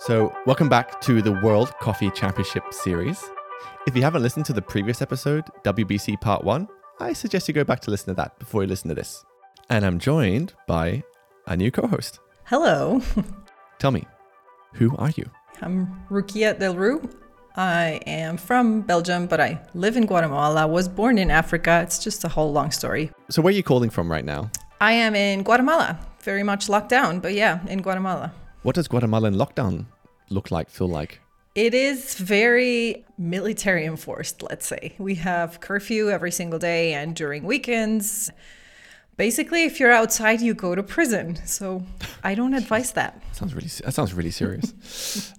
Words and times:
So, 0.00 0.32
welcome 0.46 0.68
back 0.68 1.00
to 1.02 1.20
the 1.20 1.32
World 1.32 1.72
Coffee 1.80 2.10
Championship 2.10 2.62
Series. 2.70 3.22
If 3.86 3.96
you 3.96 4.02
haven't 4.02 4.22
listened 4.22 4.46
to 4.46 4.52
the 4.52 4.62
previous 4.62 5.02
episode, 5.02 5.44
WBC 5.64 6.20
Part 6.20 6.44
1, 6.44 6.68
I 7.00 7.12
suggest 7.12 7.48
you 7.48 7.54
go 7.54 7.64
back 7.64 7.80
to 7.80 7.90
listen 7.90 8.06
to 8.08 8.14
that 8.14 8.38
before 8.38 8.62
you 8.62 8.68
listen 8.68 8.88
to 8.90 8.94
this. 8.94 9.24
And 9.68 9.84
I'm 9.84 9.98
joined 9.98 10.54
by 10.68 11.02
a 11.46 11.56
new 11.56 11.72
co 11.72 11.86
host. 11.88 12.20
Hello, 12.44 13.02
Tell 13.78 13.90
me, 13.90 14.06
who 14.74 14.96
are 14.96 15.10
you? 15.16 15.28
I'm 15.62 16.00
Rukia 16.08 16.58
Del 16.58 16.76
Rue. 16.76 17.08
I 17.56 18.00
am 18.06 18.36
from 18.36 18.82
Belgium, 18.82 19.26
but 19.26 19.40
I 19.40 19.60
live 19.74 19.96
in 19.96 20.06
Guatemala. 20.06 20.66
Was 20.68 20.88
born 20.88 21.18
in 21.18 21.30
Africa. 21.30 21.80
It's 21.82 21.98
just 21.98 22.22
a 22.22 22.28
whole 22.28 22.52
long 22.52 22.70
story. 22.70 23.10
So, 23.30 23.42
where 23.42 23.52
are 23.52 23.56
you 23.56 23.64
calling 23.64 23.90
from 23.90 24.10
right 24.10 24.24
now? 24.24 24.50
I 24.80 24.92
am 24.92 25.16
in 25.16 25.42
Guatemala, 25.42 25.98
very 26.20 26.44
much 26.44 26.68
locked 26.68 26.88
down, 26.88 27.18
but 27.18 27.34
yeah, 27.34 27.66
in 27.66 27.82
Guatemala. 27.82 28.32
What 28.62 28.74
does 28.74 28.88
Guatemalan 28.88 29.34
lockdown 29.34 29.86
look 30.30 30.50
like, 30.50 30.68
feel 30.68 30.88
like? 30.88 31.20
It 31.54 31.74
is 31.74 32.14
very 32.16 33.04
military 33.16 33.84
enforced, 33.84 34.42
let's 34.42 34.66
say. 34.66 34.94
We 34.98 35.14
have 35.16 35.60
curfew 35.60 36.10
every 36.10 36.32
single 36.32 36.58
day 36.58 36.92
and 36.94 37.14
during 37.14 37.44
weekends. 37.44 38.30
Basically, 39.16 39.64
if 39.64 39.80
you're 39.80 39.92
outside, 39.92 40.40
you 40.40 40.54
go 40.54 40.74
to 40.74 40.82
prison. 40.82 41.36
So 41.46 41.84
I 42.22 42.34
don't 42.34 42.54
advise 42.62 42.92
that. 42.92 43.22
Sounds 43.32 43.54
really 43.54 43.68
that 43.84 43.94
sounds 43.94 44.12
really 44.12 44.30
serious. 44.30 45.32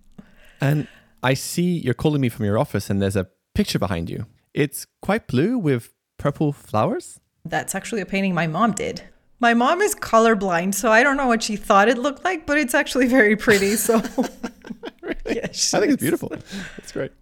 and 0.60 0.88
I 1.22 1.34
see 1.34 1.78
you're 1.78 1.94
calling 1.94 2.20
me 2.20 2.28
from 2.28 2.44
your 2.44 2.58
office 2.58 2.90
and 2.90 3.00
there's 3.02 3.16
a 3.16 3.28
picture 3.54 3.78
behind 3.78 4.08
you. 4.08 4.26
It's 4.54 4.86
quite 5.02 5.26
blue 5.26 5.58
with 5.58 5.92
purple 6.18 6.52
flowers. 6.52 7.20
That's 7.44 7.74
actually 7.74 8.02
a 8.02 8.06
painting 8.06 8.34
my 8.34 8.46
mom 8.46 8.72
did. 8.72 9.02
My 9.40 9.54
mom 9.54 9.80
is 9.80 9.94
colorblind, 9.94 10.74
so 10.74 10.90
I 10.90 11.02
don't 11.02 11.16
know 11.16 11.28
what 11.28 11.42
she 11.42 11.56
thought 11.56 11.88
it 11.88 11.98
looked 11.98 12.24
like, 12.24 12.44
but 12.46 12.58
it's 12.58 12.74
actually 12.74 13.06
very 13.06 13.36
pretty. 13.36 13.76
So 13.76 13.96
yeah, 15.26 15.44
I 15.44 15.48
think 15.48 15.92
it's 15.92 16.02
beautiful. 16.02 16.30
That's 16.76 16.92
great. 16.92 17.12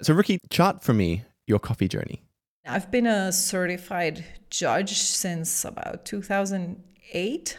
so, 0.00 0.14
Ricky, 0.14 0.40
chart 0.50 0.82
for 0.82 0.92
me 0.92 1.24
your 1.46 1.58
coffee 1.58 1.88
journey. 1.88 2.22
I've 2.66 2.90
been 2.90 3.06
a 3.06 3.32
certified 3.32 4.24
judge 4.50 4.94
since 4.94 5.64
about 5.64 6.04
2008. 6.04 7.58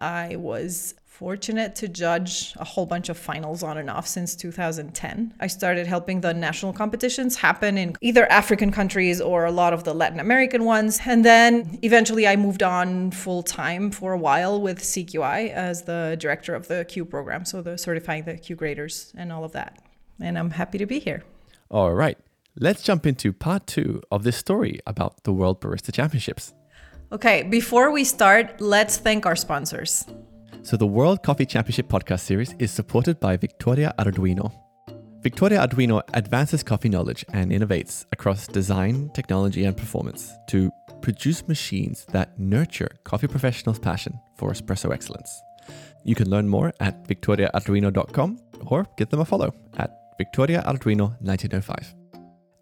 I 0.00 0.36
was 0.36 0.94
fortunate 1.18 1.76
to 1.76 1.86
judge 1.86 2.52
a 2.56 2.64
whole 2.64 2.86
bunch 2.86 3.08
of 3.08 3.16
finals 3.16 3.62
on 3.62 3.78
and 3.78 3.88
off 3.88 4.04
since 4.04 4.34
2010. 4.34 5.32
I 5.38 5.46
started 5.46 5.86
helping 5.86 6.22
the 6.22 6.34
national 6.34 6.72
competitions 6.72 7.36
happen 7.36 7.78
in 7.78 7.94
either 8.00 8.30
African 8.32 8.72
countries 8.72 9.20
or 9.20 9.44
a 9.44 9.52
lot 9.52 9.72
of 9.72 9.84
the 9.84 9.94
Latin 9.94 10.18
American 10.18 10.64
ones. 10.64 10.98
And 11.06 11.24
then 11.24 11.78
eventually 11.82 12.26
I 12.26 12.34
moved 12.34 12.64
on 12.64 13.12
full 13.12 13.44
time 13.44 13.92
for 13.92 14.12
a 14.12 14.18
while 14.18 14.60
with 14.60 14.80
CQI 14.80 15.52
as 15.52 15.84
the 15.84 16.16
director 16.18 16.52
of 16.52 16.66
the 16.66 16.84
Q 16.84 17.04
program, 17.04 17.44
so 17.44 17.62
the 17.62 17.78
certifying 17.78 18.24
the 18.24 18.36
Q 18.36 18.56
graders 18.56 19.12
and 19.16 19.30
all 19.30 19.44
of 19.44 19.52
that. 19.52 19.78
And 20.20 20.36
I'm 20.36 20.50
happy 20.50 20.78
to 20.78 20.86
be 20.86 20.98
here. 20.98 21.22
All 21.70 21.94
right. 21.94 22.18
Let's 22.58 22.82
jump 22.82 23.06
into 23.06 23.32
part 23.32 23.68
two 23.68 24.02
of 24.10 24.24
this 24.24 24.36
story 24.36 24.80
about 24.84 25.22
the 25.22 25.32
World 25.32 25.60
Barista 25.60 25.92
Championships. 25.92 26.54
Okay, 27.12 27.44
before 27.44 27.92
we 27.92 28.02
start, 28.02 28.60
let's 28.60 28.96
thank 28.96 29.26
our 29.26 29.36
sponsors. 29.36 30.06
So, 30.64 30.78
the 30.78 30.86
World 30.86 31.22
Coffee 31.22 31.44
Championship 31.44 31.88
podcast 31.88 32.20
series 32.20 32.54
is 32.58 32.70
supported 32.70 33.20
by 33.20 33.36
Victoria 33.36 33.92
Arduino. 33.98 34.50
Victoria 35.20 35.58
Arduino 35.58 36.00
advances 36.14 36.62
coffee 36.62 36.88
knowledge 36.88 37.22
and 37.34 37.52
innovates 37.52 38.06
across 38.12 38.46
design, 38.46 39.10
technology, 39.12 39.66
and 39.66 39.76
performance 39.76 40.32
to 40.48 40.70
produce 41.02 41.46
machines 41.48 42.06
that 42.12 42.38
nurture 42.38 42.88
coffee 43.04 43.26
professionals' 43.26 43.78
passion 43.78 44.18
for 44.38 44.52
espresso 44.52 44.90
excellence. 44.90 45.38
You 46.02 46.14
can 46.14 46.30
learn 46.30 46.48
more 46.48 46.72
at 46.80 47.06
victoriaarduino.com 47.06 48.38
or 48.64 48.86
give 48.96 49.10
them 49.10 49.20
a 49.20 49.26
follow 49.26 49.52
at 49.76 49.90
Victoria 50.16 50.62
Arduino 50.66 51.10
1905. 51.20 51.94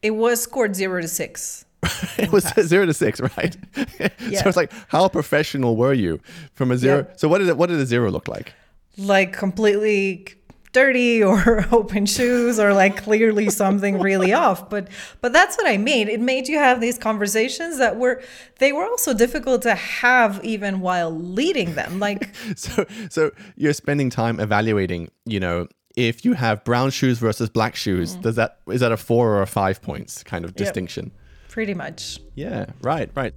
It 0.00 0.12
was 0.12 0.42
scored 0.42 0.74
zero 0.74 1.02
to 1.02 1.08
six. 1.08 1.66
it 2.18 2.32
was 2.32 2.44
zero 2.62 2.86
to 2.86 2.94
six, 2.94 3.20
right? 3.20 3.56
Yeah. 3.98 4.08
so 4.42 4.48
it's 4.48 4.56
like, 4.56 4.72
how 4.88 5.08
professional 5.08 5.76
were 5.76 5.92
you 5.92 6.20
from 6.54 6.70
a 6.70 6.78
zero? 6.78 7.06
Yeah. 7.08 7.16
So 7.16 7.28
what 7.28 7.38
did 7.38 7.48
it, 7.48 7.56
what 7.56 7.68
did 7.68 7.78
a 7.78 7.86
zero 7.86 8.10
look 8.10 8.28
like? 8.28 8.54
Like, 8.96 9.32
completely 9.32 10.26
dirty 10.72 11.22
or 11.22 11.66
open 11.70 12.06
shoes 12.06 12.58
or 12.58 12.72
like 12.72 13.02
clearly 13.02 13.50
something 13.50 14.00
really 14.00 14.32
off 14.32 14.70
but 14.70 14.88
but 15.20 15.30
that's 15.30 15.54
what 15.58 15.66
i 15.66 15.76
mean 15.76 16.08
it 16.08 16.18
made 16.18 16.48
you 16.48 16.58
have 16.58 16.80
these 16.80 16.96
conversations 16.96 17.76
that 17.76 17.98
were 17.98 18.22
they 18.58 18.72
were 18.72 18.84
also 18.84 19.12
difficult 19.12 19.60
to 19.60 19.74
have 19.74 20.42
even 20.42 20.80
while 20.80 21.10
leading 21.10 21.74
them 21.74 22.00
like 22.00 22.34
So 22.56 22.86
so 23.10 23.30
you're 23.56 23.72
spending 23.72 24.10
time 24.10 24.40
evaluating, 24.40 25.10
you 25.24 25.40
know, 25.40 25.68
if 25.96 26.24
you 26.24 26.34
have 26.34 26.64
brown 26.64 26.90
shoes 26.90 27.18
versus 27.18 27.50
black 27.50 27.76
shoes, 27.76 28.16
mm. 28.16 28.22
does 28.22 28.36
that 28.36 28.58
is 28.68 28.80
that 28.80 28.92
a 28.92 28.96
four 28.96 29.34
or 29.36 29.42
a 29.42 29.46
five 29.46 29.82
points 29.82 30.22
kind 30.22 30.44
of 30.44 30.54
distinction? 30.54 31.12
Pretty 31.52 31.74
much 31.74 32.18
Yeah, 32.34 32.66
right, 32.82 33.08
right. 33.14 33.34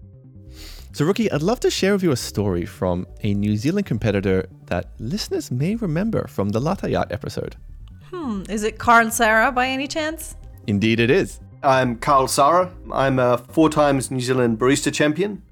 So, 0.93 1.03
Rookie, 1.05 1.29
I'd 1.29 1.41
love 1.43 1.59
to 1.59 1.69
share 1.69 1.91
with 1.93 2.03
you 2.03 2.11
a 2.11 2.15
story 2.31 2.65
from 2.65 3.05
a 3.21 3.33
New 3.33 3.57
Zealand 3.57 3.85
competitor 3.85 4.47
that 4.67 4.85
listeners 4.99 5.51
may 5.51 5.75
remember 5.75 6.25
from 6.27 6.49
the 6.49 6.61
Latte 6.61 6.89
Yacht 6.89 7.11
episode. 7.11 7.57
hmm, 8.11 8.43
is 8.49 8.63
it 8.63 8.77
carl 8.79 9.11
sarah 9.11 9.51
by 9.51 9.67
any 9.67 9.87
chance 9.87 10.35
Indeed, 10.67 10.99
it 10.99 11.11
is. 11.11 11.39
I'm 11.61 11.97
Carl 11.97 12.27
Sara. 12.27 12.71
I'm 12.91 13.19
a 13.19 13.37
four 13.37 13.69
times 13.69 14.09
New 14.09 14.19
Zealand 14.21 14.57
barista 14.57 14.91
champion. 14.91 15.43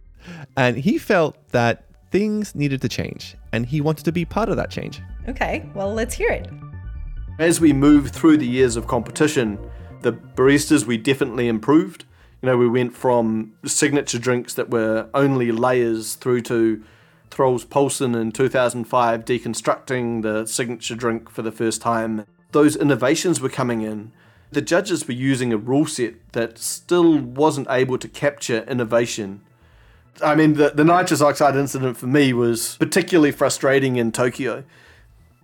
And 0.58 0.78
he 0.78 0.98
felt 0.98 1.34
that 1.50 1.76
things 2.12 2.56
needed 2.56 2.80
to 2.82 2.90
change, 2.90 3.36
and 3.52 3.66
he 3.66 3.80
wanted 3.82 4.06
to 4.06 4.12
be 4.12 4.24
part 4.26 4.50
of 4.50 4.56
that 4.62 4.72
change. 4.78 5.02
okay 5.28 5.56
well 5.76 5.92
let's 6.00 6.16
hear 6.22 6.32
it 6.40 6.48
As 7.40 7.60
we 7.66 7.74
move 7.74 8.04
through 8.18 8.38
the 8.38 8.48
years 8.58 8.76
of 8.78 8.88
competition, 8.88 9.48
the 10.06 10.14
baristas 10.38 10.86
we 10.86 10.98
definitely 10.98 11.48
improved. 11.48 12.06
You 12.44 12.48
know, 12.48 12.58
we 12.58 12.68
went 12.68 12.94
from 12.94 13.54
signature 13.64 14.20
drinks 14.20 14.54
that 14.56 14.70
were 14.70 15.08
only 15.14 15.54
layers 15.54 16.16
through 16.16 16.42
to 16.42 16.84
Troels 17.30 17.64
Poulsen 17.64 18.20
in 18.20 18.34
2005 18.34 19.24
deconstructing 19.24 20.24
the 20.24 20.46
signature 20.46 20.96
drink 20.96 21.30
for 21.30 21.42
the 21.42 21.54
first 21.54 21.82
time. 21.82 22.26
Those 22.52 22.76
innovations 22.76 23.40
were 23.40 23.48
coming 23.48 23.82
in. 23.82 24.12
The 24.52 24.62
judges 24.62 25.08
were 25.08 25.14
using 25.14 25.54
a 25.54 25.58
rule 25.58 25.86
set 25.86 26.16
that 26.34 26.58
still 26.58 27.18
wasn't 27.18 27.68
able 27.70 27.98
to 27.98 28.10
capture 28.10 28.64
innovation. 28.64 29.40
I 30.22 30.36
mean, 30.36 30.56
the, 30.56 30.72
the 30.72 30.84
nitrous 30.84 31.22
oxide 31.22 31.56
incident 31.56 31.96
for 31.96 32.08
me 32.08 32.34
was 32.34 32.76
particularly 32.76 33.32
frustrating 33.32 33.96
in 33.96 34.12
Tokyo 34.12 34.66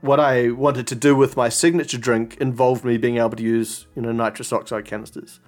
what 0.02 0.20
I 0.20 0.50
wanted 0.52 0.88
to 0.88 0.96
do 0.96 1.16
with 1.16 1.36
my 1.36 1.50
signature 1.50 1.98
drink 1.98 2.38
involved 2.38 2.86
me 2.86 2.98
being 2.98 3.18
able 3.18 3.32
to 3.32 3.44
use, 3.44 3.86
you 3.96 4.02
know, 4.02 4.12
nitrous 4.12 4.54
oxide 4.54 4.86
canisters. 4.86 5.40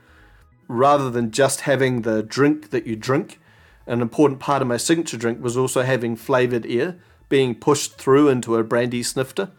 Rather 0.72 1.10
than 1.10 1.32
just 1.32 1.62
having 1.62 2.04
the 2.04 2.24
drink 2.24 2.70
that 2.70 2.88
you 2.88 2.96
drink, 2.96 3.42
an 3.86 4.02
important 4.02 4.40
part 4.40 4.62
of 4.62 4.70
my 4.70 4.78
signature 4.78 5.18
drink 5.18 5.44
was 5.44 5.58
also 5.58 5.82
having 5.82 6.16
flavored 6.16 6.66
air 6.66 6.96
being 7.28 7.54
pushed 7.54 7.98
through 7.98 8.30
into 8.30 8.56
a 8.56 8.64
brandy 8.64 9.04
snifter. 9.04 9.52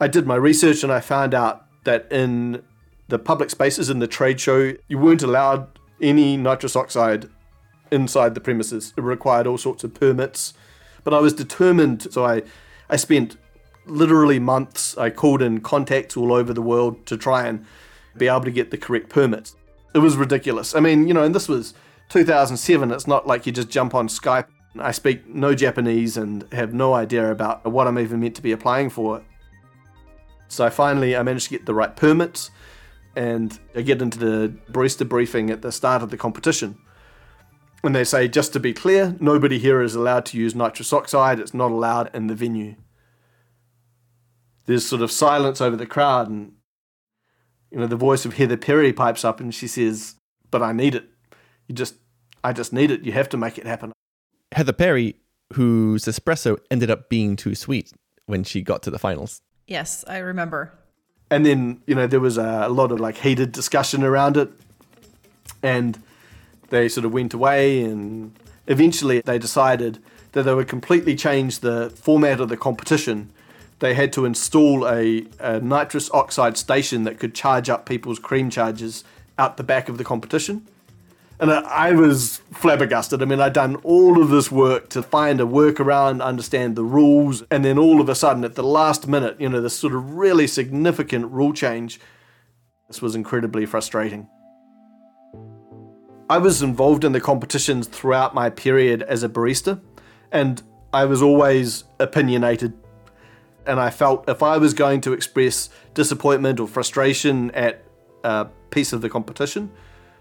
I 0.00 0.06
did 0.06 0.28
my 0.28 0.36
research 0.36 0.84
and 0.84 0.92
I 0.92 1.00
found 1.00 1.34
out 1.34 1.66
that 1.82 2.06
in 2.12 2.62
the 3.08 3.18
public 3.18 3.50
spaces 3.50 3.90
in 3.90 3.98
the 3.98 4.06
trade 4.06 4.40
show, 4.40 4.74
you 4.86 4.98
weren't 4.98 5.24
allowed 5.24 5.66
any 6.00 6.36
nitrous 6.36 6.76
oxide 6.76 7.28
inside 7.90 8.36
the 8.36 8.40
premises. 8.40 8.94
It 8.96 9.02
required 9.02 9.48
all 9.48 9.58
sorts 9.58 9.82
of 9.82 9.94
permits, 9.94 10.54
But 11.02 11.12
I 11.12 11.18
was 11.18 11.32
determined, 11.32 12.06
so 12.12 12.24
I, 12.24 12.42
I 12.88 12.94
spent 12.94 13.36
literally 13.84 14.38
months. 14.38 14.96
I 14.96 15.10
called 15.10 15.42
in 15.42 15.60
contacts 15.60 16.16
all 16.16 16.32
over 16.32 16.54
the 16.54 16.62
world 16.62 17.04
to 17.06 17.16
try 17.16 17.48
and 17.48 17.66
be 18.16 18.28
able 18.28 18.42
to 18.42 18.52
get 18.52 18.70
the 18.70 18.78
correct 18.78 19.08
permits. 19.08 19.56
It 19.94 19.98
was 19.98 20.16
ridiculous. 20.16 20.74
I 20.74 20.80
mean, 20.80 21.08
you 21.08 21.14
know, 21.14 21.22
and 21.22 21.34
this 21.34 21.48
was 21.48 21.74
2007. 22.10 22.90
It's 22.90 23.06
not 23.06 23.26
like 23.26 23.46
you 23.46 23.52
just 23.52 23.70
jump 23.70 23.94
on 23.94 24.08
Skype. 24.08 24.46
I 24.78 24.92
speak 24.92 25.26
no 25.26 25.54
Japanese 25.54 26.16
and 26.16 26.50
have 26.52 26.72
no 26.72 26.94
idea 26.94 27.30
about 27.30 27.64
what 27.64 27.88
I'm 27.88 27.98
even 27.98 28.20
meant 28.20 28.36
to 28.36 28.42
be 28.42 28.52
applying 28.52 28.88
for. 28.88 29.22
So 30.48 30.68
finally, 30.70 31.16
I 31.16 31.22
managed 31.22 31.46
to 31.46 31.50
get 31.50 31.66
the 31.66 31.74
right 31.74 31.94
permits 31.94 32.50
and 33.16 33.58
I 33.74 33.82
get 33.82 34.00
into 34.00 34.18
the 34.18 34.54
barista 34.70 35.08
briefing 35.08 35.50
at 35.50 35.62
the 35.62 35.72
start 35.72 36.02
of 36.02 36.10
the 36.10 36.16
competition. 36.16 36.78
And 37.82 37.94
they 37.94 38.04
say, 38.04 38.28
just 38.28 38.52
to 38.52 38.60
be 38.60 38.72
clear, 38.72 39.16
nobody 39.20 39.58
here 39.58 39.80
is 39.80 39.94
allowed 39.94 40.26
to 40.26 40.38
use 40.38 40.54
nitrous 40.54 40.92
oxide, 40.92 41.40
it's 41.40 41.54
not 41.54 41.70
allowed 41.70 42.14
in 42.14 42.26
the 42.26 42.34
venue. 42.34 42.76
There's 44.66 44.86
sort 44.86 45.02
of 45.02 45.10
silence 45.10 45.60
over 45.60 45.76
the 45.76 45.86
crowd, 45.86 46.28
and 46.28 46.52
you 47.70 47.78
know, 47.78 47.86
the 47.86 47.96
voice 47.96 48.24
of 48.24 48.34
Heather 48.34 48.56
Perry 48.56 48.92
pipes 48.92 49.24
up 49.24 49.40
and 49.40 49.54
she 49.54 49.66
says, 49.66 50.16
But 50.50 50.62
I 50.62 50.72
need 50.72 50.94
it. 50.94 51.08
You 51.68 51.74
just 51.74 51.94
I 52.42 52.52
just 52.52 52.72
need 52.72 52.90
it. 52.90 53.04
You 53.04 53.12
have 53.12 53.28
to 53.30 53.36
make 53.36 53.58
it 53.58 53.66
happen. 53.66 53.92
Heather 54.52 54.72
Perry, 54.72 55.16
whose 55.52 56.04
espresso 56.04 56.58
ended 56.70 56.90
up 56.90 57.08
being 57.08 57.36
too 57.36 57.54
sweet 57.54 57.92
when 58.26 58.44
she 58.44 58.62
got 58.62 58.82
to 58.84 58.90
the 58.90 58.98
finals. 58.98 59.40
Yes, 59.66 60.04
I 60.08 60.18
remember. 60.18 60.72
And 61.30 61.46
then, 61.46 61.80
you 61.86 61.94
know, 61.94 62.06
there 62.06 62.20
was 62.20 62.38
a, 62.38 62.62
a 62.64 62.68
lot 62.68 62.90
of 62.90 62.98
like 62.98 63.18
heated 63.18 63.52
discussion 63.52 64.02
around 64.02 64.36
it. 64.36 64.50
And 65.62 66.02
they 66.70 66.88
sort 66.88 67.04
of 67.04 67.12
went 67.12 67.34
away 67.34 67.82
and 67.82 68.32
eventually 68.66 69.20
they 69.20 69.38
decided 69.38 70.02
that 70.32 70.44
they 70.44 70.54
would 70.54 70.68
completely 70.68 71.14
change 71.14 71.58
the 71.60 71.90
format 71.90 72.40
of 72.40 72.48
the 72.48 72.56
competition. 72.56 73.30
They 73.80 73.94
had 73.94 74.12
to 74.12 74.24
install 74.24 74.86
a, 74.86 75.26
a 75.38 75.60
nitrous 75.60 76.10
oxide 76.12 76.56
station 76.56 77.04
that 77.04 77.18
could 77.18 77.34
charge 77.34 77.68
up 77.68 77.86
people's 77.86 78.18
cream 78.18 78.50
charges 78.50 79.04
out 79.38 79.56
the 79.56 79.64
back 79.64 79.88
of 79.88 79.98
the 79.98 80.04
competition. 80.04 80.66
And 81.40 81.50
I 81.50 81.92
was 81.92 82.42
flabbergasted. 82.52 83.22
I 83.22 83.24
mean, 83.24 83.40
I'd 83.40 83.54
done 83.54 83.76
all 83.76 84.20
of 84.20 84.28
this 84.28 84.52
work 84.52 84.90
to 84.90 85.02
find 85.02 85.40
a 85.40 85.44
workaround, 85.44 86.22
understand 86.22 86.76
the 86.76 86.84
rules, 86.84 87.42
and 87.50 87.64
then 87.64 87.78
all 87.78 88.02
of 88.02 88.10
a 88.10 88.14
sudden, 88.14 88.44
at 88.44 88.56
the 88.56 88.62
last 88.62 89.08
minute, 89.08 89.40
you 89.40 89.48
know, 89.48 89.62
this 89.62 89.74
sort 89.74 89.94
of 89.94 90.12
really 90.12 90.46
significant 90.46 91.32
rule 91.32 91.54
change, 91.54 91.98
this 92.88 93.00
was 93.00 93.14
incredibly 93.14 93.64
frustrating. 93.64 94.28
I 96.28 96.36
was 96.36 96.60
involved 96.60 97.04
in 97.04 97.12
the 97.12 97.20
competitions 97.22 97.88
throughout 97.88 98.34
my 98.34 98.50
period 98.50 99.02
as 99.02 99.22
a 99.22 99.28
barista, 99.28 99.80
and 100.30 100.62
I 100.92 101.06
was 101.06 101.22
always 101.22 101.84
opinionated. 101.98 102.74
And 103.66 103.78
I 103.78 103.90
felt 103.90 104.28
if 104.28 104.42
I 104.42 104.56
was 104.56 104.74
going 104.74 105.00
to 105.02 105.12
express 105.12 105.68
disappointment 105.94 106.60
or 106.60 106.66
frustration 106.66 107.50
at 107.52 107.84
a 108.24 108.46
piece 108.70 108.92
of 108.92 109.00
the 109.00 109.08
competition, 109.08 109.70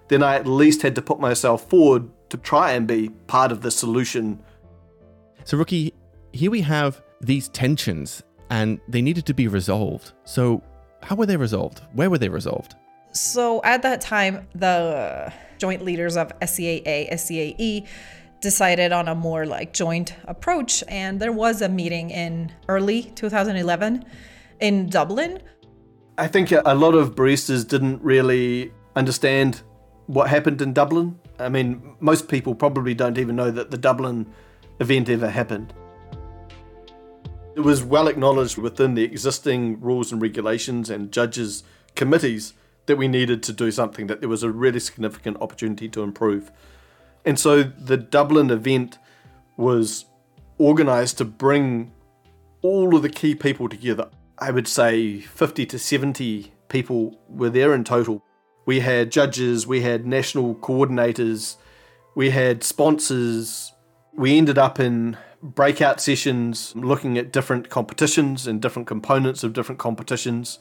then 0.09 0.23
I 0.23 0.35
at 0.35 0.47
least 0.47 0.81
had 0.81 0.95
to 0.95 1.01
put 1.01 1.19
myself 1.19 1.69
forward 1.69 2.09
to 2.29 2.37
try 2.37 2.71
and 2.71 2.87
be 2.87 3.09
part 3.27 3.51
of 3.51 3.61
the 3.61 3.71
solution. 3.71 4.39
So, 5.43 5.57
Rookie, 5.57 5.93
here 6.31 6.51
we 6.51 6.61
have 6.61 7.01
these 7.21 7.49
tensions 7.49 8.23
and 8.49 8.79
they 8.87 9.01
needed 9.01 9.25
to 9.27 9.33
be 9.33 9.47
resolved. 9.47 10.13
So, 10.25 10.61
how 11.01 11.15
were 11.15 11.25
they 11.25 11.37
resolved? 11.37 11.81
Where 11.93 12.09
were 12.09 12.17
they 12.17 12.29
resolved? 12.29 12.75
So, 13.11 13.61
at 13.63 13.81
that 13.83 14.01
time, 14.01 14.47
the 14.53 15.33
joint 15.57 15.83
leaders 15.83 16.17
of 16.17 16.31
SCAA, 16.39 17.11
SCAE 17.11 17.87
decided 18.41 18.91
on 18.91 19.07
a 19.07 19.15
more 19.15 19.45
like 19.45 19.73
joint 19.73 20.13
approach. 20.25 20.83
And 20.87 21.19
there 21.19 21.31
was 21.31 21.61
a 21.61 21.69
meeting 21.69 22.09
in 22.09 22.51
early 22.67 23.03
2011 23.15 24.05
in 24.59 24.89
Dublin. 24.89 25.41
I 26.17 26.27
think 26.27 26.51
a 26.51 26.75
lot 26.75 26.95
of 26.95 27.15
baristas 27.15 27.67
didn't 27.67 28.01
really 28.01 28.73
understand 28.95 29.61
what 30.07 30.29
happened 30.29 30.61
in 30.61 30.73
Dublin. 30.73 31.19
I 31.37 31.49
mean, 31.49 31.95
most 31.99 32.27
people 32.27 32.55
probably 32.55 32.93
don't 32.93 33.17
even 33.17 33.35
know 33.35 33.51
that 33.51 33.71
the 33.71 33.77
Dublin 33.77 34.27
event 34.79 35.07
ever 35.09 35.29
happened. 35.29 35.73
It 37.55 37.61
was 37.61 37.83
well 37.83 38.07
acknowledged 38.07 38.57
within 38.57 38.95
the 38.95 39.03
existing 39.03 39.79
rules 39.81 40.11
and 40.11 40.21
regulations 40.21 40.89
and 40.89 41.11
judges' 41.11 41.63
committees 41.95 42.53
that 42.85 42.97
we 42.97 43.07
needed 43.07 43.43
to 43.43 43.53
do 43.53 43.71
something, 43.71 44.07
that 44.07 44.19
there 44.19 44.29
was 44.29 44.43
a 44.43 44.49
really 44.49 44.79
significant 44.79 45.37
opportunity 45.41 45.87
to 45.89 46.01
improve. 46.01 46.51
And 47.29 47.39
so 47.39 47.63
the 47.63 47.95
Dublin 47.95 48.51
event 48.51 48.97
was 49.55 50.05
organized 50.57 51.17
to 51.19 51.25
bring 51.25 51.93
all 52.61 52.95
of 52.95 53.03
the 53.03 53.09
key 53.09 53.35
people 53.35 53.69
together. 53.69 54.09
I 54.37 54.51
would 54.51 54.67
say 54.67 55.21
50 55.21 55.65
to 55.67 55.79
70 55.79 56.51
people 56.67 57.17
were 57.29 57.49
there 57.49 57.73
in 57.73 57.85
total 57.85 58.23
we 58.69 58.81
had 58.81 59.11
judges, 59.11 59.65
we 59.65 59.81
had 59.81 60.05
national 60.05 60.53
coordinators, 60.53 61.55
we 62.13 62.29
had 62.29 62.63
sponsors. 62.63 63.73
We 64.13 64.37
ended 64.37 64.59
up 64.59 64.79
in 64.79 65.17
breakout 65.41 65.99
sessions 65.99 66.75
looking 66.75 67.17
at 67.17 67.31
different 67.31 67.69
competitions 67.69 68.45
and 68.45 68.61
different 68.61 68.87
components 68.87 69.43
of 69.43 69.53
different 69.53 69.79
competitions. 69.79 70.59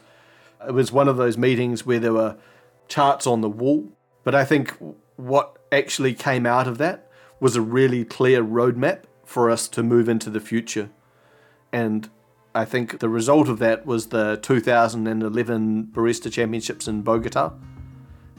It 0.67 0.73
was 0.73 0.91
one 0.91 1.07
of 1.07 1.19
those 1.19 1.37
meetings 1.37 1.85
where 1.85 1.99
there 1.99 2.15
were 2.15 2.39
charts 2.89 3.27
on 3.27 3.43
the 3.43 3.51
wall, 3.51 3.93
but 4.25 4.35
I 4.35 4.47
think 4.47 4.75
what 5.17 5.58
actually 5.71 6.15
came 6.15 6.47
out 6.47 6.67
of 6.67 6.79
that 6.79 7.11
was 7.41 7.57
a 7.57 7.61
really 7.61 8.05
clear 8.05 8.43
roadmap 8.43 9.03
for 9.25 9.51
us 9.51 9.69
to 9.69 9.83
move 9.83 10.09
into 10.09 10.31
the 10.31 10.41
future. 10.41 10.91
And 11.73 12.09
I 12.55 12.65
think 12.65 12.99
the 12.99 13.09
result 13.09 13.49
of 13.49 13.59
that 13.59 13.87
was 13.87 14.09
the 14.09 14.39
2011 14.43 15.91
Barista 15.93 16.33
Championships 16.33 16.89
in 16.89 17.03
Bogota, 17.03 17.53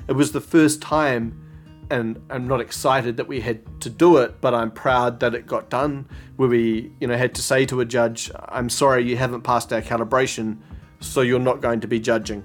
it 0.09 0.13
was 0.13 0.31
the 0.31 0.41
first 0.41 0.81
time, 0.81 1.39
and 1.91 2.19
I'm 2.31 2.47
not 2.47 2.61
excited 2.61 3.17
that 3.17 3.27
we 3.27 3.41
had 3.41 3.81
to 3.81 3.91
do 3.91 4.17
it, 4.17 4.41
but 4.41 4.55
I'm 4.55 4.71
proud 4.71 5.19
that 5.19 5.35
it 5.35 5.45
got 5.45 5.69
done. 5.69 6.07
Where 6.35 6.49
we, 6.49 6.91
you 6.99 7.05
know, 7.05 7.15
had 7.15 7.35
to 7.35 7.43
say 7.43 7.65
to 7.67 7.79
a 7.79 7.85
judge, 7.85 8.31
"I'm 8.49 8.69
sorry, 8.69 9.07
you 9.07 9.17
haven't 9.17 9.43
passed 9.43 9.71
our 9.71 9.83
calibration, 9.83 10.57
so 10.99 11.21
you're 11.21 11.39
not 11.39 11.61
going 11.61 11.79
to 11.81 11.87
be 11.87 11.99
judging." 11.99 12.43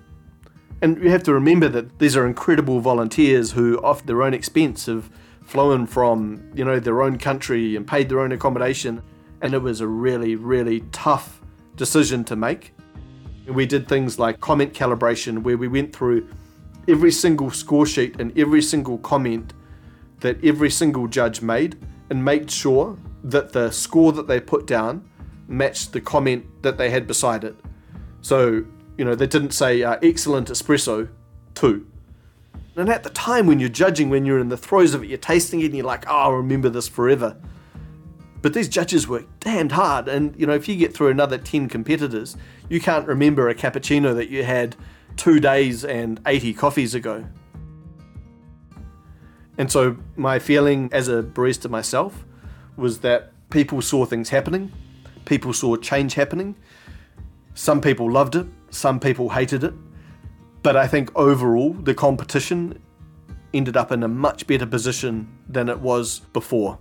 And 0.85 1.03
you 1.03 1.09
have 1.09 1.23
to 1.23 1.33
remember 1.33 1.67
that 1.71 1.99
these 1.99 2.15
are 2.15 2.27
incredible 2.27 2.79
volunteers 2.79 3.53
who, 3.53 3.79
off 3.79 4.05
their 4.05 4.23
own 4.23 4.35
expense, 4.35 4.85
have 4.85 5.09
flown 5.41 5.87
from 5.87 6.51
you 6.55 6.63
know 6.63 6.79
their 6.79 7.01
own 7.01 7.17
country 7.17 7.75
and 7.75 7.87
paid 7.87 8.11
their 8.11 8.21
own 8.21 8.33
accommodation, 8.33 9.03
and 9.41 9.55
it 9.55 9.63
was 9.63 9.81
a 9.81 9.87
really, 9.87 10.37
really 10.37 10.81
tough 10.93 11.41
decision 11.77 12.23
to 12.25 12.37
make. 12.37 12.75
And 13.47 13.57
we 13.57 13.65
did 13.65 13.89
things 13.89 14.19
like 14.19 14.41
comment 14.41 14.75
calibration, 14.75 15.43
where 15.43 15.57
we 15.57 15.69
went 15.69 15.97
through 15.97 16.29
every 16.87 17.13
single 17.13 17.51
score 17.51 17.87
sheet 17.87 18.21
and 18.21 18.39
every 18.39 18.61
single 18.61 18.99
comment 18.99 19.55
that 20.21 20.37
every 20.45 20.71
single 20.71 21.07
judge 21.07 21.41
made 21.41 21.79
and 22.11 22.23
made 22.23 22.51
sure 22.51 22.99
that 23.23 23.55
the 23.55 23.71
score 23.71 24.13
that 24.13 24.29
they 24.29 24.39
put 24.39 24.67
down 24.67 25.03
matched 25.49 25.95
the 25.95 26.01
comment 26.03 26.45
that 26.63 26.77
they 26.77 26.91
had 26.91 27.07
beside 27.07 27.43
it. 27.43 27.57
So, 28.21 28.67
you 28.97 29.05
know, 29.05 29.15
they 29.15 29.27
didn't 29.27 29.53
say 29.53 29.83
uh, 29.83 29.99
excellent 30.03 30.49
espresso, 30.49 31.09
two. 31.55 31.87
And 32.77 32.89
at 32.89 33.05
the 33.05 33.11
time 33.11 33.47
when 33.47 33.61
you're 33.61 33.69
judging, 33.69 34.11
when 34.11 34.25
you're 34.25 34.39
in 34.39 34.49
the 34.49 34.57
throes 34.57 34.95
of 34.95 35.05
it, 35.05 35.09
you're 35.09 35.19
tasting 35.19 35.61
it 35.61 35.67
and 35.67 35.77
you're 35.77 35.87
like, 35.87 36.05
oh, 36.09 36.17
I'll 36.17 36.33
remember 36.33 36.69
this 36.69 36.89
forever. 36.89 37.37
But 38.43 38.53
these 38.53 38.69
judges 38.69 39.09
work 39.09 39.27
damned 39.41 39.73
hard. 39.73 40.09
And, 40.09 40.39
you 40.39 40.47
know, 40.47 40.55
if 40.55 40.69
you 40.69 40.77
get 40.77 40.93
through 40.93 41.09
another 41.09 41.39
10 41.39 41.69
competitors, 41.69 42.37
you 42.69 42.81
can't 42.81 43.07
remember 43.07 43.49
a 43.49 43.55
cappuccino 43.55 44.15
that 44.15 44.29
you 44.29 44.45
had 44.45 44.77
two 45.17 45.41
days 45.41 45.85
and 45.85 46.21
80 46.27 46.55
coffees 46.55 46.95
ago. 46.95 47.25
And 49.57 49.71
so 49.71 49.97
my 50.17 50.39
feeling 50.39 50.89
as 50.93 51.09
a 51.09 51.23
barista 51.23 51.71
myself 51.71 52.25
was 52.77 52.99
that 53.01 53.33
people 53.51 53.81
saw 53.81 54.05
things 54.05 54.31
happening, 54.31 54.73
people 55.25 55.53
saw 55.53 55.77
change 55.77 56.15
happening. 56.15 56.57
Some 57.55 57.81
people 57.81 58.11
loved 58.11 58.35
it, 58.35 58.47
some 58.75 59.01
people 59.01 59.29
hated 59.31 59.65
it. 59.65 59.75
But 60.63 60.77
I 60.77 60.87
think 60.87 61.11
overall, 61.15 61.75
the 61.75 61.95
competition 61.95 62.81
ended 63.53 63.77
up 63.77 63.93
in 63.93 64.03
a 64.03 64.09
much 64.09 64.47
better 64.47 64.67
position 64.67 65.29
than 65.49 65.69
it 65.69 65.79
was 65.79 66.21
before. 66.33 66.79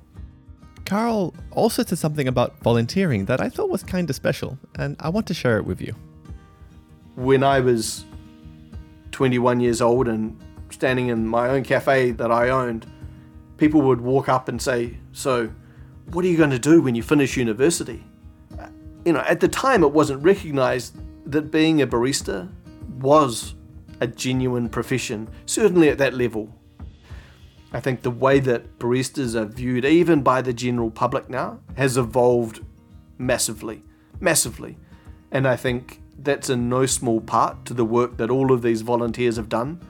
Carl 0.85 1.33
also 1.51 1.83
said 1.83 1.97
something 1.97 2.27
about 2.27 2.59
volunteering 2.61 3.25
that 3.25 3.39
I 3.39 3.49
thought 3.49 3.69
was 3.69 3.83
kind 3.83 4.09
of 4.09 4.15
special, 4.15 4.57
and 4.75 4.95
I 4.99 5.09
want 5.09 5.27
to 5.27 5.33
share 5.33 5.57
it 5.57 5.65
with 5.65 5.81
you. 5.81 5.95
When 7.15 7.43
I 7.43 7.59
was 7.59 8.05
21 9.11 9.59
years 9.59 9.81
old 9.81 10.07
and 10.07 10.37
standing 10.71 11.07
in 11.07 11.27
my 11.27 11.49
own 11.49 11.63
cafe 11.63 12.11
that 12.11 12.31
I 12.31 12.49
owned, 12.49 12.85
people 13.57 13.81
would 13.81 14.01
walk 14.01 14.27
up 14.27 14.49
and 14.49 14.61
say, 14.61 14.97
So, 15.11 15.49
what 16.11 16.25
are 16.25 16.27
you 16.27 16.37
going 16.37 16.49
to 16.49 16.59
do 16.59 16.81
when 16.81 16.95
you 16.95 17.03
finish 17.03 17.37
university? 17.37 18.03
You 19.05 19.13
know, 19.13 19.19
at 19.19 19.39
the 19.39 19.47
time, 19.47 19.83
it 19.83 19.91
wasn't 19.91 20.23
recognized 20.23 20.97
that 21.25 21.51
being 21.51 21.81
a 21.81 21.87
barista 21.87 22.51
was 22.99 23.55
a 23.99 24.07
genuine 24.07 24.69
profession, 24.69 25.29
certainly 25.45 25.89
at 25.89 25.97
that 25.97 26.13
level. 26.13 26.53
I 27.71 27.79
think 27.79 28.01
the 28.01 28.11
way 28.11 28.39
that 28.39 28.77
baristas 28.77 29.33
are 29.35 29.45
viewed, 29.45 29.85
even 29.85 30.21
by 30.21 30.41
the 30.41 30.53
general 30.53 30.91
public 30.91 31.29
now, 31.29 31.59
has 31.75 31.97
evolved 31.97 32.61
massively. 33.17 33.83
Massively. 34.19 34.77
And 35.31 35.47
I 35.47 35.55
think 35.55 36.01
that's 36.19 36.49
in 36.49 36.69
no 36.69 36.85
small 36.85 37.19
part 37.19 37.65
to 37.65 37.73
the 37.73 37.85
work 37.85 38.17
that 38.17 38.29
all 38.29 38.51
of 38.51 38.61
these 38.61 38.81
volunteers 38.81 39.37
have 39.37 39.49
done 39.49 39.81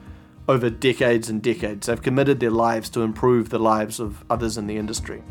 over 0.48 0.70
decades 0.70 1.28
and 1.28 1.42
decades. 1.42 1.86
They've 1.86 2.00
committed 2.00 2.40
their 2.40 2.50
lives 2.50 2.88
to 2.90 3.02
improve 3.02 3.50
the 3.50 3.58
lives 3.58 4.00
of 4.00 4.24
others 4.30 4.56
in 4.56 4.66
the 4.66 4.76
industry. 4.76 5.22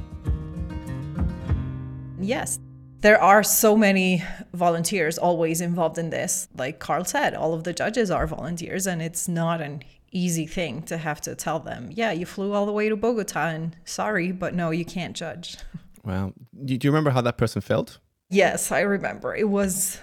Yes, 2.20 2.60
there 3.04 3.22
are 3.22 3.44
so 3.44 3.76
many 3.76 4.24
volunteers 4.54 5.18
always 5.18 5.60
involved 5.60 5.98
in 5.98 6.10
this. 6.10 6.48
Like 6.58 6.80
Carl 6.80 7.04
said, 7.04 7.36
all 7.36 7.54
of 7.54 7.66
the 7.66 7.74
judges 7.74 8.10
are 8.10 8.26
volunteers, 8.26 8.88
and 8.88 9.02
it's 9.02 9.28
not 9.28 9.62
an 9.62 9.84
easy 10.12 10.48
thing 10.48 10.82
to 10.84 10.98
have 10.98 11.20
to 11.22 11.36
tell 11.36 11.60
them, 11.60 11.90
yeah, 11.92 12.12
you 12.12 12.26
flew 12.26 12.54
all 12.54 12.66
the 12.66 12.72
way 12.72 12.88
to 12.88 12.96
Bogota, 12.96 13.50
and 13.50 13.76
sorry, 13.84 14.32
but 14.32 14.56
no, 14.56 14.72
you 14.72 14.86
can't 14.86 15.16
judge. 15.16 15.58
Wow. 16.06 16.34
Do 16.66 16.74
you 16.74 16.92
remember 16.92 17.12
how 17.12 17.22
that 17.22 17.38
person 17.38 17.62
felt? 17.62 17.98
Yes, 18.30 18.74
I 18.74 18.82
remember. 18.82 19.34
It 19.34 19.48
was 19.48 20.02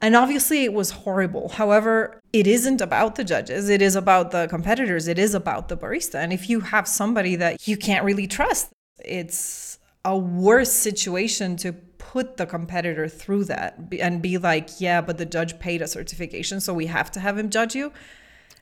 and 0.00 0.14
obviously, 0.14 0.62
it 0.64 0.72
was 0.72 0.90
horrible. 0.90 1.48
However, 1.48 2.20
it 2.32 2.46
isn't 2.46 2.80
about 2.80 3.16
the 3.16 3.24
judges. 3.24 3.68
It 3.68 3.82
is 3.82 3.96
about 3.96 4.30
the 4.30 4.46
competitors. 4.46 5.08
It 5.08 5.18
is 5.18 5.34
about 5.34 5.68
the 5.68 5.76
barista. 5.76 6.14
And 6.14 6.32
if 6.32 6.48
you 6.48 6.60
have 6.60 6.86
somebody 6.86 7.34
that 7.36 7.66
you 7.66 7.76
can't 7.76 8.04
really 8.04 8.28
trust, 8.28 8.70
it's 9.04 9.80
a 10.04 10.16
worse 10.16 10.72
situation 10.72 11.56
to 11.56 11.74
put 12.10 12.38
the 12.38 12.46
competitor 12.46 13.06
through 13.06 13.44
that 13.44 13.78
and 14.00 14.20
be 14.20 14.36
like, 14.36 14.80
yeah, 14.80 15.00
but 15.00 15.16
the 15.16 15.24
judge 15.24 15.60
paid 15.60 15.80
a 15.80 15.86
certification, 15.86 16.60
so 16.60 16.74
we 16.74 16.86
have 16.86 17.08
to 17.08 17.20
have 17.20 17.38
him 17.38 17.48
judge 17.48 17.76
you. 17.76 17.92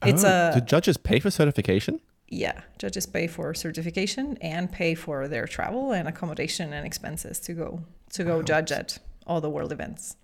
Oh, 0.02 0.08
it's 0.08 0.22
oh, 0.22 0.50
a. 0.50 0.60
Do 0.60 0.60
judges 0.60 0.98
pay 0.98 1.18
for 1.18 1.30
certification? 1.30 2.00
Yeah, 2.28 2.60
judges 2.76 3.06
pay 3.06 3.26
for 3.26 3.54
certification 3.54 4.36
and 4.42 4.70
pay 4.70 4.94
for 4.94 5.28
their 5.28 5.46
travel 5.46 5.92
and 5.92 6.06
accommodation 6.06 6.74
and 6.74 6.86
expenses 6.86 7.40
to 7.40 7.54
go 7.54 7.80
to 8.10 8.22
go 8.22 8.36
wow. 8.36 8.42
judge 8.42 8.70
at 8.70 8.98
all 9.26 9.40
the 9.40 9.48
world 9.48 9.72
events. 9.72 10.16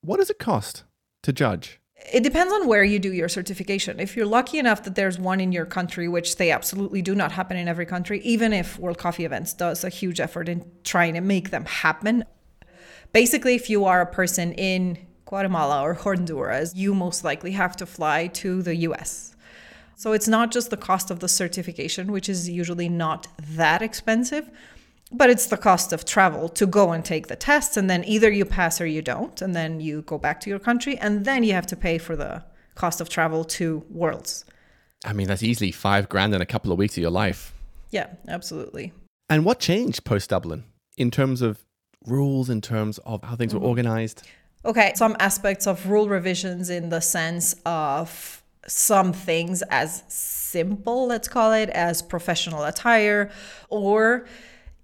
What 0.00 0.16
does 0.16 0.30
it 0.30 0.38
cost 0.38 0.84
to 1.24 1.34
judge? 1.34 1.80
It 2.10 2.22
depends 2.22 2.50
on 2.50 2.66
where 2.66 2.82
you 2.82 2.98
do 2.98 3.12
your 3.12 3.28
certification. 3.28 4.00
If 4.00 4.16
you're 4.16 4.24
lucky 4.24 4.58
enough 4.58 4.84
that 4.84 4.94
there's 4.94 5.18
one 5.18 5.38
in 5.38 5.52
your 5.52 5.66
country, 5.66 6.08
which 6.08 6.36
they 6.36 6.50
absolutely 6.50 7.02
do 7.02 7.14
not 7.14 7.32
happen 7.32 7.58
in 7.58 7.68
every 7.68 7.84
country, 7.84 8.22
even 8.22 8.54
if 8.54 8.78
World 8.78 8.96
Coffee 8.96 9.26
Events 9.26 9.52
does 9.52 9.84
a 9.84 9.90
huge 9.90 10.18
effort 10.18 10.48
in 10.48 10.64
trying 10.82 11.12
to 11.12 11.20
make 11.20 11.50
them 11.50 11.66
happen. 11.66 12.24
Basically, 13.12 13.54
if 13.54 13.68
you 13.68 13.84
are 13.84 14.00
a 14.00 14.06
person 14.06 14.52
in 14.52 14.98
Guatemala 15.26 15.82
or 15.82 15.94
Honduras, 15.94 16.74
you 16.74 16.94
most 16.94 17.24
likely 17.24 17.52
have 17.52 17.76
to 17.76 17.86
fly 17.86 18.28
to 18.28 18.62
the 18.62 18.76
US. 18.76 19.34
So 19.96 20.12
it's 20.12 20.28
not 20.28 20.50
just 20.50 20.70
the 20.70 20.76
cost 20.76 21.10
of 21.10 21.20
the 21.20 21.28
certification, 21.28 22.10
which 22.10 22.28
is 22.28 22.48
usually 22.48 22.88
not 22.88 23.26
that 23.38 23.82
expensive, 23.82 24.50
but 25.12 25.28
it's 25.28 25.46
the 25.46 25.56
cost 25.56 25.92
of 25.92 26.04
travel 26.04 26.48
to 26.50 26.66
go 26.66 26.92
and 26.92 27.04
take 27.04 27.26
the 27.26 27.36
tests 27.36 27.76
and 27.76 27.90
then 27.90 28.04
either 28.04 28.30
you 28.30 28.44
pass 28.44 28.80
or 28.80 28.86
you 28.86 29.02
don't 29.02 29.42
and 29.42 29.54
then 29.54 29.80
you 29.80 30.02
go 30.02 30.16
back 30.16 30.40
to 30.40 30.50
your 30.50 30.58
country 30.58 30.96
and 30.98 31.24
then 31.24 31.42
you 31.42 31.52
have 31.52 31.66
to 31.66 31.76
pay 31.76 31.98
for 31.98 32.16
the 32.16 32.44
cost 32.76 33.00
of 33.00 33.08
travel 33.08 33.44
to 33.44 33.84
worlds. 33.90 34.44
I 35.04 35.12
mean 35.12 35.26
that's 35.26 35.42
easily 35.42 35.72
five 35.72 36.08
grand 36.08 36.34
in 36.34 36.40
a 36.40 36.46
couple 36.46 36.70
of 36.70 36.78
weeks 36.78 36.96
of 36.96 37.02
your 37.02 37.10
life. 37.10 37.52
Yeah 37.90 38.06
absolutely. 38.28 38.92
And 39.28 39.44
what 39.44 39.58
changed 39.58 40.04
post 40.04 40.30
dublin 40.30 40.64
in 40.96 41.10
terms 41.10 41.42
of 41.42 41.64
rules 42.06 42.50
in 42.50 42.60
terms 42.60 42.98
of 42.98 43.22
how 43.22 43.36
things 43.36 43.52
were 43.54 43.60
mm-hmm. 43.60 43.68
organized 43.68 44.26
okay 44.64 44.92
some 44.94 45.16
aspects 45.20 45.66
of 45.66 45.86
rule 45.88 46.08
revisions 46.08 46.70
in 46.70 46.88
the 46.88 47.00
sense 47.00 47.54
of 47.66 48.42
some 48.66 49.12
things 49.12 49.62
as 49.70 50.02
simple 50.08 51.06
let's 51.06 51.28
call 51.28 51.52
it 51.52 51.70
as 51.70 52.02
professional 52.02 52.64
attire 52.64 53.30
or 53.68 54.26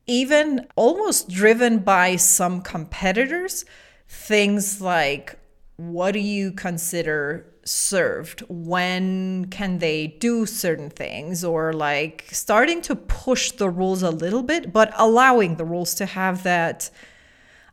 even 0.06 0.66
almost 0.76 1.28
driven 1.28 1.78
by 1.80 2.16
some 2.16 2.60
competitors, 2.60 3.64
things 4.08 4.80
like 4.80 5.36
what 5.76 6.12
do 6.12 6.20
you 6.20 6.52
consider 6.52 7.52
served? 7.66 8.42
When 8.48 9.46
can 9.46 9.78
they 9.78 10.06
do 10.06 10.46
certain 10.46 10.90
things? 10.90 11.44
Or 11.44 11.72
like 11.72 12.26
starting 12.30 12.80
to 12.82 12.96
push 12.96 13.50
the 13.52 13.68
rules 13.68 14.02
a 14.02 14.10
little 14.10 14.42
bit, 14.42 14.72
but 14.72 14.92
allowing 14.96 15.56
the 15.56 15.64
rules 15.64 15.94
to 15.94 16.06
have 16.06 16.42
that. 16.44 16.90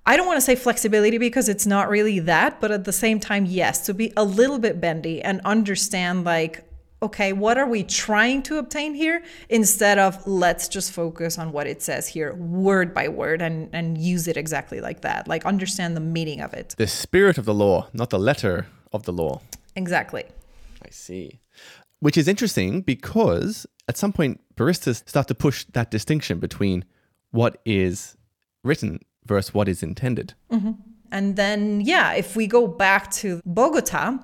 I 0.06 0.18
don't 0.18 0.28
want 0.28 0.38
to 0.38 0.42
say 0.42 0.56
flexibility 0.56 1.18
because 1.18 1.48
it's 1.48 1.66
not 1.66 1.90
really 1.90 2.20
that, 2.20 2.60
but 2.60 2.72
at 2.72 2.84
the 2.84 2.92
same 2.92 3.22
time, 3.22 3.46
yes, 3.46 3.86
to 3.86 3.94
be 3.94 4.12
a 4.18 4.26
little 4.26 4.60
bit 4.60 4.82
bendy 4.82 5.22
and 5.22 5.40
understand 5.46 6.26
like, 6.26 6.66
okay, 7.02 7.34
what 7.34 7.58
are 7.58 7.68
we 7.68 7.84
trying 7.84 8.42
to 8.44 8.58
obtain 8.58 8.94
here 8.94 9.24
instead 9.50 10.00
of 10.00 10.26
let's 10.26 10.68
just 10.68 10.92
focus 10.92 11.38
on 11.38 11.52
what 11.52 11.68
it 11.68 11.82
says 11.82 12.08
here 12.08 12.34
word 12.36 12.94
by 12.94 13.08
word 13.10 13.42
and, 13.42 13.70
and 13.74 13.98
use 13.98 14.28
it 14.28 14.38
exactly 14.38 14.82
like 14.82 15.02
that. 15.02 15.28
Like 15.28 15.46
understand 15.46 15.96
the 15.96 16.02
meaning 16.02 16.42
of 16.42 16.54
it. 16.54 16.76
The 16.78 16.88
spirit 16.88 17.38
of 17.38 17.46
the 17.46 17.54
law, 17.54 17.88
not 17.94 18.10
the 18.10 18.20
letter 18.20 18.68
of 18.92 19.04
the 19.04 19.14
law. 19.14 19.42
Exactly. 19.76 20.26
I 20.82 20.90
see. 20.90 21.40
Which 22.00 22.18
is 22.18 22.28
interesting 22.28 22.82
because 22.82 23.66
at 23.88 23.98
some 23.98 24.14
point 24.14 24.42
baristas 24.56 25.08
start 25.08 25.28
to 25.28 25.36
push 25.36 25.66
that 25.74 25.92
distinction 25.92 26.40
between 26.40 26.86
what 27.32 27.62
is 27.66 28.18
written 28.64 29.00
versus 29.26 29.54
what 29.54 29.68
is 29.68 29.84
intended. 29.84 30.34
Mm-hmm. 30.52 30.72
And 31.12 31.36
then, 31.36 31.82
yeah, 31.82 32.14
if 32.14 32.36
we 32.36 32.48
go 32.48 32.68
back 32.68 33.12
to 33.12 33.42
Bogota, 33.46 34.20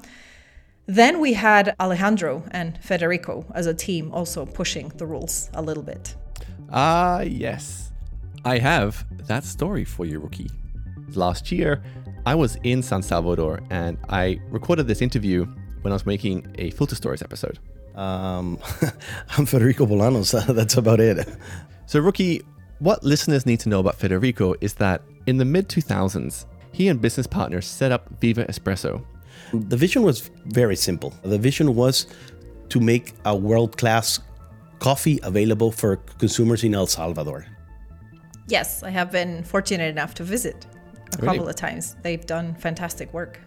then 0.87 1.19
we 1.19 1.33
had 1.33 1.75
Alejandro 1.79 2.43
and 2.49 2.79
Federico 2.83 3.45
as 3.53 3.67
a 3.67 3.73
team 3.73 4.11
also 4.11 4.45
pushing 4.45 4.89
the 4.95 5.05
rules 5.05 5.51
a 5.53 5.61
little 5.61 5.83
bit. 5.83 6.15
Ah, 6.71 7.17
uh, 7.17 7.19
yes. 7.21 7.91
I 8.43 8.57
have 8.57 9.05
that 9.27 9.43
story 9.43 9.85
for 9.85 10.05
you, 10.05 10.19
Rookie. 10.19 10.49
Last 11.13 11.51
year, 11.51 11.83
I 12.25 12.35
was 12.35 12.57
in 12.63 12.83
San 12.83 13.01
Salvador 13.01 13.61
and 13.69 13.97
I 14.09 14.39
recorded 14.49 14.87
this 14.87 15.01
interview 15.01 15.45
when 15.81 15.91
I 15.91 15.95
was 15.95 16.05
making 16.05 16.53
a 16.57 16.69
Filter 16.71 16.95
Stories 16.95 17.21
episode. 17.21 17.59
Um, 17.95 18.59
I'm 19.37 19.45
Federico 19.45 19.85
Bolanos. 19.85 20.31
That's 20.53 20.77
about 20.77 20.99
it. 20.99 21.27
So, 21.85 21.99
Rookie, 21.99 22.41
what 22.79 23.03
listeners 23.03 23.45
need 23.45 23.59
to 23.61 23.69
know 23.69 23.79
about 23.79 23.95
Federico 23.95 24.55
is 24.61 24.73
that 24.75 25.01
in 25.27 25.37
the 25.37 25.45
mid 25.45 25.69
2000s, 25.69 26.45
he 26.71 26.87
and 26.87 27.01
business 27.01 27.27
partners 27.27 27.65
set 27.65 27.91
up 27.91 28.09
Viva 28.19 28.45
Espresso, 28.45 29.03
the 29.53 29.77
vision 29.77 30.03
was 30.03 30.29
very 30.45 30.75
simple. 30.75 31.13
The 31.23 31.37
vision 31.37 31.75
was 31.75 32.07
to 32.69 32.79
make 32.79 33.13
a 33.25 33.35
world 33.35 33.77
class 33.77 34.19
coffee 34.79 35.19
available 35.23 35.71
for 35.71 35.97
consumers 36.19 36.63
in 36.63 36.75
El 36.75 36.87
Salvador. 36.87 37.45
Yes, 38.47 38.83
I 38.83 38.89
have 38.89 39.11
been 39.11 39.43
fortunate 39.43 39.89
enough 39.89 40.13
to 40.15 40.23
visit 40.23 40.65
a 41.17 41.21
really? 41.21 41.37
couple 41.37 41.49
of 41.49 41.55
times. 41.55 41.95
They've 42.01 42.25
done 42.25 42.55
fantastic 42.55 43.13
work. 43.13 43.39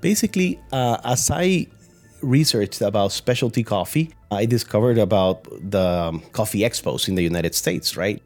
Basically, 0.00 0.60
uh, 0.72 0.98
as 1.04 1.30
I 1.30 1.66
researched 2.22 2.80
about 2.80 3.12
specialty 3.12 3.62
coffee, 3.62 4.12
I 4.30 4.46
discovered 4.46 4.98
about 4.98 5.44
the 5.70 5.80
um, 5.80 6.22
coffee 6.32 6.60
expos 6.60 7.08
in 7.08 7.14
the 7.14 7.22
United 7.22 7.54
States, 7.54 7.96
right? 7.96 8.22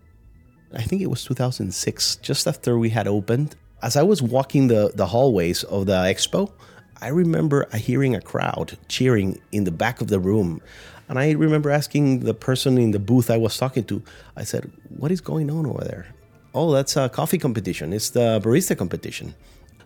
I 0.73 0.83
think 0.83 1.03
it 1.03 1.07
was 1.07 1.25
2006, 1.25 2.17
just 2.17 2.47
after 2.47 2.79
we 2.79 2.91
had 2.91 3.07
opened. 3.07 3.57
As 3.83 3.97
I 3.97 4.03
was 4.03 4.23
walking 4.23 4.69
the, 4.69 4.93
the 4.95 5.07
hallways 5.07 5.63
of 5.65 5.87
the 5.87 5.95
expo, 5.95 6.53
I 7.01 7.09
remember 7.09 7.69
hearing 7.75 8.15
a 8.15 8.21
crowd 8.21 8.79
cheering 8.89 9.41
in 9.53 9.65
the 9.65 9.71
back 9.71 10.01
of 10.01 10.09
the 10.09 10.19
room. 10.19 10.61
And 11.09 11.19
I 11.19 11.33
remember 11.33 11.71
asking 11.71 12.21
the 12.21 12.35
person 12.35 12.79
in 12.79 12.93
the 12.93 12.99
booth 12.99 13.31
I 13.31 13.37
was 13.37 13.57
talking 13.57 13.85
to, 13.85 14.03
I 14.37 14.45
said, 14.45 14.71
What 14.89 15.13
is 15.13 15.21
going 15.21 15.51
on 15.51 15.67
over 15.67 15.85
there? 15.85 16.07
Oh, 16.55 16.73
that's 16.73 16.97
a 16.97 17.09
coffee 17.09 17.39
competition. 17.39 17.93
It's 17.93 18.11
the 18.11 18.41
barista 18.43 18.79
competition. 18.79 19.35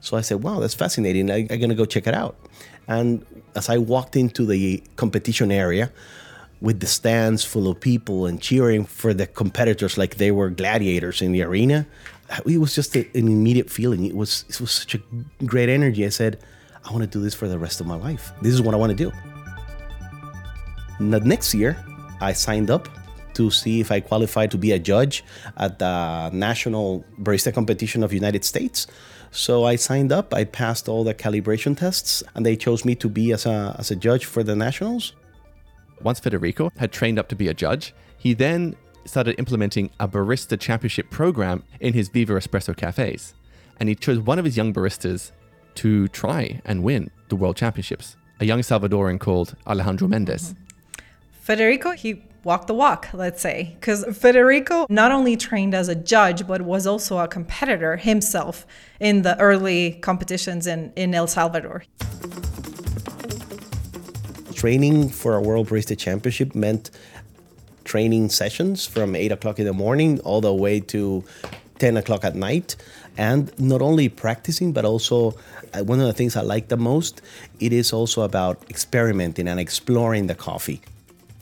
So 0.00 0.16
I 0.16 0.20
said, 0.20 0.42
Wow, 0.42 0.60
that's 0.60 0.74
fascinating. 0.74 1.30
I, 1.30 1.38
I'm 1.38 1.46
going 1.46 1.70
to 1.70 1.74
go 1.74 1.84
check 1.84 2.06
it 2.06 2.14
out. 2.14 2.36
And 2.86 3.24
as 3.56 3.68
I 3.68 3.78
walked 3.78 4.16
into 4.16 4.46
the 4.46 4.82
competition 4.96 5.50
area, 5.50 5.90
with 6.60 6.80
the 6.80 6.86
stands 6.86 7.44
full 7.44 7.68
of 7.68 7.78
people 7.80 8.26
and 8.26 8.40
cheering 8.40 8.84
for 8.84 9.14
the 9.14 9.26
competitors 9.26 9.96
like 9.96 10.16
they 10.16 10.30
were 10.30 10.50
gladiators 10.50 11.22
in 11.22 11.32
the 11.32 11.42
arena, 11.42 11.86
it 12.46 12.58
was 12.58 12.74
just 12.74 12.96
an 12.96 13.06
immediate 13.14 13.70
feeling. 13.70 14.04
It 14.04 14.16
was 14.16 14.44
it 14.48 14.60
was 14.60 14.72
such 14.72 14.94
a 14.94 15.00
great 15.44 15.68
energy. 15.68 16.04
I 16.04 16.08
said, 16.08 16.40
I 16.84 16.92
want 16.92 17.04
to 17.04 17.06
do 17.06 17.22
this 17.22 17.34
for 17.34 17.48
the 17.48 17.58
rest 17.58 17.80
of 17.80 17.86
my 17.86 17.94
life. 17.94 18.32
This 18.42 18.52
is 18.52 18.60
what 18.60 18.74
I 18.74 18.78
want 18.78 18.90
to 18.90 18.96
do. 18.96 19.12
The 21.00 21.20
next 21.20 21.54
year, 21.54 21.82
I 22.20 22.32
signed 22.32 22.70
up 22.70 22.88
to 23.38 23.50
see 23.50 23.78
if 23.80 23.92
I 23.92 24.00
qualified 24.00 24.50
to 24.50 24.58
be 24.58 24.72
a 24.72 24.80
judge 24.80 25.24
at 25.56 25.78
the 25.78 26.28
National 26.32 27.04
Barista 27.22 27.54
Competition 27.54 28.02
of 28.02 28.12
United 28.12 28.44
States. 28.44 28.88
So 29.30 29.64
I 29.64 29.76
signed 29.76 30.10
up, 30.10 30.34
I 30.34 30.42
passed 30.42 30.88
all 30.88 31.04
the 31.04 31.14
calibration 31.14 31.76
tests, 31.76 32.24
and 32.34 32.44
they 32.44 32.56
chose 32.56 32.84
me 32.84 32.94
to 32.96 33.08
be 33.08 33.32
as 33.32 33.46
a, 33.46 33.76
as 33.78 33.92
a 33.92 33.96
judge 33.96 34.24
for 34.24 34.42
the 34.42 34.56
Nationals. 34.56 35.12
Once 36.02 36.18
Federico 36.18 36.72
had 36.76 36.90
trained 36.90 37.18
up 37.18 37.28
to 37.28 37.36
be 37.36 37.46
a 37.46 37.54
judge, 37.54 37.94
he 38.16 38.34
then 38.34 38.74
started 39.04 39.38
implementing 39.38 39.90
a 40.00 40.08
barista 40.08 40.58
championship 40.58 41.08
program 41.10 41.62
in 41.78 41.94
his 41.94 42.08
Viva 42.08 42.34
Espresso 42.34 42.76
cafes. 42.76 43.34
And 43.78 43.88
he 43.88 43.94
chose 43.94 44.18
one 44.18 44.40
of 44.40 44.44
his 44.44 44.56
young 44.56 44.74
baristas 44.74 45.30
to 45.76 46.08
try 46.08 46.60
and 46.64 46.82
win 46.82 47.10
the 47.28 47.36
World 47.36 47.56
Championships, 47.56 48.16
a 48.40 48.44
young 48.44 48.60
Salvadoran 48.62 49.20
called 49.20 49.54
Alejandro 49.64 50.08
Mendez. 50.08 50.42
Mm-hmm. 50.42 50.64
Federico, 51.48 51.92
he 51.92 52.22
walk 52.48 52.66
the 52.66 52.74
walk, 52.74 53.10
let's 53.12 53.42
say. 53.42 53.76
Because 53.78 54.00
Federico 54.16 54.86
not 54.88 55.12
only 55.12 55.36
trained 55.36 55.74
as 55.74 55.88
a 55.88 55.94
judge, 55.94 56.46
but 56.46 56.62
was 56.62 56.86
also 56.86 57.18
a 57.18 57.28
competitor 57.28 57.98
himself 57.98 58.66
in 58.98 59.20
the 59.20 59.38
early 59.38 59.92
competitions 60.08 60.66
in, 60.66 60.90
in 60.96 61.14
El 61.14 61.26
Salvador. 61.26 61.84
Training 64.54 65.10
for 65.10 65.34
a 65.36 65.42
World 65.42 65.68
Barista 65.68 65.96
Championship 65.96 66.54
meant 66.54 66.90
training 67.84 68.30
sessions 68.30 68.86
from 68.86 69.14
8 69.14 69.30
o'clock 69.32 69.58
in 69.58 69.66
the 69.66 69.74
morning 69.74 70.18
all 70.20 70.40
the 70.40 70.54
way 70.54 70.80
to 70.80 71.22
10 71.78 71.98
o'clock 71.98 72.24
at 72.24 72.34
night. 72.34 72.76
And 73.18 73.52
not 73.58 73.82
only 73.82 74.08
practicing, 74.08 74.72
but 74.72 74.86
also 74.86 75.34
uh, 75.74 75.84
one 75.84 76.00
of 76.00 76.06
the 76.06 76.14
things 76.14 76.34
I 76.34 76.40
like 76.40 76.68
the 76.68 76.78
most, 76.78 77.20
it 77.60 77.74
is 77.74 77.92
also 77.92 78.22
about 78.22 78.56
experimenting 78.70 79.46
and 79.48 79.60
exploring 79.60 80.28
the 80.28 80.34
coffee. 80.34 80.80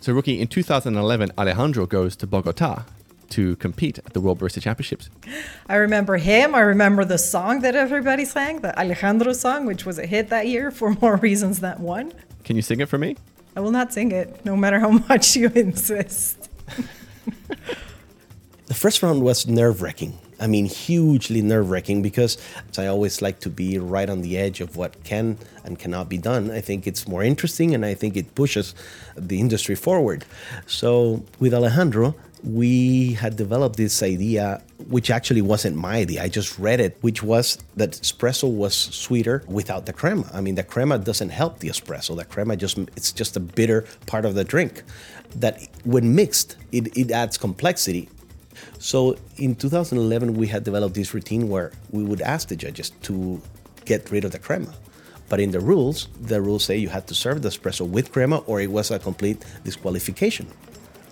So, 0.01 0.13
Rookie, 0.13 0.41
in 0.41 0.49
2011, 0.49 1.33
Alejandro 1.39 1.87
goes 1.87 2.17
to 2.17 2.27
Bogota 2.27 2.85
to 3.31 3.57
compete 3.57 3.99
at 3.99 4.13
the 4.13 4.21
World 4.21 4.39
Barista 4.39 4.63
Championships. 4.63 5.11
I 5.69 5.77
remember 5.77 6.17
him. 6.17 6.55
I 6.55 6.61
remember 6.61 7.05
the 7.05 7.19
song 7.19 7.61
that 7.61 7.75
everybody 7.75 8.25
sang, 8.25 8.61
the 8.61 8.79
Alejandro 8.79 9.33
song, 9.33 9.67
which 9.67 9.85
was 9.85 9.99
a 9.99 10.07
hit 10.07 10.29
that 10.29 10.47
year 10.47 10.71
for 10.71 10.91
more 11.03 11.17
reasons 11.17 11.61
than 11.61 11.81
one. 11.81 12.13
Can 12.45 12.57
you 12.57 12.63
sing 12.63 12.81
it 12.81 12.89
for 12.89 12.99
me? 12.99 13.17
I 13.57 13.61
will 13.61 13.73
not 13.73 13.93
sing 13.93 14.13
it, 14.13 14.45
no 14.45 14.57
matter 14.57 14.79
how 14.79 14.91
much 15.09 15.35
you 15.35 15.49
insist. 15.49 16.49
the 18.67 18.75
first 18.75 19.03
round 19.03 19.23
was 19.23 19.47
nerve 19.47 19.83
wracking. 19.83 20.19
I 20.39 20.47
mean, 20.47 20.67
hugely 20.67 21.41
nerve 21.43 21.71
wracking 21.71 22.03
because 22.03 22.37
I 22.77 22.87
always 22.87 23.23
like 23.23 23.41
to 23.41 23.51
be 23.51 23.79
right 23.79 24.09
on 24.09 24.21
the 24.21 24.37
edge 24.37 24.61
of 24.61 24.77
what 24.77 25.03
can 25.05 25.39
and 25.65 25.79
cannot 25.79 26.09
be 26.09 26.19
done. 26.19 26.51
I 26.51 26.61
think 26.61 26.87
it's 26.87 27.09
more 27.09 27.23
interesting 27.23 27.75
and 27.75 27.85
I 27.85 27.95
think 27.95 28.17
it 28.17 28.35
pushes 28.35 28.75
the 29.17 29.41
industry 29.41 29.75
forward. 29.75 30.25
So, 30.67 31.25
with 31.41 31.55
Alejandro, 31.55 32.15
we 32.45 33.15
had 33.15 33.37
developed 33.37 33.77
this 33.77 34.03
idea, 34.03 34.63
which 34.89 35.11
actually 35.11 35.43
wasn't 35.43 35.77
my 35.77 35.97
idea. 35.97 36.23
I 36.23 36.29
just 36.29 36.59
read 36.59 36.81
it, 36.81 36.97
which 37.01 37.23
was 37.23 37.59
that 37.77 37.93
espresso 37.93 38.51
was 38.51 38.75
sweeter 38.75 39.43
without 39.49 39.87
the 39.87 39.93
crema. 39.93 40.29
I 40.33 40.41
mean, 40.41 40.55
the 40.55 40.63
crema 40.63 40.99
doesn't 40.99 41.31
help 41.31 41.59
the 41.59 41.69
espresso. 41.69 42.17
The 42.17 42.25
crema 42.25 42.57
just 42.57 42.79
it's 42.97 43.11
just 43.11 43.37
a 43.37 43.41
bitter 43.41 43.87
part 44.07 44.25
of 44.25 44.35
the 44.35 44.45
drink. 44.45 44.83
That 45.35 45.67
when 45.85 46.15
mixed, 46.15 46.57
it, 46.73 46.97
it 46.97 47.11
adds 47.11 47.37
complexity. 47.37 48.09
So 48.79 49.17
in 49.37 49.55
2011, 49.55 50.35
we 50.35 50.47
had 50.47 50.65
developed 50.65 50.95
this 50.95 51.15
routine 51.15 51.49
where 51.49 51.73
we 51.91 52.05
would 52.05 52.21
ask 52.21 52.49
the 52.49 52.57
judges 52.57 52.91
to 53.03 53.41
get 53.85 54.11
rid 54.11 54.25
of 54.25 54.33
the 54.33 54.39
crema. 54.39 54.75
But 55.29 55.41
in 55.41 55.51
the 55.51 55.61
rules, 55.61 56.09
the 56.21 56.41
rules 56.41 56.65
say 56.65 56.77
you 56.77 56.89
had 56.89 57.07
to 57.09 57.15
serve 57.15 57.43
the 57.43 57.49
espresso 57.49 57.89
with 57.89 58.13
crema 58.13 58.39
or 58.47 58.61
it 58.61 58.71
was 58.71 58.91
a 58.91 58.99
complete 58.99 59.45
disqualification. 59.65 60.47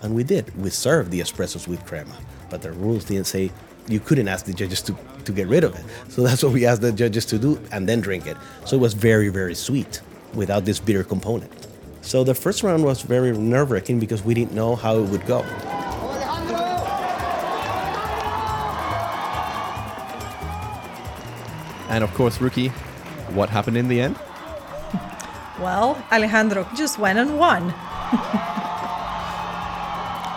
And 0.01 0.15
we 0.15 0.23
did. 0.23 0.55
We 0.61 0.69
served 0.69 1.11
the 1.11 1.19
espressos 1.19 1.67
with 1.67 1.85
crema. 1.85 2.15
But 2.49 2.61
the 2.61 2.71
rules 2.71 3.05
didn't 3.05 3.27
say 3.27 3.51
you 3.87 3.99
couldn't 3.99 4.27
ask 4.27 4.45
the 4.45 4.53
judges 4.53 4.81
to, 4.83 4.95
to 5.25 5.31
get 5.31 5.47
rid 5.47 5.63
of 5.63 5.75
it. 5.75 5.85
So 6.09 6.23
that's 6.23 6.43
what 6.43 6.53
we 6.53 6.65
asked 6.65 6.81
the 6.81 6.91
judges 6.91 7.25
to 7.27 7.37
do 7.37 7.59
and 7.71 7.87
then 7.87 8.01
drink 8.01 8.27
it. 8.27 8.37
So 8.65 8.77
it 8.77 8.79
was 8.79 8.93
very, 8.93 9.29
very 9.29 9.55
sweet 9.55 10.01
without 10.33 10.65
this 10.65 10.79
bitter 10.79 11.03
component. 11.03 11.51
So 12.01 12.23
the 12.23 12.35
first 12.35 12.61
round 12.63 12.83
was 12.83 13.01
very 13.01 13.35
nerve 13.35 13.71
wracking 13.71 13.99
because 13.99 14.23
we 14.23 14.33
didn't 14.33 14.53
know 14.53 14.75
how 14.75 14.97
it 14.99 15.09
would 15.09 15.25
go. 15.25 15.43
And 21.95 22.03
of 22.03 22.13
course, 22.13 22.41
Rookie, 22.41 22.67
what 23.37 23.49
happened 23.49 23.77
in 23.77 23.87
the 23.87 24.01
end? 24.01 24.17
Well, 25.57 25.97
Alejandro 26.11 26.67
just 26.75 26.99
went 26.99 27.17
and 27.17 27.39
won. 27.39 27.69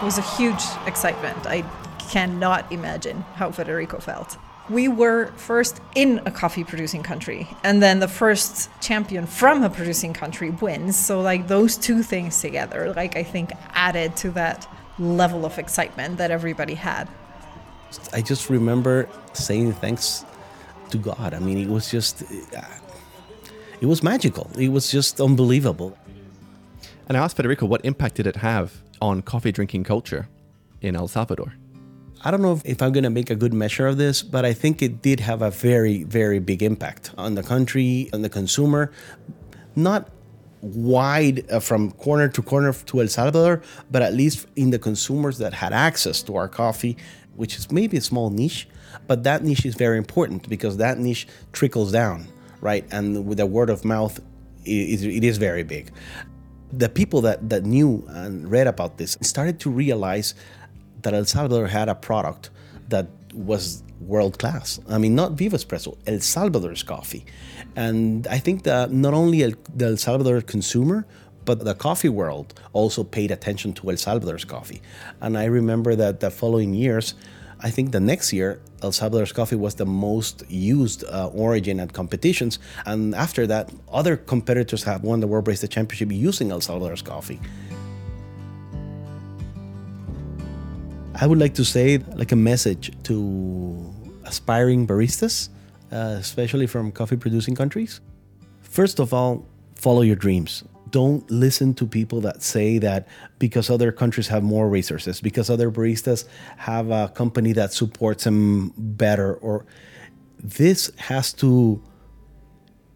it 0.01 0.05
was 0.05 0.17
a 0.17 0.23
huge 0.37 0.63
excitement. 0.87 1.45
I 1.45 1.65
cannot 1.99 2.71
imagine 2.71 3.23
how 3.35 3.51
Federico 3.51 3.99
felt. 3.99 4.37
We 4.71 4.87
were 4.87 5.33
first 5.33 5.81
in 5.97 6.21
a 6.25 6.31
coffee 6.31 6.63
producing 6.63 7.03
country, 7.03 7.49
and 7.65 7.83
then 7.83 7.99
the 7.99 8.07
first 8.07 8.71
champion 8.81 9.27
from 9.27 9.65
a 9.65 9.71
producing 9.71 10.13
country 10.13 10.51
wins. 10.51 10.95
So, 10.97 11.21
like, 11.21 11.49
those 11.49 11.77
two 11.77 12.05
things 12.05 12.41
together, 12.41 12.93
like, 12.95 13.17
I 13.17 13.25
think 13.25 13.51
added 13.75 14.15
to 14.19 14.31
that 14.43 14.69
level 15.01 15.45
of 15.45 15.59
excitement 15.59 16.19
that 16.19 16.31
everybody 16.31 16.75
had. 16.75 17.09
I 18.13 18.23
just 18.23 18.49
remember 18.49 19.09
saying 19.33 19.73
thanks 19.73 20.25
to 20.91 20.99
God. 20.99 21.35
I 21.35 21.39
mean, 21.39 21.59
it 21.59 21.69
was 21.69 21.91
just, 21.91 22.23
uh, 22.23 22.63
it 23.81 23.87
was 23.87 24.03
magical. 24.03 24.51
It 24.59 24.71
was 24.71 24.91
just 24.91 25.21
unbelievable. 25.21 25.97
And 27.09 27.17
I 27.17 27.21
asked 27.21 27.37
Federico, 27.37 27.67
what 27.67 27.85
impact 27.85 28.17
did 28.17 28.27
it 28.27 28.37
have 28.37 28.83
on 29.01 29.23
coffee 29.23 29.53
drinking 29.53 29.85
culture 29.85 30.29
in 30.81 30.97
El 30.97 31.09
Salvador? 31.09 31.55
I 32.25 32.31
don't 32.31 32.43
know 32.43 32.53
if, 32.53 32.65
if 32.65 32.83
I'm 32.83 32.93
going 32.93 33.05
to 33.05 33.11
make 33.11 33.31
a 33.31 33.37
good 33.37 33.55
measure 33.55 33.87
of 33.87 33.97
this, 33.97 34.23
but 34.23 34.45
I 34.45 34.53
think 34.53 34.83
it 34.83 35.03
did 35.03 35.21
have 35.21 35.41
a 35.41 35.51
very, 35.51 36.03
very 36.03 36.41
big 36.41 36.63
impact 36.63 37.13
on 37.17 37.35
the 37.35 37.43
country, 37.43 38.11
on 38.13 38.23
the 38.23 38.29
consumer. 38.29 38.91
Not 39.77 40.11
wide 40.61 41.49
uh, 41.51 41.61
from 41.61 41.93
corner 41.93 42.29
to 42.29 42.43
corner 42.43 42.73
to 42.73 43.01
El 43.01 43.09
Salvador, 43.09 43.63
but 43.91 44.03
at 44.03 44.15
least 44.15 44.49
in 44.57 44.71
the 44.71 44.79
consumers 44.79 45.39
that 45.39 45.55
had 45.55 45.73
access 45.73 46.23
to 46.25 46.35
our 46.35 46.49
coffee, 46.49 46.97
which 47.37 47.57
is 47.57 47.71
maybe 47.71 47.97
a 47.97 48.01
small 48.01 48.31
niche, 48.31 48.69
but 49.07 49.25
that 49.25 49.43
niche 49.43 49.65
is 49.65 49.75
very 49.75 49.99
important 49.99 50.49
because 50.49 50.77
that 50.79 50.99
niche 50.99 51.27
trickles 51.53 51.93
down, 51.93 52.27
right? 52.61 52.85
And 52.91 53.27
with 53.27 53.39
the 53.39 53.47
word 53.47 53.71
of 53.71 53.85
mouth, 53.85 54.21
it, 54.65 55.03
it 55.05 55.25
is 55.25 55.39
very 55.39 55.63
big. 55.63 55.93
The 56.73 56.89
people 56.89 57.23
that, 57.23 57.49
that 57.49 57.65
knew 57.65 58.05
and 58.09 58.51
read 58.51 58.67
about 58.67 58.99
this 58.99 59.17
started 59.23 59.59
to 59.61 59.71
realize 59.71 60.35
that 61.03 61.15
El 61.15 61.25
Salvador 61.25 61.69
had 61.69 61.89
a 61.89 61.95
product 61.95 62.51
that 62.89 63.07
was 63.33 63.83
world 64.01 64.39
class. 64.39 64.79
I 64.89 64.99
mean, 64.99 65.15
not 65.15 65.33
Viva 65.33 65.57
Espresso, 65.57 65.97
El 66.07 66.21
Salvador's 66.21 66.83
coffee. 66.83 67.25
And 67.77 68.27
I 68.29 68.39
think 68.39 68.65
that 68.65 68.93
not 68.93 69.15
only 69.15 69.43
El, 69.43 69.53
the 69.75 69.87
El 69.87 69.97
Salvador 69.97 70.41
consumer, 70.41 71.07
but 71.45 71.65
the 71.65 71.75
coffee 71.75 72.09
world 72.11 72.61
also 72.73 73.03
paid 73.03 73.31
attention 73.31 73.73
to 73.73 73.91
El 73.91 73.97
Salvador's 73.97 74.45
coffee. 74.45 74.83
And 75.21 75.39
I 75.39 75.45
remember 75.45 75.95
that 75.97 76.21
the 76.21 76.31
following 76.31 76.75
years, 76.75 77.15
I 77.61 77.71
think 77.71 77.91
the 77.91 78.01
next 78.01 78.33
year, 78.33 78.61
El 78.83 78.93
Salvador's 78.93 79.33
coffee 79.33 79.57
was 79.57 79.75
the 79.75 79.87
most 79.87 80.45
used 80.49 81.05
uh, 81.05 81.27
origin 81.29 81.81
at 81.81 81.93
competitions. 81.93 82.61
And 82.87 83.15
after 83.15 83.47
that, 83.49 83.73
other 83.91 84.17
competitors 84.17 84.85
have 84.85 85.03
won 85.03 85.19
the 85.21 85.27
World 85.27 85.45
Barista 85.45 85.69
Championship 85.69 86.13
using 86.13 86.53
El 86.53 86.61
Salvador's 86.61 87.03
coffee. 87.03 87.41
I 91.21 91.27
would 91.27 91.39
like 91.39 91.55
to 91.55 91.65
say, 91.65 91.99
like 92.15 92.31
a 92.31 92.37
message 92.37 92.93
to 93.05 93.93
aspiring 94.25 94.87
baristas, 94.87 95.49
uh, 95.91 96.17
especially 96.21 96.69
from 96.69 96.93
coffee 96.93 97.17
producing 97.17 97.57
countries. 97.57 98.01
First 98.63 99.01
of 99.01 99.13
all, 99.13 99.45
follow 99.75 100.03
your 100.03 100.15
dreams 100.15 100.63
don't 100.91 101.29
listen 101.31 101.75
to 101.75 101.87
people 101.87 102.21
that 102.23 102.43
say 102.43 102.79
that 102.79 103.07
because 103.39 103.71
other 103.71 103.93
countries 103.93 104.29
have 104.29 104.43
more 104.43 104.69
resources, 104.69 105.21
because 105.21 105.51
other 105.51 105.71
baristas 105.71 106.27
have 106.57 106.91
a 106.91 107.09
company 107.09 107.53
that 107.53 107.73
supports 107.73 108.25
them 108.25 108.73
better, 108.77 109.35
or 109.35 109.67
this 110.43 110.91
has 110.97 111.33
to 111.35 111.83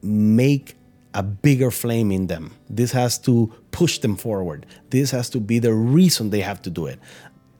make 0.02 0.76
a 1.14 1.22
bigger 1.22 1.70
flame 1.70 2.10
in 2.10 2.26
them. 2.26 2.52
This 2.70 2.92
has 2.92 3.18
to 3.20 3.52
push 3.70 3.98
them 3.98 4.16
forward. 4.16 4.66
This 4.90 5.10
has 5.10 5.28
to 5.30 5.40
be 5.40 5.58
the 5.58 5.74
reason 5.74 6.30
they 6.30 6.40
have 6.40 6.62
to 6.62 6.70
do 6.70 6.86
it. 6.86 6.98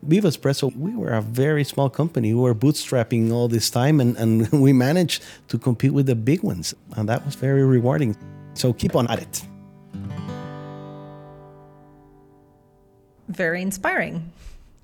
Viva 0.03 0.29
Espresso, 0.29 0.75
we 0.77 0.97
were 0.97 1.11
a 1.11 1.23
very 1.23 1.62
small 1.62 1.88
company. 1.88 2.35
We 2.35 2.40
were 2.40 2.55
bootstrapping 2.55 3.31
all 3.31 3.49
this 3.49 3.71
time 3.71 4.01
and, 4.01 4.16
and 4.16 4.51
we 4.53 4.73
managed 4.73 5.23
to 5.49 5.59
compete 5.59 5.92
with 5.92 6.07
the 6.07 6.16
big 6.16 6.42
ones. 6.42 6.75
And 6.97 7.09
that 7.09 7.25
was 7.25 7.35
very 7.35 7.64
rewarding. 7.64 8.16
So 8.55 8.73
keep 8.73 8.97
on 8.97 9.09
at 9.09 9.21
it. 9.21 9.52
Very 13.33 13.62
inspiring. 13.62 14.33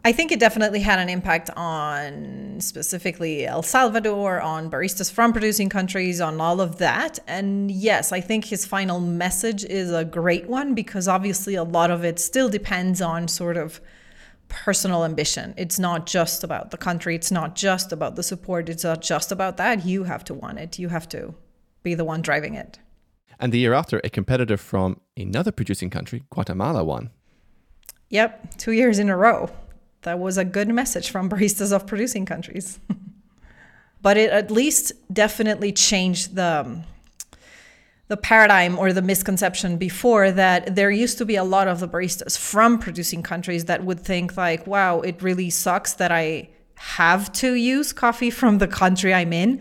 I 0.05 0.13
think 0.13 0.31
it 0.33 0.41
definitely 0.41 0.81
had 0.81 1.01
an 1.01 1.09
impact 1.09 1.51
on 1.57 2.61
specifically 2.61 3.47
El 3.47 3.63
Salvador, 3.63 4.41
on 4.41 4.71
baristas 4.71 5.13
from 5.13 5.33
producing 5.33 5.69
countries, 5.69 6.21
on 6.21 6.41
all 6.41 6.61
of 6.61 6.79
that. 6.79 7.19
And 7.27 7.71
yes, 7.71 8.13
I 8.13 8.21
think 8.21 8.47
his 8.47 8.65
final 8.65 9.01
message 9.01 9.65
is 9.65 9.93
a 9.93 10.05
great 10.05 10.49
one 10.49 10.75
because 10.75 11.09
obviously 11.09 11.57
a 11.57 11.65
lot 11.65 11.91
of 11.91 12.05
it 12.05 12.19
still 12.21 12.49
depends 12.49 13.03
on 13.03 13.29
sort 13.29 13.57
of 13.57 13.81
personal 14.49 15.05
ambition. 15.05 15.53
It's 15.57 15.79
not 15.79 16.07
just 16.07 16.43
about 16.43 16.71
the 16.71 16.79
country, 16.79 17.15
it's 17.15 17.31
not 17.31 17.55
just 17.55 17.93
about 17.93 18.17
the 18.17 18.23
support, 18.23 18.69
it's 18.69 18.85
not 18.85 19.03
just 19.03 19.31
about 19.31 19.57
that. 19.59 19.85
You 19.85 20.05
have 20.05 20.25
to 20.25 20.35
want 20.35 20.59
it, 20.59 20.79
you 20.79 20.89
have 20.89 21.09
to 21.11 21.35
be 21.83 21.95
the 21.95 22.05
one 22.05 22.23
driving 22.23 22.55
it. 22.55 22.79
And 23.39 23.53
the 23.53 23.59
year 23.59 23.75
after, 23.75 24.01
a 24.03 24.11
competitor 24.11 24.57
from 24.57 25.01
another 25.17 25.53
producing 25.53 25.91
country, 25.91 26.25
Guatemala, 26.31 26.83
won. 26.83 27.11
Yep, 28.11 28.57
two 28.57 28.73
years 28.73 28.99
in 28.99 29.09
a 29.09 29.17
row. 29.17 29.51
That 30.03 30.19
was 30.19 30.39
a 30.39 30.45
good 30.45 30.69
message 30.69 31.11
from 31.11 31.29
baristas 31.31 31.73
of 31.73 31.87
producing 31.87 32.27
countries. 32.27 32.79
but 34.03 34.17
it 34.17 34.31
at 34.31 34.51
least 34.51 34.93
definitely 35.13 35.73
changed 35.73 36.35
the 36.35 36.65
um, 36.67 36.85
the 38.09 38.17
paradigm 38.17 38.79
or 38.79 38.93
the 38.95 39.03
misconception 39.03 39.77
before 39.77 40.31
that 40.31 40.75
there 40.75 40.91
used 40.91 41.19
to 41.19 41.27
be 41.27 41.37
a 41.37 41.45
lot 41.45 41.69
of 41.69 41.79
the 41.81 41.89
baristas 41.89 42.39
from 42.39 42.79
producing 42.79 43.23
countries 43.23 43.67
that 43.67 43.85
would 43.85 44.01
think 44.01 44.37
like 44.37 44.67
wow 44.67 45.01
it 45.01 45.23
really 45.23 45.51
sucks 45.51 45.93
that 45.93 46.11
i 46.11 46.49
have 46.77 47.31
to 47.33 47.53
use 47.55 47.93
coffee 47.93 48.31
from 48.31 48.59
the 48.59 48.67
country 48.67 49.13
i'm 49.13 49.33
in 49.33 49.61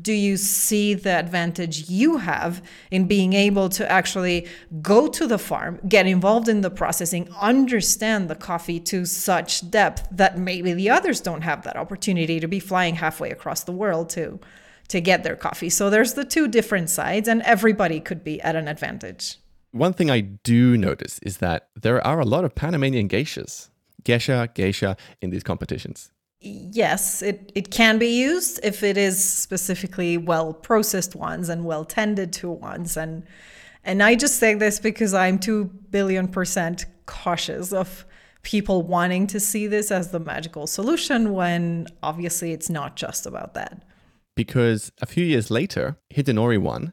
do 0.00 0.12
you 0.12 0.36
see 0.36 0.94
the 0.94 1.10
advantage 1.10 1.88
you 1.88 2.16
have 2.16 2.62
in 2.90 3.06
being 3.06 3.32
able 3.32 3.68
to 3.68 3.90
actually 3.90 4.48
go 4.82 5.06
to 5.06 5.26
the 5.26 5.38
farm, 5.38 5.80
get 5.88 6.06
involved 6.06 6.48
in 6.48 6.62
the 6.62 6.70
processing, 6.70 7.28
understand 7.40 8.28
the 8.28 8.34
coffee 8.34 8.80
to 8.80 9.06
such 9.06 9.70
depth 9.70 10.08
that 10.10 10.38
maybe 10.38 10.72
the 10.72 10.90
others 10.90 11.20
don't 11.20 11.42
have 11.42 11.62
that 11.62 11.76
opportunity 11.76 12.40
to 12.40 12.48
be 12.48 12.58
flying 12.58 12.96
halfway 12.96 13.30
across 13.30 13.64
the 13.64 13.72
world 13.72 14.08
to 14.10 14.40
to 14.86 15.00
get 15.00 15.24
their 15.24 15.36
coffee. 15.36 15.70
So 15.70 15.88
there's 15.88 16.12
the 16.12 16.26
two 16.26 16.46
different 16.46 16.90
sides 16.90 17.26
and 17.26 17.40
everybody 17.42 18.00
could 18.00 18.22
be 18.22 18.38
at 18.42 18.54
an 18.54 18.68
advantage. 18.68 19.38
One 19.70 19.94
thing 19.94 20.10
I 20.10 20.20
do 20.20 20.76
notice 20.76 21.18
is 21.20 21.38
that 21.38 21.68
there 21.74 22.06
are 22.06 22.20
a 22.20 22.26
lot 22.26 22.44
of 22.44 22.54
Panamanian 22.54 23.08
geishas, 23.08 23.70
geisha, 24.04 24.50
geisha 24.54 24.98
in 25.22 25.30
these 25.30 25.42
competitions 25.42 26.10
yes, 26.44 27.22
it, 27.22 27.50
it 27.54 27.70
can 27.70 27.98
be 27.98 28.08
used 28.08 28.60
if 28.62 28.82
it 28.82 28.96
is 28.96 29.22
specifically 29.22 30.16
well 30.16 30.52
processed 30.52 31.16
ones 31.16 31.48
and 31.48 31.64
well 31.64 31.84
tended 31.84 32.32
to 32.34 32.50
ones. 32.50 32.96
And 32.96 33.24
and 33.84 34.02
I 34.02 34.14
just 34.14 34.38
say 34.38 34.54
this 34.54 34.80
because 34.80 35.14
I'm 35.14 35.38
two 35.38 35.64
billion 35.90 36.28
percent 36.28 36.86
cautious 37.06 37.72
of 37.72 38.04
people 38.42 38.82
wanting 38.82 39.26
to 39.28 39.40
see 39.40 39.66
this 39.66 39.90
as 39.90 40.10
the 40.10 40.20
magical 40.20 40.66
solution 40.66 41.32
when 41.32 41.86
obviously 42.02 42.52
it's 42.52 42.68
not 42.68 42.96
just 42.96 43.26
about 43.26 43.54
that. 43.54 43.82
Because 44.36 44.92
a 45.00 45.06
few 45.06 45.24
years 45.24 45.50
later, 45.50 45.96
Hidenori 46.14 46.58
won, 46.58 46.92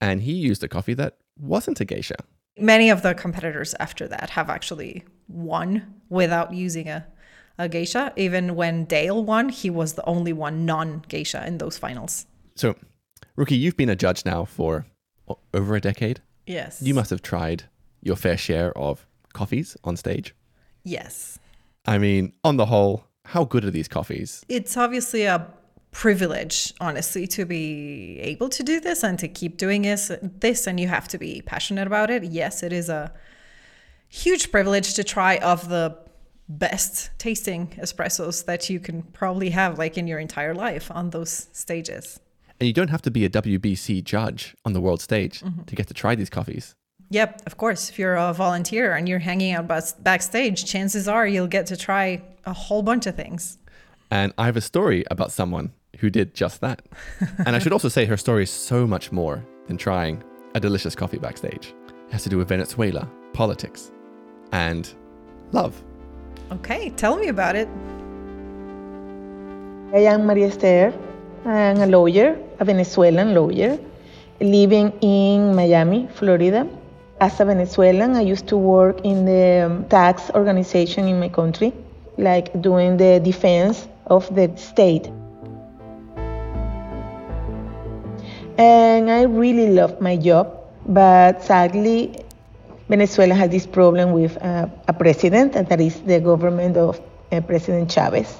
and 0.00 0.22
he 0.22 0.32
used 0.32 0.62
a 0.62 0.68
coffee 0.68 0.94
that 0.94 1.16
wasn't 1.38 1.80
a 1.80 1.84
geisha. 1.84 2.16
Many 2.58 2.90
of 2.90 3.02
the 3.02 3.14
competitors 3.14 3.74
after 3.80 4.06
that 4.08 4.30
have 4.30 4.50
actually 4.50 5.04
won 5.28 5.94
without 6.10 6.52
using 6.52 6.88
a 6.88 7.06
a 7.58 7.68
geisha. 7.68 8.12
Even 8.16 8.56
when 8.56 8.84
Dale 8.84 9.22
won, 9.22 9.48
he 9.48 9.70
was 9.70 9.94
the 9.94 10.04
only 10.06 10.32
one 10.32 10.64
non 10.64 11.04
geisha 11.08 11.46
in 11.46 11.58
those 11.58 11.78
finals. 11.78 12.26
So, 12.56 12.74
Rookie, 13.36 13.56
you've 13.56 13.76
been 13.76 13.88
a 13.88 13.96
judge 13.96 14.24
now 14.24 14.44
for 14.44 14.86
over 15.54 15.76
a 15.76 15.80
decade. 15.80 16.20
Yes. 16.46 16.82
You 16.82 16.94
must 16.94 17.10
have 17.10 17.22
tried 17.22 17.64
your 18.02 18.16
fair 18.16 18.36
share 18.36 18.76
of 18.76 19.06
coffees 19.32 19.76
on 19.84 19.96
stage. 19.96 20.34
Yes. 20.84 21.38
I 21.86 21.98
mean, 21.98 22.32
on 22.44 22.56
the 22.56 22.66
whole, 22.66 23.04
how 23.24 23.44
good 23.44 23.64
are 23.64 23.70
these 23.70 23.88
coffees? 23.88 24.44
It's 24.48 24.76
obviously 24.76 25.24
a 25.24 25.46
privilege, 25.92 26.72
honestly, 26.80 27.26
to 27.26 27.44
be 27.44 28.18
able 28.20 28.48
to 28.48 28.62
do 28.62 28.80
this 28.80 29.02
and 29.02 29.18
to 29.18 29.28
keep 29.28 29.56
doing 29.56 29.82
this, 29.82 30.10
this 30.22 30.66
and 30.66 30.78
you 30.78 30.88
have 30.88 31.08
to 31.08 31.18
be 31.18 31.42
passionate 31.42 31.86
about 31.86 32.10
it. 32.10 32.24
Yes, 32.24 32.62
it 32.62 32.72
is 32.72 32.88
a 32.88 33.12
huge 34.08 34.50
privilege 34.50 34.94
to 34.94 35.04
try 35.04 35.36
of 35.38 35.68
the 35.68 35.96
best 36.50 37.10
tasting 37.18 37.68
espressos 37.78 38.44
that 38.44 38.68
you 38.68 38.80
can 38.80 39.02
probably 39.02 39.50
have 39.50 39.78
like 39.78 39.96
in 39.96 40.06
your 40.06 40.18
entire 40.18 40.54
life 40.54 40.90
on 40.90 41.10
those 41.10 41.48
stages. 41.52 42.20
And 42.58 42.66
you 42.66 42.74
don't 42.74 42.90
have 42.90 43.02
to 43.02 43.10
be 43.10 43.24
a 43.24 43.30
WBC 43.30 44.04
judge 44.04 44.54
on 44.64 44.72
the 44.72 44.80
world 44.80 45.00
stage 45.00 45.40
mm-hmm. 45.40 45.62
to 45.62 45.74
get 45.74 45.86
to 45.88 45.94
try 45.94 46.14
these 46.14 46.28
coffees. 46.28 46.74
Yep, 47.10 47.42
of 47.46 47.56
course. 47.56 47.88
If 47.88 47.98
you're 47.98 48.16
a 48.16 48.32
volunteer 48.32 48.94
and 48.94 49.08
you're 49.08 49.18
hanging 49.18 49.52
out 49.52 49.66
backstage, 50.02 50.64
chances 50.64 51.08
are 51.08 51.26
you'll 51.26 51.46
get 51.46 51.66
to 51.66 51.76
try 51.76 52.22
a 52.44 52.52
whole 52.52 52.82
bunch 52.82 53.06
of 53.06 53.16
things. 53.16 53.58
And 54.10 54.32
I 54.36 54.46
have 54.46 54.56
a 54.56 54.60
story 54.60 55.04
about 55.10 55.32
someone 55.32 55.72
who 55.98 56.10
did 56.10 56.34
just 56.34 56.60
that. 56.60 56.82
and 57.46 57.56
I 57.56 57.58
should 57.58 57.72
also 57.72 57.88
say 57.88 58.04
her 58.04 58.16
story 58.16 58.42
is 58.42 58.50
so 58.50 58.86
much 58.86 59.12
more 59.12 59.44
than 59.66 59.76
trying 59.76 60.22
a 60.54 60.60
delicious 60.60 60.94
coffee 60.94 61.18
backstage. 61.18 61.74
It 62.08 62.12
has 62.12 62.22
to 62.24 62.28
do 62.28 62.38
with 62.38 62.48
Venezuela, 62.48 63.08
politics, 63.32 63.92
and 64.52 64.92
love. 65.52 65.82
Okay, 66.52 66.90
tell 66.90 67.16
me 67.16 67.28
about 67.28 67.54
it. 67.54 67.68
I 69.94 70.00
am 70.10 70.26
Maria 70.26 70.48
Esther. 70.48 70.92
I 71.44 71.58
am 71.70 71.78
a 71.78 71.86
lawyer, 71.86 72.36
a 72.58 72.64
Venezuelan 72.64 73.34
lawyer, 73.34 73.78
living 74.40 74.90
in 75.00 75.54
Miami, 75.54 76.08
Florida. 76.12 76.66
As 77.20 77.38
a 77.38 77.44
Venezuelan, 77.44 78.16
I 78.16 78.22
used 78.22 78.48
to 78.48 78.56
work 78.56 79.00
in 79.04 79.24
the 79.26 79.66
um, 79.66 79.84
tax 79.84 80.28
organization 80.34 81.06
in 81.06 81.20
my 81.20 81.28
country, 81.28 81.72
like 82.18 82.60
doing 82.60 82.96
the 82.96 83.20
defense 83.20 83.86
of 84.06 84.26
the 84.34 84.50
state. 84.56 85.06
And 88.58 89.08
I 89.08 89.22
really 89.22 89.68
loved 89.68 90.00
my 90.00 90.16
job, 90.16 90.52
but 90.84 91.44
sadly, 91.44 92.19
Venezuela 92.90 93.34
has 93.34 93.50
this 93.50 93.66
problem 93.66 94.10
with 94.12 94.36
uh, 94.42 94.66
a 94.88 94.92
president, 94.92 95.54
and 95.54 95.68
that 95.68 95.80
is 95.80 96.00
the 96.00 96.18
government 96.18 96.76
of 96.76 97.00
uh, 97.30 97.40
President 97.40 97.88
Chavez. 97.90 98.36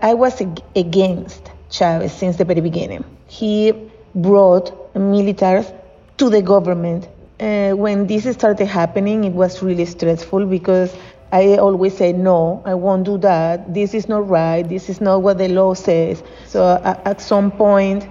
I 0.00 0.14
was 0.14 0.40
ag- 0.40 0.62
against 0.74 1.50
Chavez 1.70 2.10
since 2.12 2.36
the 2.36 2.46
very 2.46 2.62
beginning. 2.62 3.04
He 3.26 3.72
brought 4.14 4.94
militaries 4.94 5.70
to 6.16 6.30
the 6.30 6.40
government. 6.40 7.06
Uh, 7.38 7.72
when 7.72 8.06
this 8.06 8.24
started 8.34 8.66
happening, 8.66 9.24
it 9.24 9.32
was 9.34 9.62
really 9.62 9.84
stressful 9.84 10.46
because 10.46 10.96
I 11.30 11.56
always 11.58 11.94
say, 11.94 12.12
no, 12.14 12.62
I 12.64 12.74
won't 12.74 13.04
do 13.04 13.18
that. 13.18 13.74
This 13.74 13.92
is 13.92 14.08
not 14.08 14.26
right. 14.26 14.66
This 14.66 14.88
is 14.88 15.02
not 15.02 15.22
what 15.22 15.36
the 15.36 15.48
law 15.48 15.74
says. 15.74 16.22
So 16.46 16.80
at 17.04 17.20
some 17.20 17.50
point, 17.50 18.08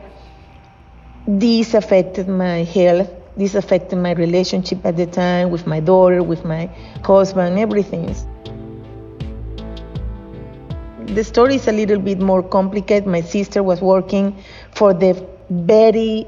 this 1.27 1.73
affected 1.73 2.27
my 2.27 2.63
health 2.63 3.09
this 3.37 3.55
affected 3.55 3.97
my 3.97 4.11
relationship 4.11 4.85
at 4.85 4.97
the 4.97 5.05
time 5.05 5.51
with 5.51 5.65
my 5.65 5.79
daughter, 5.79 6.21
with 6.23 6.43
my 6.45 6.69
husband, 7.03 7.57
everything. 7.57 8.13
The 11.05 11.23
story 11.23 11.55
is 11.55 11.67
a 11.67 11.71
little 11.71 11.99
bit 11.99 12.19
more 12.19 12.43
complicated. 12.43 13.07
My 13.07 13.21
sister 13.21 13.63
was 13.63 13.81
working 13.81 14.35
for 14.71 14.93
the 14.93 15.25
very 15.49 16.27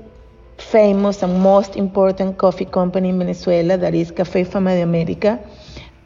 famous 0.58 1.24
and 1.24 1.40
most 1.40 1.76
important 1.76 2.38
coffee 2.38 2.66
company 2.66 3.10
in 3.10 3.20
Venezuela, 3.20 3.78
that 3.78 3.94
is 3.96 4.12
Café 4.12 4.46
Fama 4.46 4.72
de 4.72 4.82
America. 4.82 5.40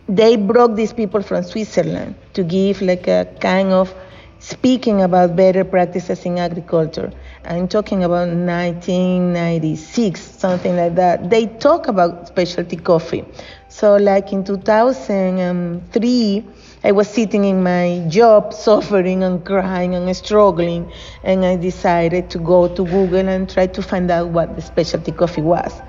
They 0.08 0.36
brought 0.36 0.76
these 0.76 0.94
people 0.94 1.22
from 1.22 1.44
Switzerland 1.44 2.16
to 2.34 2.44
give 2.44 2.82
like 2.82 3.08
a 3.08 3.28
kind 3.40 3.70
of 3.70 3.94
speaking 4.40 5.02
about 5.02 5.36
better 5.36 5.64
practices 5.64 6.26
in 6.26 6.38
agriculture. 6.38 7.12
I'm 7.50 7.70
talking 7.70 8.04
about 8.04 8.28
1996, 8.28 10.20
something 10.20 10.76
like 10.76 10.96
that. 10.96 11.30
They 11.30 11.46
talk 11.46 11.88
about 11.88 12.28
specialty 12.28 12.76
coffee. 12.76 13.24
So, 13.70 13.96
like 13.96 14.34
in 14.34 14.44
2003, 14.44 16.46
I 16.84 16.92
was 16.92 17.08
sitting 17.08 17.46
in 17.46 17.64
my 17.64 18.04
job, 18.10 18.54
suffering 18.54 19.24
and 19.24 19.46
crying 19.46 19.96
and 19.96 20.14
struggling, 20.14 20.92
and 21.24 21.46
I 21.46 21.56
decided 21.56 22.30
to 22.32 22.38
go 22.38 22.68
to 22.68 22.84
Google 22.84 23.30
and 23.30 23.50
try 23.50 23.68
to 23.68 23.82
find 23.82 24.12
out 24.12 24.28
what 24.28 24.58
the 24.58 24.62
specialty 24.62 25.14
coffee 25.14 25.42
was. 25.42 25.82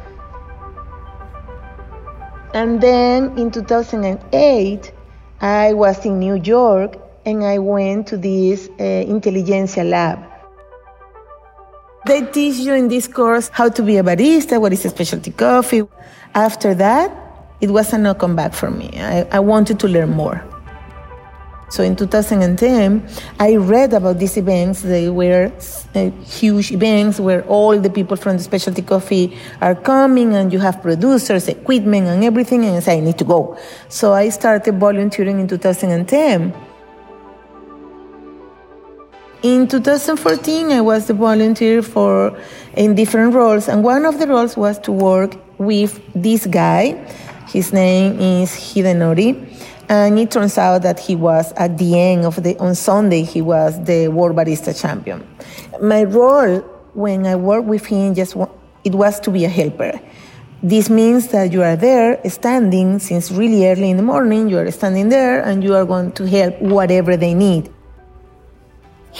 And 2.54 2.80
then 2.80 3.36
in 3.36 3.50
2008, 3.50 4.92
I 5.40 5.72
was 5.72 6.06
in 6.06 6.20
New 6.20 6.36
York 6.36 6.98
and 7.26 7.42
I 7.42 7.58
went 7.58 8.06
to 8.08 8.16
this 8.16 8.68
uh, 8.78 8.84
intelligentsia 8.84 9.82
lab 9.82 10.27
they 12.08 12.22
teach 12.22 12.56
you 12.56 12.74
in 12.74 12.88
this 12.88 13.06
course 13.06 13.50
how 13.52 13.68
to 13.68 13.82
be 13.82 13.98
a 13.98 14.02
barista, 14.02 14.60
what 14.60 14.72
is 14.72 14.84
a 14.84 14.88
specialty 14.88 15.30
coffee. 15.30 15.82
After 16.34 16.74
that, 16.74 17.12
it 17.60 17.70
was 17.70 17.92
a 17.92 17.98
no 17.98 18.14
come 18.14 18.34
back 18.34 18.54
for 18.54 18.70
me. 18.70 18.90
I, 18.96 19.22
I 19.30 19.40
wanted 19.40 19.78
to 19.80 19.88
learn 19.88 20.10
more. 20.10 20.42
So 21.70 21.82
in 21.82 21.96
2010, 21.96 23.06
I 23.38 23.56
read 23.56 23.92
about 23.92 24.18
these 24.18 24.38
events. 24.38 24.80
They 24.80 25.10
were 25.10 25.52
uh, 25.94 26.10
huge 26.24 26.72
events 26.72 27.20
where 27.20 27.44
all 27.44 27.78
the 27.78 27.90
people 27.90 28.16
from 28.16 28.38
the 28.38 28.42
specialty 28.42 28.80
coffee 28.80 29.36
are 29.60 29.74
coming 29.74 30.34
and 30.34 30.50
you 30.50 30.60
have 30.60 30.80
producers, 30.80 31.46
equipment, 31.46 32.06
and 32.06 32.24
everything. 32.24 32.64
And 32.64 32.76
I 32.76 32.80
said, 32.80 32.96
I 32.96 33.00
need 33.00 33.18
to 33.18 33.24
go. 33.24 33.58
So 33.90 34.14
I 34.14 34.30
started 34.30 34.78
volunteering 34.80 35.40
in 35.40 35.48
2010. 35.48 36.54
In 39.40 39.68
2014, 39.68 40.72
I 40.72 40.80
was 40.80 41.06
the 41.06 41.14
volunteer 41.14 41.80
for 41.80 42.36
in 42.74 42.96
different 42.96 43.34
roles, 43.34 43.68
and 43.68 43.84
one 43.84 44.04
of 44.04 44.18
the 44.18 44.26
roles 44.26 44.56
was 44.56 44.80
to 44.80 44.90
work 44.90 45.36
with 45.58 46.00
this 46.12 46.44
guy. 46.44 46.94
His 47.46 47.72
name 47.72 48.18
is 48.18 48.50
Hidenori, 48.50 49.48
and 49.88 50.18
it 50.18 50.32
turns 50.32 50.58
out 50.58 50.82
that 50.82 50.98
he 50.98 51.14
was 51.14 51.52
at 51.52 51.78
the 51.78 52.00
end 52.00 52.24
of 52.24 52.42
the 52.42 52.58
on 52.58 52.74
Sunday 52.74 53.22
he 53.22 53.40
was 53.40 53.80
the 53.84 54.08
world 54.08 54.34
barista 54.34 54.74
champion. 54.74 55.24
My 55.80 56.02
role 56.02 56.58
when 56.94 57.24
I 57.24 57.36
worked 57.36 57.68
with 57.68 57.86
him 57.86 58.16
just 58.16 58.34
it 58.82 58.96
was 58.96 59.20
to 59.20 59.30
be 59.30 59.44
a 59.44 59.48
helper. 59.48 60.00
This 60.64 60.90
means 60.90 61.28
that 61.28 61.52
you 61.52 61.62
are 61.62 61.76
there 61.76 62.20
standing 62.28 62.98
since 62.98 63.30
really 63.30 63.68
early 63.68 63.90
in 63.90 63.98
the 63.98 64.02
morning. 64.02 64.48
You 64.48 64.58
are 64.58 64.70
standing 64.72 65.10
there 65.10 65.40
and 65.40 65.62
you 65.62 65.76
are 65.76 65.84
going 65.84 66.10
to 66.18 66.26
help 66.26 66.60
whatever 66.60 67.16
they 67.16 67.34
need. 67.34 67.72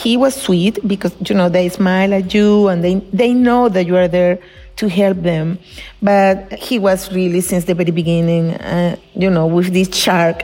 He 0.03 0.15
was 0.15 0.33
sweet 0.33 0.79
because 0.87 1.13
you 1.27 1.35
know 1.35 1.49
they 1.49 1.67
smile 1.67 2.13
at 2.13 2.33
you 2.33 2.69
and 2.69 2.83
they 2.83 2.95
they 3.11 3.33
know 3.33 3.67
that 3.67 3.85
you 3.85 3.97
are 3.97 4.07
there 4.07 4.39
to 4.77 4.87
help 4.87 5.17
them. 5.23 5.59
But 6.01 6.53
he 6.53 6.79
was 6.79 7.11
really 7.11 7.41
since 7.41 7.65
the 7.65 7.75
very 7.75 7.91
beginning, 7.91 8.53
uh, 8.53 8.95
you 9.13 9.29
know, 9.29 9.45
with 9.45 9.73
this 9.73 9.93
shark 9.93 10.43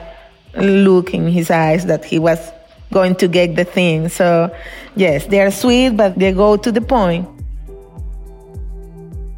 look 0.56 1.14
in 1.14 1.28
his 1.28 1.50
eyes 1.50 1.86
that 1.86 2.04
he 2.04 2.18
was 2.18 2.38
going 2.92 3.14
to 3.16 3.28
get 3.28 3.56
the 3.56 3.64
thing. 3.64 4.10
So 4.10 4.54
yes, 4.94 5.26
they 5.26 5.40
are 5.40 5.50
sweet, 5.50 5.96
but 5.96 6.18
they 6.18 6.32
go 6.32 6.56
to 6.58 6.70
the 6.70 6.82
point. 6.82 7.26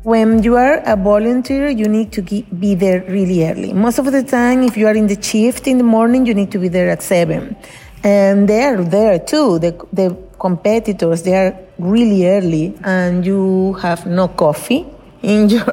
When 0.03 0.43
you 0.43 0.57
are 0.57 0.79
a 0.87 0.97
volunteer, 0.97 1.69
you 1.69 1.87
need 1.87 2.13
to 2.13 2.23
be 2.23 2.75
there 2.75 3.05
really 3.09 3.45
early. 3.45 3.73
Most 3.73 3.99
of 3.99 4.11
the 4.11 4.23
time, 4.23 4.63
if 4.63 4.77
you 4.77 4.87
are 4.87 4.95
in 4.95 5.07
the 5.07 5.21
shift 5.21 5.67
in 5.67 5.77
the 5.79 5.85
morning, 5.85 6.25
you 6.25 6.35
need 6.35 6.51
to 6.53 6.59
be 6.59 6.69
there 6.69 6.89
at 6.89 7.03
seven. 7.03 7.57
And 8.05 8.49
they 8.49 8.65
are 8.65 8.83
there 8.83 9.19
too. 9.19 9.59
The, 9.59 9.87
the 9.93 10.17
competitors, 10.39 11.23
they 11.23 11.35
are 11.35 11.59
really 11.79 12.27
early 12.27 12.75
and 12.85 13.25
you 13.25 13.75
have 13.75 14.07
no 14.07 14.29
coffee 14.29 14.87
in 15.23 15.49
your, 15.55 15.73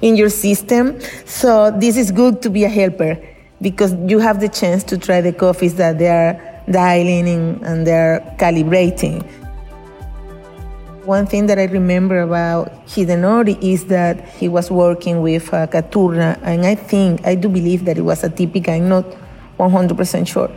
in 0.00 0.16
your 0.16 0.30
system. 0.30 1.00
So 1.24 1.70
this 1.70 1.96
is 1.96 2.10
good 2.10 2.42
to 2.42 2.50
be 2.50 2.64
a 2.64 2.68
helper 2.68 3.18
because 3.60 3.94
you 4.06 4.18
have 4.18 4.40
the 4.40 4.48
chance 4.48 4.84
to 4.84 4.98
try 4.98 5.20
the 5.20 5.32
coffees 5.32 5.74
that 5.76 5.98
they 5.98 6.08
are 6.08 6.62
dialing 6.70 7.26
in 7.26 7.64
and 7.64 7.86
they're 7.86 8.20
calibrating. 8.38 9.24
One 11.04 11.26
thing 11.26 11.46
that 11.46 11.58
I 11.58 11.64
remember 11.64 12.20
about 12.20 12.86
Hidenori 12.86 13.60
is 13.62 13.86
that 13.86 14.28
he 14.28 14.48
was 14.48 14.70
working 14.70 15.22
with 15.22 15.52
uh, 15.52 15.66
and 15.72 16.66
I 16.66 16.74
think, 16.74 17.26
I 17.26 17.34
do 17.34 17.48
believe 17.48 17.84
that 17.86 17.98
it 17.98 18.02
was 18.02 18.22
atypical, 18.22 18.68
I'm 18.68 18.88
not 18.88 19.04
100% 19.58 20.26
sure. 20.26 20.50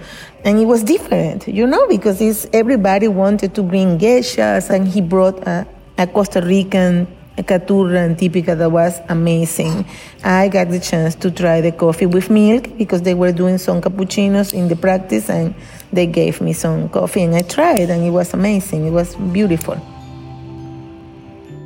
And 0.45 0.60
it 0.60 0.65
was 0.65 0.84
different, 0.84 1.47
you 1.47 1.65
know, 1.65 1.88
because 1.88 2.19
it's, 2.19 2.47
everybody 2.51 3.08
wanted 3.08 3.56
to 3.56 3.63
bring 3.63 3.97
geishas, 3.97 4.69
and 4.69 4.88
he 4.88 4.99
brought 5.01 5.39
a, 5.47 5.65
a 5.97 6.06
Costa 6.06 6.41
Rican 6.41 7.08
Caturra 7.38 8.06
and 8.06 8.17
Típica 8.17 8.56
that 8.58 8.71
was 8.71 8.99
amazing. 9.10 9.86
I 10.23 10.49
got 10.49 10.69
the 10.69 10.79
chance 10.79 11.15
to 11.15 11.32
try 11.32 11.62
the 11.62 11.71
coffee 11.71 12.06
with 12.06 12.29
milk 12.29 12.77
because 12.77 13.01
they 13.01 13.15
were 13.15 13.32
doing 13.32 13.58
some 13.58 13.82
cappuccinos 13.82 14.53
in 14.53 14.67
the 14.67 14.75
practice 14.75 15.29
and 15.29 15.56
they 15.91 16.06
gave 16.06 16.41
me 16.41 16.53
some 16.53 16.89
coffee 16.89 17.23
and 17.23 17.36
I 17.36 17.41
tried 17.41 17.89
and 17.89 18.06
it 18.06 18.12
was 18.12 18.34
amazing. 18.34 18.86
It 18.86 18.91
was 18.91 19.15
beautiful. 19.15 19.82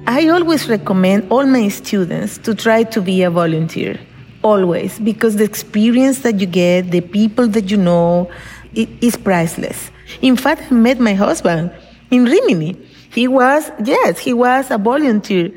I 0.05 0.29
always 0.29 0.69
recommend 0.69 1.29
all 1.29 1.45
my 1.45 1.67
students 1.67 2.37
to 2.39 2.55
try 2.55 2.83
to 2.83 3.01
be 3.01 3.23
a 3.23 3.29
volunteer, 3.29 3.99
always, 4.41 4.97
because 4.99 5.35
the 5.35 5.43
experience 5.43 6.19
that 6.19 6.39
you 6.39 6.47
get, 6.47 6.91
the 6.91 7.01
people 7.01 7.49
that 7.49 7.69
you 7.69 7.75
know, 7.75 8.31
it 8.77 8.89
is 9.01 9.17
priceless. 9.17 9.91
In 10.21 10.37
fact, 10.37 10.71
I 10.71 10.75
met 10.75 10.99
my 10.99 11.13
husband 11.13 11.71
in 12.11 12.25
Rimini. 12.25 12.77
He 13.11 13.27
was, 13.27 13.71
yes, 13.83 14.19
he 14.19 14.33
was 14.33 14.69
a 14.69 14.77
volunteer 14.77 15.51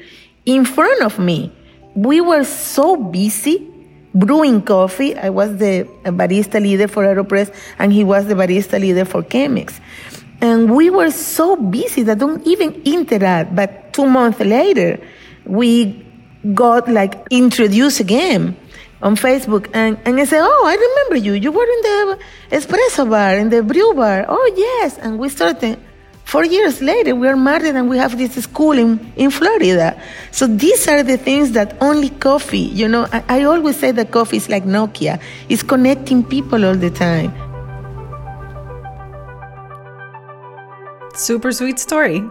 in 0.47 0.65
front 0.65 1.03
of 1.03 1.19
me. 1.19 1.53
We 1.95 2.21
were 2.21 2.45
so 2.45 2.97
busy 2.97 3.67
brewing 4.15 4.63
coffee. 4.63 5.17
I 5.17 5.29
was 5.31 5.57
the 5.59 5.87
barista 6.05 6.61
leader 6.61 6.89
for 6.89 7.05
AeroPress, 7.05 7.55
and 7.79 7.93
he 7.93 8.03
was 8.03 8.27
the 8.27 8.35
barista 8.35 8.81
leader 8.81 9.05
for 9.05 9.23
Chemex. 9.23 9.79
And 10.41 10.75
we 10.75 10.89
were 10.89 11.11
so 11.11 11.57
busy 11.57 12.03
that 12.05 12.19
don't 12.19 12.45
even 12.47 12.81
interact. 12.85 13.55
But 13.55 13.93
two 13.93 14.07
months 14.07 14.41
later, 14.41 14.99
we 15.45 16.07
got 16.55 16.89
like 16.89 17.15
introduced 17.31 18.01
again 18.01 18.57
on 19.03 19.17
Facebook. 19.17 19.69
And, 19.73 19.99
and 20.05 20.19
I 20.19 20.25
said, 20.25 20.41
Oh, 20.43 20.65
I 20.67 20.75
remember 20.75 21.17
you. 21.17 21.33
You 21.33 21.53
were 21.53 21.65
in 21.65 21.83
the 21.83 22.19
espresso 22.51 23.09
bar, 23.09 23.37
in 23.37 23.51
the 23.51 23.63
brew 23.63 23.95
bar. 23.95 24.27
Oh, 24.29 24.53
yes. 24.57 24.99
And 24.99 25.19
we 25.19 25.29
started. 25.29 25.79
Four 26.25 26.45
years 26.45 26.81
later, 26.81 27.17
we 27.17 27.27
are 27.27 27.37
married 27.37 27.75
and 27.75 27.91
we 27.91 27.99
have 27.99 28.17
this 28.17 28.35
school 28.45 28.79
in, 28.79 29.13
in 29.17 29.33
Florida. 29.33 30.01
So 30.31 30.47
these 30.47 30.87
are 30.87 31.03
the 31.03 31.17
things 31.17 31.51
that 31.53 31.77
only 31.81 32.11
coffee, 32.11 32.59
you 32.59 32.87
know, 32.87 33.09
I, 33.13 33.25
I 33.29 33.43
always 33.43 33.77
say 33.77 33.91
that 33.91 34.13
coffee 34.13 34.37
is 34.37 34.49
like 34.49 34.63
Nokia. 34.63 35.21
It's 35.49 35.65
connecting 35.65 36.23
people 36.23 36.65
all 36.65 36.77
the 36.77 36.91
time. 36.91 37.35
Super 41.17 41.51
sweet 41.51 41.81
story. 41.81 42.23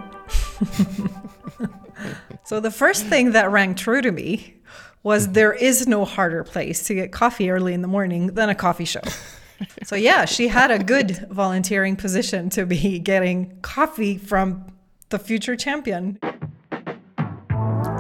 so, 2.46 2.62
the 2.62 2.72
first 2.72 3.06
thing 3.06 3.34
that 3.34 3.52
rang 3.52 3.76
true 3.76 4.02
to 4.02 4.12
me 4.12 4.59
was 5.04 5.30
there 5.30 5.54
is 5.54 5.88
no 5.88 6.06
harder 6.06 6.44
place 6.44 6.84
to 6.88 6.94
get 6.94 7.12
coffee 7.12 7.50
early 7.50 7.74
in 7.74 7.82
the 7.82 7.88
morning 7.88 8.28
than 8.28 8.50
a 8.50 8.56
coffee 8.56 8.86
shop. 8.86 9.06
so, 9.84 9.96
yeah, 9.96 10.26
she 10.26 10.48
had 10.48 10.72
a 10.72 10.80
good 10.80 11.28
volunteering 11.30 11.96
position 11.96 12.50
to 12.50 12.66
be 12.66 13.00
getting 13.00 13.58
coffee 13.62 14.18
from 14.18 14.66
the 15.10 15.20
future 15.20 15.56
champion. 15.56 16.20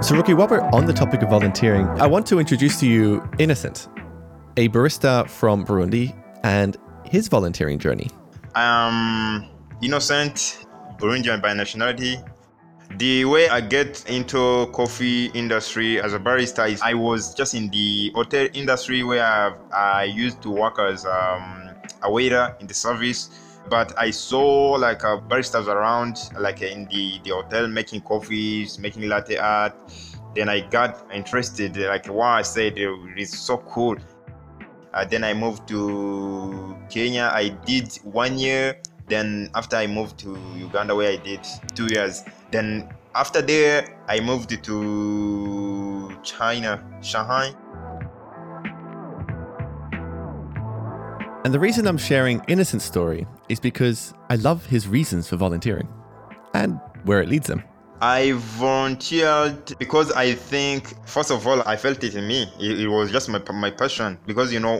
So, 0.01 0.15
Rookie, 0.15 0.33
while 0.33 0.47
we're 0.47 0.61
on 0.71 0.85
the 0.85 0.93
topic 0.93 1.21
of 1.21 1.29
volunteering, 1.29 1.87
I 2.01 2.07
want 2.07 2.25
to 2.27 2.39
introduce 2.39 2.79
to 2.79 2.87
you 2.87 3.27
Innocent, 3.37 3.89
a 4.57 4.69
barista 4.69 5.29
from 5.29 5.65
Burundi, 5.65 6.15
and 6.43 6.77
his 7.05 7.27
volunteering 7.27 7.79
journey. 7.79 8.09
Um, 8.55 9.49
Innocent 9.81 10.65
Burundian 10.97 11.41
by 11.41 11.53
nationality. 11.53 12.17
The 12.97 13.23
way 13.25 13.47
I 13.47 13.61
get 13.61 14.09
into 14.09 14.67
coffee 14.73 15.27
industry 15.27 16.01
as 16.01 16.13
a 16.13 16.19
barista 16.19 16.69
is 16.69 16.81
I 16.81 16.95
was 16.95 17.35
just 17.35 17.53
in 17.53 17.69
the 17.69 18.11
hotel 18.15 18.47
industry 18.53 19.03
where 19.03 19.23
I've, 19.23 19.53
i 19.71 20.03
used 20.05 20.41
to 20.41 20.49
work 20.49 20.79
as 20.79 21.05
um, 21.05 21.69
a 22.01 22.11
waiter 22.11 22.55
in 22.59 22.67
the 22.67 22.73
service. 22.73 23.29
But 23.69 23.97
I 23.97 24.09
saw 24.09 24.71
like 24.71 25.03
uh, 25.03 25.19
baristas 25.19 25.67
around, 25.67 26.17
like 26.39 26.63
in 26.63 26.85
the, 26.85 27.19
the 27.23 27.29
hotel, 27.29 27.67
making 27.67 28.01
coffees, 28.01 28.79
making 28.79 29.07
latte 29.07 29.37
art. 29.37 29.75
Then 30.35 30.49
I 30.49 30.61
got 30.61 31.05
interested, 31.13 31.77
like 31.77 32.07
wow, 32.09 32.37
I 32.37 32.41
said 32.41 32.73
it's 32.75 33.37
so 33.37 33.57
cool. 33.57 33.97
Uh, 34.93 35.05
then 35.05 35.23
I 35.23 35.35
moved 35.35 35.67
to 35.67 36.75
Kenya. 36.89 37.29
I 37.31 37.49
did 37.49 37.95
one 38.03 38.39
year 38.39 38.81
then 39.09 39.49
after 39.55 39.75
I 39.75 39.87
moved 39.87 40.17
to 40.19 40.37
Uganda, 40.55 40.95
where 40.95 41.11
I 41.11 41.17
did 41.17 41.41
two 41.75 41.87
years. 41.87 42.23
Then 42.51 42.89
after 43.15 43.41
there, 43.41 43.99
I 44.07 44.19
moved 44.19 44.63
to 44.63 46.17
China, 46.23 46.83
Shanghai. 47.01 47.53
And 51.45 51.53
the 51.53 51.59
reason 51.59 51.87
I'm 51.87 51.97
sharing 51.97 52.43
Innocent's 52.47 52.85
story 52.85 53.25
is 53.47 53.59
because 53.59 54.13
I 54.29 54.35
love 54.35 54.65
his 54.65 54.87
reasons 54.87 55.27
for 55.27 55.37
volunteering 55.37 55.87
and 56.53 56.79
where 57.03 57.21
it 57.21 57.29
leads 57.29 57.47
them. 57.47 57.63
I 58.01 58.33
volunteered 58.33 59.77
because 59.77 60.11
I 60.11 60.33
think, 60.33 60.95
first 61.07 61.31
of 61.31 61.45
all, 61.47 61.61
I 61.63 61.75
felt 61.75 62.03
it 62.03 62.15
in 62.15 62.27
me. 62.27 62.43
It, 62.59 62.81
it 62.81 62.87
was 62.87 63.11
just 63.11 63.29
my, 63.29 63.41
my 63.51 63.71
passion. 63.71 64.19
Because, 64.25 64.53
you 64.53 64.59
know, 64.59 64.79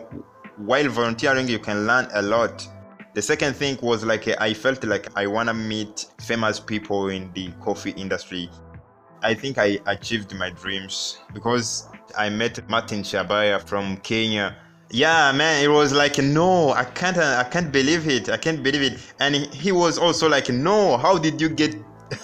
while 0.57 0.87
volunteering, 0.89 1.47
you 1.47 1.59
can 1.59 1.87
learn 1.87 2.07
a 2.13 2.21
lot 2.21 2.67
the 3.13 3.21
second 3.21 3.55
thing 3.55 3.77
was 3.81 4.03
like 4.03 4.27
uh, 4.27 4.35
I 4.39 4.53
felt 4.53 4.83
like 4.83 5.07
I 5.15 5.27
want 5.27 5.49
to 5.49 5.53
meet 5.53 6.05
famous 6.21 6.59
people 6.59 7.09
in 7.09 7.31
the 7.33 7.51
coffee 7.61 7.91
industry. 7.91 8.49
I 9.21 9.33
think 9.33 9.57
I 9.57 9.79
achieved 9.87 10.33
my 10.35 10.49
dreams 10.51 11.19
because 11.33 11.87
I 12.17 12.29
met 12.29 12.67
Martin 12.69 13.01
Shabaya 13.01 13.61
from 13.61 13.97
Kenya. 13.97 14.55
Yeah, 14.91 15.31
man, 15.31 15.63
it 15.63 15.67
was 15.67 15.91
like 15.91 16.17
no, 16.19 16.71
I 16.71 16.83
can't, 16.83 17.17
I 17.17 17.43
can't 17.43 17.71
believe 17.71 18.07
it. 18.07 18.29
I 18.29 18.37
can't 18.37 18.63
believe 18.63 18.81
it. 18.81 18.99
And 19.19 19.35
he 19.35 19.71
was 19.71 19.97
also 19.97 20.29
like, 20.29 20.49
no, 20.49 20.97
how 20.97 21.17
did 21.17 21.41
you 21.41 21.49
get? 21.49 21.75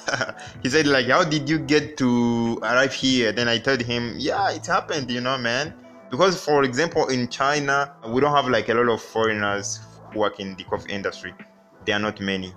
he 0.63 0.69
said 0.69 0.88
like, 0.88 1.08
how 1.08 1.24
did 1.24 1.50
you 1.50 1.60
get 1.60 1.98
to 1.98 2.58
arrive 2.62 2.93
here? 2.93 3.32
Then 3.32 3.48
I 3.48 3.58
told 3.58 3.82
him, 3.82 4.15
yeah, 4.17 4.52
it 4.52 4.65
happened, 4.65 5.12
you 5.12 5.21
know, 5.21 5.38
man. 5.38 5.74
Because 6.10 6.43
for 6.43 6.63
example, 6.63 7.08
in 7.08 7.28
China, 7.28 7.93
we 8.08 8.21
don't 8.21 8.34
have 8.34 8.48
like 8.48 8.69
a 8.69 8.74
lot 8.74 8.89
of 8.89 9.02
foreigners 9.02 9.80
work 10.15 10.39
in 10.39 10.56
the 10.56 10.63
coffee 10.63 10.93
industry. 10.93 11.34
There 11.86 11.95
are 11.95 11.99
not 11.99 12.19
many. 12.19 12.54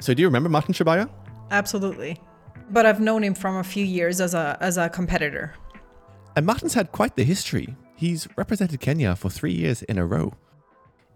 So, 0.00 0.14
do 0.14 0.22
you 0.22 0.28
remember 0.28 0.48
Martin 0.48 0.74
Shabaya? 0.74 1.10
Absolutely, 1.50 2.20
but 2.70 2.86
I've 2.86 3.00
known 3.00 3.22
him 3.22 3.34
from 3.34 3.56
a 3.56 3.64
few 3.64 3.84
years 3.84 4.20
as 4.20 4.34
a 4.34 4.56
as 4.60 4.78
a 4.78 4.88
competitor. 4.88 5.54
And 6.36 6.46
Martin's 6.46 6.74
had 6.74 6.92
quite 6.92 7.16
the 7.16 7.24
history. 7.24 7.76
He's 7.96 8.26
represented 8.36 8.80
Kenya 8.80 9.14
for 9.14 9.30
three 9.30 9.52
years 9.52 9.82
in 9.82 9.98
a 9.98 10.06
row. 10.06 10.34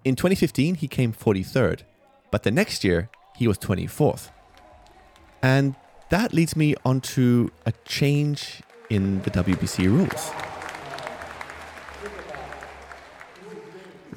In 0.04 0.14
2015, 0.14 0.76
he 0.76 0.86
came 0.86 1.12
43rd, 1.12 1.82
but 2.30 2.44
the 2.44 2.52
next 2.52 2.84
year, 2.84 3.10
he 3.36 3.48
was 3.48 3.58
24th. 3.58 4.30
And 5.42 5.74
that 6.10 6.32
leads 6.32 6.56
me 6.56 6.74
onto 6.84 7.50
a 7.66 7.72
change 7.84 8.62
in 8.90 9.20
the 9.22 9.30
WBC 9.30 9.86
rules. 9.86 10.30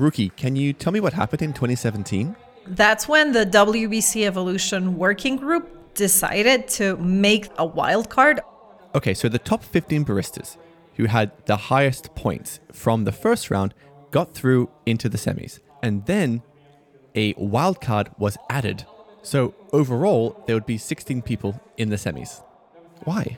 Rookie, 0.02 0.30
can 0.30 0.56
you 0.56 0.74
tell 0.74 0.92
me 0.92 1.00
what 1.00 1.14
happened 1.14 1.44
in 1.44 1.54
2017? 1.54 2.36
That's 2.66 3.08
when 3.08 3.32
the 3.32 3.46
WBC 3.46 4.26
Evolution 4.26 4.98
Working 4.98 5.36
Group 5.38 5.94
decided 5.94 6.68
to 6.70 6.98
make 6.98 7.50
a 7.58 7.66
wild 7.66 8.10
card. 8.10 8.42
Okay, 8.96 9.14
so 9.14 9.30
the 9.30 9.40
top 9.40 9.64
15 9.64 10.04
baristas 10.04 10.58
who 10.96 11.06
had 11.06 11.32
the 11.46 11.56
highest 11.56 12.16
points 12.16 12.60
from 12.72 13.04
the 13.04 13.12
first 13.12 13.52
round 13.52 13.74
got 14.10 14.34
through 14.34 14.70
into 14.86 15.08
the 15.08 15.18
semis. 15.20 15.60
And 15.84 16.06
then 16.08 16.42
a 17.14 17.34
wild 17.38 17.80
card 17.80 18.10
was 18.18 18.38
added 18.50 18.86
So 19.24 19.54
overall, 19.72 20.44
there 20.48 20.56
would 20.56 20.66
be 20.66 20.78
16 20.78 21.22
people 21.22 21.62
in 21.78 21.90
the 21.90 21.96
semis. 21.96 22.44
Why? 23.04 23.38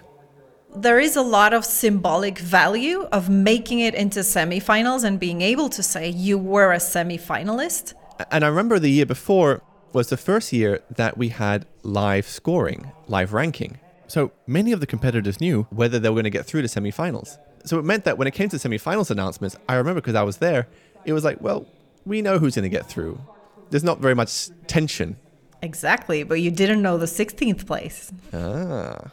There 0.76 1.00
is 1.00 1.16
a 1.16 1.22
lot 1.22 1.54
of 1.54 1.66
symbolic 1.66 2.40
value 2.40 3.04
of 3.12 3.30
making 3.30 3.80
it 3.80 3.94
into 3.94 4.22
semifinals 4.22 5.04
and 5.04 5.20
being 5.20 5.42
able 5.42 5.70
to 5.70 5.84
say 5.84 6.10
you 6.10 6.38
were 6.38 6.74
a 6.74 6.78
semifinalist. 6.78 7.94
And 8.32 8.44
I 8.44 8.48
remember 8.48 8.80
the 8.80 8.90
year 8.90 9.06
before 9.06 9.62
was 9.94 10.10
the 10.10 10.18
first 10.18 10.52
year 10.52 10.82
that 10.90 11.16
we 11.16 11.30
had 11.30 11.68
live 11.84 12.28
scoring, 12.28 12.92
live 13.08 13.34
ranking. 13.34 13.78
So 14.08 14.32
many 14.48 14.72
of 14.72 14.80
the 14.80 14.88
competitors 14.88 15.40
knew 15.40 15.68
whether 15.70 16.00
they 16.00 16.10
were 16.10 16.16
going 16.16 16.24
to 16.24 16.32
get 16.32 16.46
through 16.46 16.64
to 16.64 16.68
semifinals. 16.68 17.38
So 17.66 17.78
it 17.78 17.86
meant 17.86 18.04
that 18.06 18.18
when 18.18 18.28
it 18.28 18.34
came 18.34 18.50
to 18.50 18.58
semifinals 18.58 19.12
announcements, 19.12 19.56
I 19.70 19.76
remember 19.76 20.02
because 20.02 20.16
I 20.16 20.24
was 20.24 20.38
there, 20.38 20.68
it 21.06 21.14
was 21.14 21.24
like, 21.24 21.40
well, 21.40 21.68
we 22.04 22.24
know 22.24 22.40
who's 22.40 22.56
going 22.56 22.64
to 22.64 22.70
get 22.70 22.88
through. 22.88 23.22
There's 23.70 23.84
not 23.84 24.00
very 24.00 24.16
much 24.16 24.50
tension. 24.66 25.18
Exactly, 25.62 26.24
but 26.24 26.42
you 26.42 26.50
didn't 26.50 26.82
know 26.82 26.98
the 26.98 27.06
16th 27.06 27.66
place. 27.66 28.12
Ah. 28.34 29.12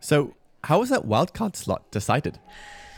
So 0.00 0.34
how 0.64 0.80
was 0.80 0.90
that 0.90 1.06
wildcard 1.06 1.56
slot 1.56 1.90
decided? 1.90 2.38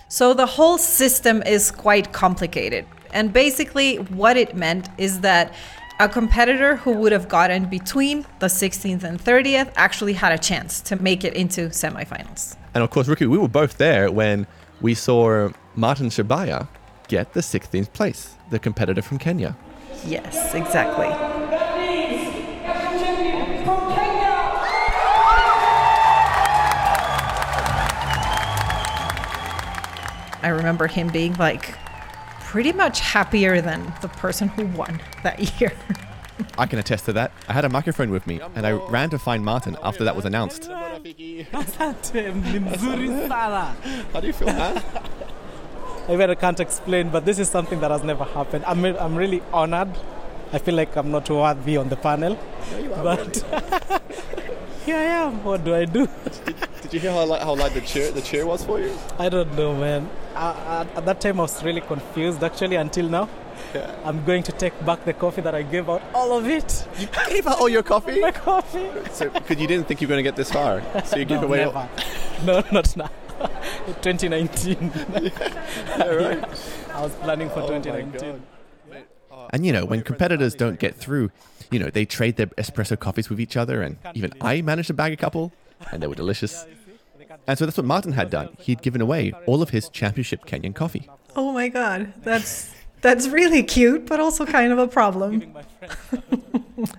So 0.08 0.34
the 0.34 0.46
whole 0.46 0.78
system 0.78 1.42
is 1.42 1.70
quite 1.70 2.12
complicated. 2.12 2.86
And 3.12 3.32
basically, 3.32 3.96
what 3.96 4.36
it 4.36 4.54
meant 4.56 4.88
is 4.98 5.20
that 5.20 5.54
a 6.00 6.08
competitor 6.08 6.76
who 6.76 6.92
would 6.92 7.12
have 7.12 7.28
gotten 7.28 7.66
between 7.66 8.26
the 8.40 8.46
16th 8.46 9.04
and 9.04 9.22
30th 9.22 9.70
actually 9.76 10.14
had 10.14 10.32
a 10.32 10.38
chance 10.38 10.80
to 10.82 10.96
make 10.96 11.24
it 11.24 11.34
into 11.34 11.68
semifinals. 11.68 12.56
And 12.74 12.82
of 12.82 12.90
course, 12.90 13.08
Ricky, 13.08 13.26
we 13.26 13.38
were 13.38 13.48
both 13.48 13.78
there 13.78 14.10
when 14.10 14.46
we 14.80 14.94
saw 14.94 15.50
Martin 15.76 16.08
Shabaya 16.08 16.68
get 17.08 17.32
the 17.34 17.40
16th 17.40 17.92
place, 17.92 18.34
the 18.50 18.58
competitor 18.58 19.02
from 19.02 19.18
Kenya. 19.18 19.56
Yes, 20.04 20.54
exactly. 20.54 21.61
I 30.42 30.48
remember 30.48 30.86
him 30.86 31.08
being 31.08 31.34
like 31.34 31.74
pretty 32.40 32.72
much 32.72 33.00
happier 33.00 33.60
than 33.60 33.92
the 34.02 34.08
person 34.08 34.48
who 34.48 34.66
won 34.66 35.00
that 35.22 35.38
year. 35.60 35.72
I 36.58 36.66
can 36.66 36.78
attest 36.78 37.04
to 37.06 37.12
that. 37.14 37.32
I 37.48 37.52
had 37.52 37.64
a 37.64 37.68
microphone 37.68 38.10
with 38.10 38.26
me 38.26 38.40
and 38.54 38.66
I 38.66 38.72
ran 38.72 39.10
to 39.10 39.18
find 39.18 39.44
Martin 39.44 39.76
after 39.82 40.04
that 40.04 40.16
was 40.16 40.24
announced. 40.24 40.62
Asante, 40.70 42.34
ni 42.34 42.58
mzuri 42.58 43.28
sana. 43.28 43.76
How 44.12 44.20
do 44.20 44.26
you 44.26 44.32
feel, 44.32 44.48
man? 44.48 44.82
I 46.08 46.14
really 46.14 46.34
can't 46.34 46.58
explain, 46.58 47.10
but 47.10 47.24
this 47.24 47.38
is 47.38 47.48
something 47.48 47.78
that 47.80 47.90
has 47.90 48.02
never 48.02 48.24
happened. 48.24 48.64
I'm, 48.66 48.84
I'm 48.84 49.14
really 49.14 49.40
honored. 49.52 49.90
I 50.52 50.58
feel 50.58 50.74
like 50.74 50.96
I'm 50.96 51.10
not 51.12 51.30
worthy 51.30 51.76
on 51.76 51.88
the 51.88 51.96
panel, 51.96 52.36
but 53.02 53.44
here 54.84 54.96
I 54.96 55.04
am. 55.24 55.44
What 55.44 55.64
do 55.64 55.74
I 55.74 55.84
do? 55.84 56.06
Did 56.82 56.94
you 56.94 57.00
hear 57.00 57.12
how, 57.12 57.26
how 57.38 57.54
loud 57.54 57.72
the 57.72 57.80
cheer, 57.80 58.10
the 58.10 58.20
cheer 58.20 58.44
was 58.46 58.64
for 58.64 58.80
you? 58.80 58.92
I 59.18 59.28
don't 59.28 59.54
know, 59.56 59.74
man. 59.74 60.08
Uh, 60.34 60.84
at 60.96 61.04
that 61.06 61.20
time, 61.20 61.38
I 61.40 61.42
was 61.44 61.62
really 61.62 61.80
confused. 61.80 62.42
Actually, 62.42 62.76
until 62.76 63.08
now, 63.08 63.28
Yeah. 63.74 63.94
I'm 64.04 64.24
going 64.24 64.42
to 64.44 64.52
take 64.52 64.74
back 64.84 65.04
the 65.04 65.12
coffee 65.12 65.40
that 65.42 65.54
I 65.54 65.62
gave 65.62 65.88
out. 65.88 66.02
All 66.14 66.36
of 66.36 66.46
it. 66.48 66.86
You 66.98 67.06
gave 67.28 67.46
out 67.46 67.60
all 67.60 67.68
your 67.68 67.82
coffee? 67.82 68.20
My 68.28 68.32
coffee. 68.32 68.88
So, 69.12 69.30
because 69.30 69.58
you 69.60 69.66
didn't 69.66 69.86
think 69.88 70.00
you 70.00 70.06
were 70.08 70.12
going 70.14 70.24
to 70.24 70.28
get 70.30 70.36
this 70.36 70.50
far. 70.50 70.82
So 71.04 71.16
you 71.16 71.24
give 71.32 71.40
no, 71.40 71.46
away 71.46 71.58
never. 71.64 71.88
no, 72.44 72.62
not 72.72 72.96
now. 72.96 73.10
2019. 74.02 74.92
Yeah, 75.14 76.06
right? 76.06 76.44
I 76.94 77.02
was 77.02 77.12
planning 77.16 77.48
Oh 77.50 77.54
for 77.54 77.68
2019. 77.80 78.42
And 79.50 79.66
you 79.66 79.72
know, 79.72 79.84
when 79.84 80.02
competitors 80.02 80.54
don't 80.54 80.78
get 80.78 80.96
through, 80.96 81.30
you 81.70 81.78
know, 81.78 81.90
they 81.90 82.04
trade 82.04 82.36
their 82.36 82.46
espresso 82.48 82.98
coffees 82.98 83.28
with 83.30 83.40
each 83.40 83.56
other. 83.56 83.82
And 83.82 83.98
even 84.14 84.32
I 84.40 84.62
managed 84.62 84.88
to 84.88 84.94
bag 84.94 85.12
a 85.12 85.16
couple, 85.16 85.52
and 85.90 86.02
they 86.02 86.06
were 86.06 86.14
delicious. 86.14 86.66
And 87.46 87.58
so 87.58 87.64
that's 87.64 87.76
what 87.76 87.86
Martin 87.86 88.12
had 88.12 88.30
done. 88.30 88.56
He'd 88.60 88.82
given 88.82 89.00
away 89.00 89.32
all 89.46 89.62
of 89.62 89.70
his 89.70 89.88
championship 89.88 90.44
Kenyan 90.46 90.74
coffee. 90.74 91.08
Oh 91.34 91.52
my 91.52 91.68
god, 91.68 92.12
that's 92.22 92.74
that's 93.00 93.28
really 93.28 93.62
cute, 93.62 94.06
but 94.06 94.20
also 94.20 94.44
kind 94.46 94.72
of 94.72 94.78
a 94.78 94.86
problem. 94.86 95.54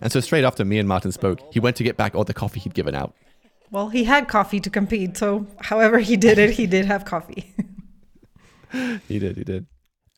And 0.02 0.12
so 0.12 0.20
straight 0.20 0.44
after 0.44 0.64
me 0.66 0.80
and 0.80 0.88
Martin 0.88 1.12
spoke, 1.12 1.40
he 1.52 1.60
went 1.60 1.76
to 1.78 1.84
get 1.84 1.98
back 1.98 2.16
all 2.16 2.24
the 2.24 2.34
coffee 2.34 2.60
he'd 2.60 2.74
given 2.74 2.96
out. 2.96 3.14
Well, 3.72 3.90
he 3.90 4.04
had 4.04 4.28
coffee 4.28 4.60
to 4.60 4.70
compete, 4.70 5.18
so 5.18 5.48
however 5.60 6.00
he 6.00 6.16
did 6.16 6.38
it, 6.38 6.52
he 6.52 6.68
did 6.68 6.86
have 6.86 7.06
coffee. 7.06 7.54
He 9.08 9.20
did, 9.20 9.38
he 9.38 9.44
did. 9.44 9.68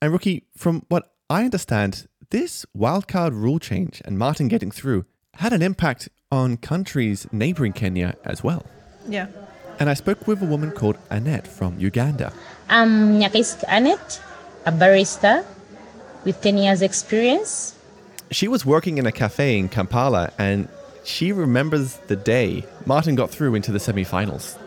And 0.02 0.14
Rookie, 0.14 0.48
from 0.56 0.86
what 0.88 1.12
I 1.30 1.44
understand, 1.44 2.08
this 2.30 2.66
wildcard 2.76 3.32
rule 3.32 3.60
change 3.60 4.02
and 4.06 4.18
Martin 4.18 4.48
getting 4.48 4.72
through 4.72 5.06
had 5.36 5.54
an 5.54 5.62
impact 5.62 6.10
on 6.32 6.58
countries 6.58 7.28
neighboring 7.32 7.74
Kenya 7.74 8.16
as 8.24 8.44
well. 8.44 8.66
yeah. 9.08 9.28
And 9.78 9.90
I 9.90 9.94
spoke 9.94 10.26
with 10.26 10.42
a 10.42 10.46
woman 10.46 10.72
called 10.72 10.98
Annette 11.10 11.46
from 11.46 11.78
Uganda. 11.78 12.32
I'm 12.70 13.20
Nyakaisiki 13.20 13.66
Annette, 13.68 14.22
a 14.66 14.72
barista 14.72 15.46
with 16.24 16.42
10 16.42 16.58
years 16.58 16.82
experience. 16.82 17.76
She 18.32 18.48
was 18.48 18.66
working 18.66 18.98
in 18.98 19.06
a 19.06 19.12
cafe 19.12 19.60
in 19.60 19.68
Kampala 19.68 20.32
and 20.38 20.70
she 21.04 21.34
remembers 21.34 21.98
the 22.08 22.16
day 22.16 22.66
Martin 22.86 23.16
got 23.16 23.30
through 23.32 23.56
into 23.56 23.74
the 23.74 23.80
semi-finals. 23.80 24.58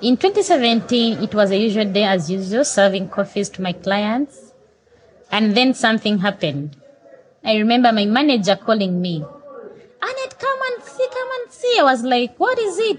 In 0.00 0.16
2017, 0.16 1.22
it 1.22 1.34
was 1.34 1.50
a 1.50 1.56
usual 1.56 1.84
day 1.84 2.04
as 2.04 2.30
usual, 2.30 2.64
serving 2.64 3.10
coffees 3.10 3.50
to 3.50 3.62
my 3.62 3.72
clients. 3.72 4.43
And 5.34 5.56
then 5.56 5.74
something 5.74 6.18
happened. 6.18 6.76
I 7.44 7.56
remember 7.56 7.90
my 7.90 8.04
manager 8.04 8.54
calling 8.54 9.02
me. 9.02 9.16
Annette, 9.16 10.38
come 10.38 10.58
and 10.68 10.84
see, 10.84 11.08
come 11.12 11.28
and 11.40 11.52
see. 11.52 11.76
I 11.80 11.82
was 11.82 12.04
like, 12.04 12.38
what 12.38 12.56
is 12.56 12.78
it? 12.78 12.98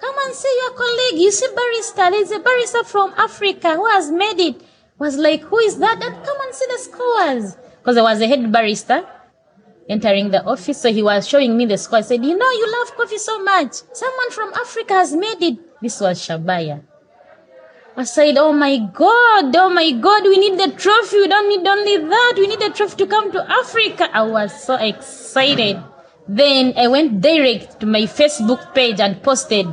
Come 0.00 0.14
and 0.24 0.34
see 0.34 0.58
your 0.62 0.72
colleague. 0.72 1.20
You 1.22 1.30
see 1.30 1.46
barista. 1.46 2.10
There's 2.10 2.32
a 2.32 2.40
barista 2.40 2.84
from 2.84 3.14
Africa 3.16 3.76
who 3.76 3.86
has 3.86 4.10
made 4.10 4.40
it. 4.40 4.62
Was 4.98 5.16
like, 5.16 5.42
who 5.42 5.58
is 5.58 5.78
that? 5.78 6.02
And 6.02 6.24
come 6.24 6.40
and 6.40 6.52
see 6.52 6.66
the 6.66 6.78
scores. 6.78 7.56
Because 7.78 7.96
I 7.96 8.02
was 8.02 8.20
a 8.20 8.26
head 8.26 8.40
barista 8.40 9.06
entering 9.88 10.30
the 10.32 10.44
office. 10.44 10.80
So 10.80 10.92
he 10.92 11.04
was 11.04 11.28
showing 11.28 11.56
me 11.56 11.66
the 11.66 11.78
score. 11.78 12.00
I 12.00 12.02
said, 12.02 12.24
You 12.24 12.36
know, 12.36 12.50
you 12.50 12.66
love 12.80 12.96
coffee 12.96 13.18
so 13.18 13.40
much. 13.44 13.74
Someone 13.92 14.30
from 14.32 14.52
Africa 14.54 14.94
has 14.94 15.14
made 15.14 15.40
it. 15.40 15.80
This 15.80 16.00
was 16.00 16.18
Shabaya. 16.18 16.82
I 17.98 18.04
said, 18.04 18.36
Oh 18.36 18.52
my 18.52 18.76
God, 18.76 19.56
oh 19.56 19.70
my 19.70 19.90
God, 19.92 20.22
we 20.24 20.36
need 20.36 20.60
the 20.60 20.70
trophy. 20.76 21.16
We 21.16 21.28
don't 21.28 21.48
need 21.48 21.66
only 21.66 21.96
that. 21.96 22.34
We 22.36 22.46
need 22.46 22.60
the 22.60 22.68
trophy 22.68 22.96
to 22.96 23.06
come 23.06 23.32
to 23.32 23.50
Africa. 23.50 24.10
I 24.12 24.22
was 24.22 24.52
so 24.64 24.74
excited. 24.74 25.82
Then 26.28 26.74
I 26.76 26.88
went 26.88 27.22
direct 27.22 27.80
to 27.80 27.86
my 27.86 28.02
Facebook 28.02 28.74
page 28.74 29.00
and 29.00 29.22
posted. 29.22 29.66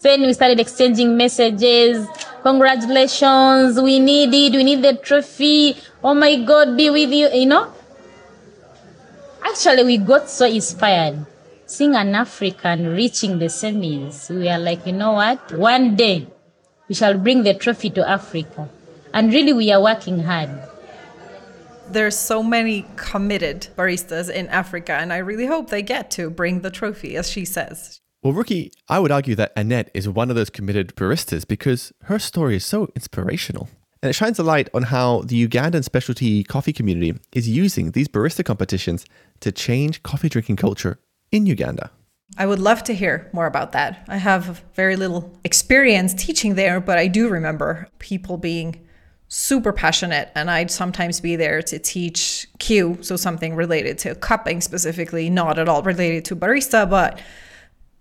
Then 0.00 0.22
we 0.22 0.32
started 0.32 0.58
exchanging 0.58 1.16
messages. 1.16 2.04
Congratulations. 2.42 3.80
We 3.80 4.00
need 4.00 4.34
it. 4.34 4.56
We 4.56 4.64
need 4.64 4.82
the 4.82 4.96
trophy. 4.96 5.76
Oh 6.02 6.14
my 6.14 6.42
God, 6.42 6.76
be 6.76 6.90
with 6.90 7.12
you. 7.12 7.30
You 7.30 7.46
know? 7.46 7.72
Actually, 9.44 9.84
we 9.84 9.98
got 9.98 10.28
so 10.28 10.46
inspired 10.46 11.24
seeing 11.66 11.94
an 11.94 12.14
African 12.14 12.88
reaching 12.88 13.38
the 13.38 13.46
semis. 13.46 14.30
We 14.30 14.48
are 14.48 14.58
like, 14.58 14.84
you 14.84 14.92
know 14.92 15.12
what? 15.12 15.52
One 15.52 15.94
day 15.94 16.26
we 16.88 16.94
shall 16.94 17.16
bring 17.16 17.42
the 17.42 17.54
trophy 17.54 17.90
to 17.90 18.08
Africa. 18.08 18.68
And 19.12 19.32
really, 19.32 19.52
we 19.52 19.72
are 19.72 19.82
working 19.82 20.20
hard. 20.20 20.50
There's 21.90 22.16
so 22.16 22.42
many 22.42 22.86
committed 22.96 23.68
baristas 23.76 24.30
in 24.30 24.48
Africa, 24.48 24.92
and 24.92 25.12
I 25.12 25.18
really 25.18 25.46
hope 25.46 25.70
they 25.70 25.82
get 25.82 26.10
to 26.12 26.30
bring 26.30 26.60
the 26.60 26.70
trophy, 26.70 27.16
as 27.16 27.30
she 27.30 27.44
says. 27.44 28.00
Well, 28.22 28.32
Rookie, 28.32 28.72
I 28.88 28.98
would 29.00 29.12
argue 29.12 29.34
that 29.34 29.52
Annette 29.54 29.90
is 29.92 30.08
one 30.08 30.30
of 30.30 30.36
those 30.36 30.48
committed 30.48 30.96
baristas 30.96 31.46
because 31.46 31.92
her 32.04 32.18
story 32.18 32.56
is 32.56 32.64
so 32.64 32.88
inspirational. 32.96 33.68
And 34.02 34.10
it 34.10 34.14
shines 34.14 34.38
a 34.38 34.42
light 34.42 34.68
on 34.74 34.84
how 34.84 35.22
the 35.22 35.46
Ugandan 35.46 35.84
specialty 35.84 36.42
coffee 36.42 36.72
community 36.72 37.18
is 37.32 37.48
using 37.48 37.90
these 37.92 38.08
barista 38.08 38.44
competitions 38.44 39.04
to 39.40 39.52
change 39.52 40.02
coffee 40.02 40.28
drinking 40.28 40.56
culture 40.56 40.98
in 41.32 41.46
Uganda. 41.46 41.90
I 42.36 42.46
would 42.46 42.58
love 42.58 42.82
to 42.84 42.94
hear 42.94 43.30
more 43.32 43.46
about 43.46 43.72
that. 43.72 44.04
I 44.08 44.16
have 44.16 44.64
very 44.74 44.96
little 44.96 45.32
experience 45.44 46.14
teaching 46.14 46.54
there, 46.54 46.80
but 46.80 46.98
I 46.98 47.06
do 47.06 47.28
remember 47.28 47.88
people 47.98 48.38
being 48.38 48.80
super 49.28 49.72
passionate, 49.72 50.30
and 50.34 50.50
I'd 50.50 50.70
sometimes 50.70 51.20
be 51.20 51.36
there 51.36 51.62
to 51.62 51.78
teach 51.78 52.46
Q, 52.58 52.98
so 53.02 53.16
something 53.16 53.54
related 53.54 53.98
to 53.98 54.14
cupping 54.14 54.60
specifically, 54.60 55.30
not 55.30 55.58
at 55.58 55.68
all 55.68 55.82
related 55.82 56.24
to 56.26 56.36
barista, 56.36 56.88
but 56.88 57.20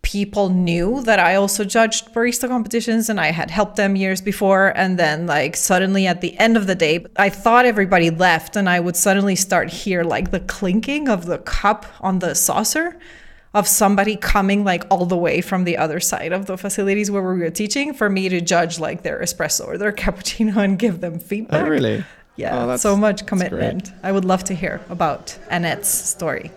people 0.01 0.49
knew 0.49 1.01
that 1.03 1.19
I 1.19 1.35
also 1.35 1.63
judged 1.63 2.13
barista 2.13 2.47
competitions 2.47 3.09
and 3.09 3.19
I 3.21 3.31
had 3.31 3.49
helped 3.49 3.77
them 3.77 3.95
years 3.95 4.21
before. 4.21 4.73
And 4.75 4.99
then, 4.99 5.27
like, 5.27 5.55
suddenly 5.55 6.05
at 6.07 6.21
the 6.21 6.37
end 6.37 6.57
of 6.57 6.67
the 6.67 6.75
day, 6.75 7.05
I 7.15 7.29
thought 7.29 7.65
everybody 7.65 8.09
left, 8.09 8.55
and 8.55 8.67
I 8.67 8.79
would 8.79 8.95
suddenly 8.95 9.35
start 9.35 9.69
hear 9.69 10.03
like 10.03 10.31
the 10.31 10.41
clinking 10.41 11.07
of 11.07 11.25
the 11.25 11.37
cup 11.37 11.85
on 12.01 12.19
the 12.19 12.35
saucer 12.35 12.99
of 13.53 13.67
somebody 13.67 14.15
coming 14.15 14.63
like 14.63 14.83
all 14.89 15.05
the 15.05 15.17
way 15.17 15.41
from 15.41 15.63
the 15.63 15.77
other 15.77 15.99
side 15.99 16.33
of 16.33 16.47
the 16.47 16.57
facilities 16.57 17.11
where 17.11 17.21
we 17.21 17.39
were 17.39 17.49
teaching 17.49 17.93
for 17.93 18.09
me 18.09 18.27
to 18.27 18.41
judge 18.41 18.79
like 18.79 19.03
their 19.03 19.19
espresso 19.19 19.67
or 19.67 19.77
their 19.77 19.91
cappuccino 20.03 20.57
and 20.57 20.79
give 20.79 21.01
them 21.01 21.19
feedback. 21.19 21.67
really? 21.67 22.03
Yeah, 22.35 22.65
oh, 22.65 22.77
so 22.77 22.97
much 22.97 23.27
commitment. 23.27 23.91
I 24.01 24.11
would 24.11 24.25
love 24.25 24.43
to 24.45 24.55
hear 24.55 24.81
about 24.89 25.37
Annette's 25.51 25.87
story. 25.87 26.51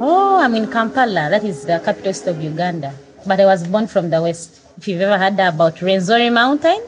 Oh, 0.00 0.38
I'm 0.38 0.54
in 0.54 0.70
Kampala, 0.70 1.28
that 1.28 1.42
is 1.42 1.64
the 1.64 1.80
capital 1.84 2.12
city 2.12 2.30
of 2.30 2.40
Uganda, 2.40 2.94
but 3.26 3.40
I 3.40 3.46
was 3.46 3.66
born 3.66 3.88
from 3.88 4.10
the 4.10 4.22
west. 4.22 4.60
If 4.76 4.86
you've 4.86 5.00
ever 5.00 5.18
heard 5.18 5.40
about 5.40 5.74
Rwenzori 5.74 6.32
Mountain, 6.32 6.82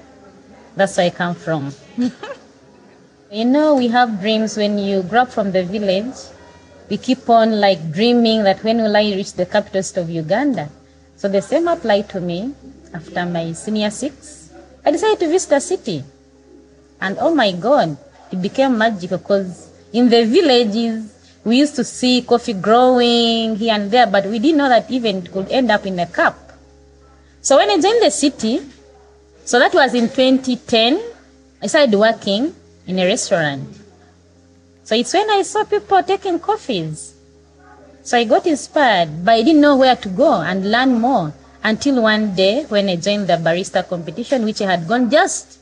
that's 0.76 0.96
where 0.96 1.06
I 1.06 1.10
come 1.10 1.34
from. 1.34 1.74
you 3.32 3.44
know, 3.44 3.74
we 3.74 3.88
have 3.88 4.20
dreams 4.20 4.56
when 4.56 4.78
you 4.78 5.02
grow 5.02 5.22
up 5.22 5.32
from 5.32 5.50
the 5.50 5.64
village. 5.64 6.14
We 6.90 6.98
keep 6.98 7.30
on 7.30 7.60
like 7.60 7.92
dreaming 7.92 8.42
that 8.42 8.64
when 8.64 8.82
will 8.82 8.96
I 8.96 9.14
reach 9.14 9.34
the 9.34 9.46
capital 9.46 10.02
of 10.02 10.10
Uganda? 10.10 10.68
So 11.16 11.28
the 11.28 11.40
same 11.40 11.68
applied 11.68 12.08
to 12.10 12.20
me 12.20 12.52
after 12.92 13.24
my 13.24 13.52
senior 13.52 13.90
six. 13.90 14.50
I 14.84 14.90
decided 14.90 15.20
to 15.20 15.28
visit 15.28 15.50
the 15.50 15.60
city. 15.60 16.02
And 17.00 17.16
oh 17.20 17.32
my 17.32 17.52
God, 17.52 17.96
it 18.32 18.42
became 18.42 18.76
magical 18.76 19.18
because 19.18 19.70
in 19.92 20.10
the 20.10 20.24
villages, 20.24 21.14
we 21.44 21.58
used 21.58 21.76
to 21.76 21.84
see 21.84 22.22
coffee 22.22 22.54
growing 22.54 23.54
here 23.54 23.74
and 23.74 23.90
there, 23.90 24.06
but 24.06 24.26
we 24.26 24.38
didn't 24.38 24.58
know 24.58 24.68
that 24.68 24.90
even 24.90 25.18
it 25.18 25.32
could 25.32 25.48
end 25.48 25.70
up 25.70 25.86
in 25.86 25.98
a 25.98 26.06
cup. 26.06 26.36
So 27.40 27.56
when 27.56 27.70
I 27.70 27.80
joined 27.80 28.02
the 28.02 28.10
city, 28.10 28.60
so 29.44 29.58
that 29.58 29.72
was 29.72 29.94
in 29.94 30.08
2010, 30.08 31.00
I 31.62 31.66
started 31.68 31.96
working 31.96 32.54
in 32.86 32.98
a 32.98 33.06
restaurant. 33.06 33.79
So 34.90 34.96
it's 34.96 35.14
when 35.14 35.30
I 35.30 35.42
saw 35.42 35.62
people 35.62 36.02
taking 36.02 36.40
coffees. 36.40 37.14
So 38.02 38.18
I 38.18 38.24
got 38.24 38.44
inspired, 38.44 39.24
but 39.24 39.34
I 39.34 39.42
didn't 39.42 39.60
know 39.60 39.76
where 39.76 39.94
to 39.94 40.08
go 40.08 40.40
and 40.42 40.68
learn 40.68 41.00
more 41.00 41.32
until 41.62 42.02
one 42.02 42.34
day 42.34 42.64
when 42.64 42.88
I 42.88 42.96
joined 42.96 43.28
the 43.28 43.34
barista 43.34 43.88
competition, 43.88 44.44
which 44.44 44.60
I 44.60 44.72
had 44.72 44.88
gone 44.88 45.08
just 45.08 45.60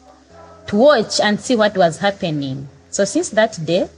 to 0.68 0.76
watch 0.76 1.20
and 1.20 1.38
see 1.38 1.56
what 1.56 1.76
was 1.76 1.98
happening. 1.98 2.68
So 2.88 3.04
since 3.04 3.28
that 3.36 3.62
day, 3.66 3.90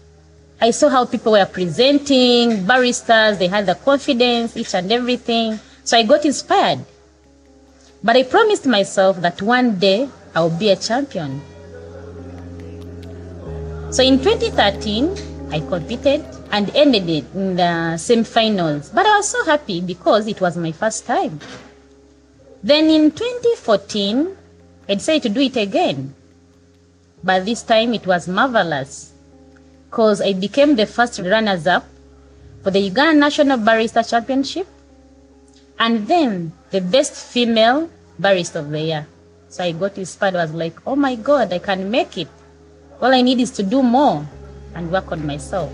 I 0.60 0.72
saw 0.72 0.88
how 0.88 1.04
people 1.04 1.30
were 1.30 1.46
presenting, 1.46 2.66
baristas, 2.66 3.38
they 3.38 3.46
had 3.46 3.66
the 3.66 3.76
confidence, 3.76 4.56
each 4.56 4.74
and 4.74 4.90
everything. 4.90 5.60
So 5.84 5.96
I 5.96 6.02
got 6.02 6.24
inspired. 6.24 6.80
But 8.02 8.16
I 8.16 8.24
promised 8.24 8.66
myself 8.66 9.20
that 9.20 9.40
one 9.40 9.78
day 9.78 10.08
I 10.34 10.40
will 10.40 10.58
be 10.58 10.70
a 10.70 10.74
champion. 10.76 11.40
So 13.91 14.05
in 14.05 14.18
2013, 14.18 15.51
I 15.51 15.59
competed 15.61 16.24
and 16.53 16.70
ended 16.76 17.09
it 17.09 17.24
in 17.34 17.57
the 17.57 17.97
semi-finals. 17.97 18.91
But 18.91 19.05
I 19.05 19.16
was 19.16 19.28
so 19.28 19.45
happy 19.45 19.80
because 19.80 20.28
it 20.28 20.41
was 20.41 20.57
my 20.57 20.70
first 20.70 21.07
time. 21.07 21.41
Then 22.62 22.88
in 22.88 23.11
2014, 23.11 24.36
I 24.88 24.95
decided 24.95 25.22
to 25.22 25.28
do 25.30 25.41
it 25.41 25.57
again. 25.57 26.14
But 27.24 27.45
this 27.45 27.62
time 27.62 27.93
it 27.93 28.07
was 28.07 28.28
marvelous 28.28 29.12
because 29.91 30.20
I 30.20 30.34
became 30.34 30.76
the 30.76 30.86
first 30.86 31.18
runners 31.18 31.66
up 31.66 31.84
for 32.62 32.70
the 32.70 32.78
Uganda 32.78 33.18
National 33.18 33.59
Barista 33.59 34.09
Championship 34.09 34.68
and 35.80 36.07
then 36.07 36.53
the 36.70 36.80
best 36.80 37.14
female 37.14 37.91
barista 38.20 38.61
of 38.61 38.70
the 38.70 38.80
year. 38.80 39.07
So 39.49 39.64
I 39.64 39.72
got 39.72 39.99
inspired, 39.99 40.36
I 40.36 40.45
was 40.45 40.55
like, 40.55 40.78
oh 40.86 40.95
my 40.95 41.16
God, 41.16 41.53
I 41.53 41.59
can 41.59 41.91
make 41.91 42.16
it. 42.16 42.28
All 43.01 43.14
I 43.14 43.22
need 43.22 43.40
is 43.40 43.51
to 43.53 43.62
do 43.62 43.82
more 43.82 44.26
and 44.74 44.92
work 44.92 45.11
on 45.11 45.26
myself. 45.26 45.72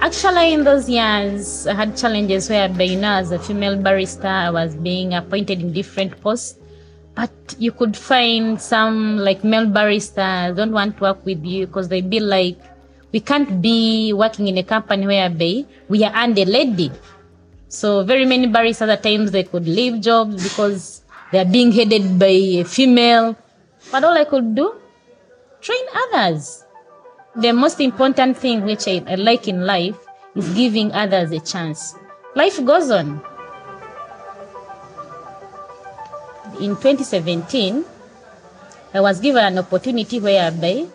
Actually, 0.00 0.54
in 0.54 0.64
those 0.64 0.88
years, 0.88 1.66
I 1.66 1.74
had 1.74 1.96
challenges 1.96 2.48
where, 2.48 2.68
you 2.68 2.98
know, 2.98 3.12
as 3.12 3.32
a 3.32 3.38
female 3.38 3.76
barista, 3.76 4.48
I 4.48 4.50
was 4.50 4.74
being 4.74 5.14
appointed 5.14 5.60
in 5.60 5.72
different 5.72 6.20
posts. 6.20 6.58
But 7.14 7.32
you 7.58 7.72
could 7.72 7.96
find 7.96 8.60
some 8.60 9.18
like 9.18 9.42
male 9.44 9.66
baristas 9.66 10.56
don't 10.56 10.72
want 10.72 10.96
to 10.96 11.02
work 11.02 11.24
with 11.26 11.44
you 11.44 11.66
because 11.66 11.88
they'd 11.88 12.08
be 12.08 12.20
like, 12.20 12.58
we 13.12 13.20
can't 13.20 13.60
be 13.60 14.12
working 14.12 14.48
in 14.48 14.56
a 14.58 14.62
company 14.62 15.06
where 15.06 15.30
we 15.88 16.04
are 16.04 16.14
under 16.14 16.44
lady. 16.44 16.90
So 17.68 18.04
very 18.04 18.24
many 18.24 18.46
baristas 18.46 18.88
at 18.88 19.02
times 19.02 19.32
they 19.32 19.44
could 19.44 19.66
leave 19.66 20.00
jobs 20.00 20.42
because 20.42 21.02
they 21.32 21.40
are 21.40 21.44
being 21.44 21.72
headed 21.72 22.18
by 22.18 22.26
a 22.26 22.64
female. 22.64 23.36
But 23.90 24.04
all 24.04 24.16
I 24.16 24.24
could 24.24 24.54
do, 24.54 24.74
train 25.60 25.84
others. 25.94 26.64
The 27.36 27.52
most 27.52 27.80
important 27.80 28.36
thing 28.36 28.64
which 28.64 28.88
I, 28.88 29.02
I 29.06 29.14
like 29.14 29.46
in 29.48 29.64
life 29.66 29.96
is 30.34 30.48
giving 30.54 30.92
others 30.92 31.30
a 31.32 31.40
chance. 31.40 31.94
Life 32.34 32.64
goes 32.64 32.90
on. 32.90 33.22
In 36.60 36.76
2017, 36.76 37.84
I 38.92 39.00
was 39.00 39.20
given 39.20 39.44
an 39.44 39.58
opportunity 39.58 40.18
whereby 40.18 40.86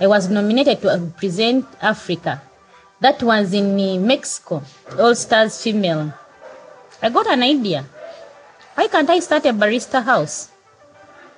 I 0.00 0.06
was 0.06 0.28
nominated 0.28 0.80
to 0.82 0.88
represent 0.88 1.66
Africa. 1.80 2.42
That 3.00 3.22
was 3.22 3.52
in 3.52 4.06
Mexico, 4.06 4.62
All 4.98 5.14
Stars 5.14 5.62
Female. 5.62 6.12
I 7.02 7.10
got 7.10 7.28
an 7.28 7.42
idea. 7.42 7.84
Why 8.74 8.88
can't 8.88 9.10
I 9.10 9.20
start 9.20 9.46
a 9.46 9.52
barista 9.52 10.02
house 10.02 10.50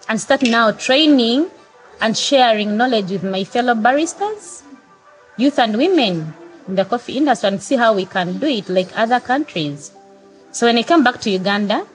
and 0.09 0.21
start 0.21 0.43
now 0.43 0.71
training 0.73 1.51
and 2.01 2.17
sharing 2.17 2.77
knowledge 2.77 3.11
with 3.11 3.25
my 3.25 3.45
fellow 3.45 3.75
baristas, 3.75 4.63
youth 5.37 5.59
and 5.59 5.77
women 5.77 6.35
in 6.69 6.75
the 6.75 6.85
coffee 6.85 7.17
industry 7.17 7.49
and 7.49 7.63
see 7.63 7.77
how 7.77 7.95
we 7.95 8.05
can 8.07 8.39
do 8.39 8.47
it 8.47 8.69
like 8.69 8.89
other 8.97 9.21
countries. 9.21 9.93
So 10.53 10.67
when 10.67 10.79
I 10.79 10.83
came 10.83 11.05
back 11.05 11.21
to 11.23 11.31
Uganda, 11.31 11.87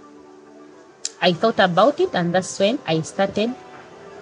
I 1.22 1.34
thought 1.34 1.60
about 1.60 1.99
it 1.99 2.14
and 2.14 2.34
that's 2.34 2.60
when 2.60 2.80
I 2.86 3.01
started 3.01 3.53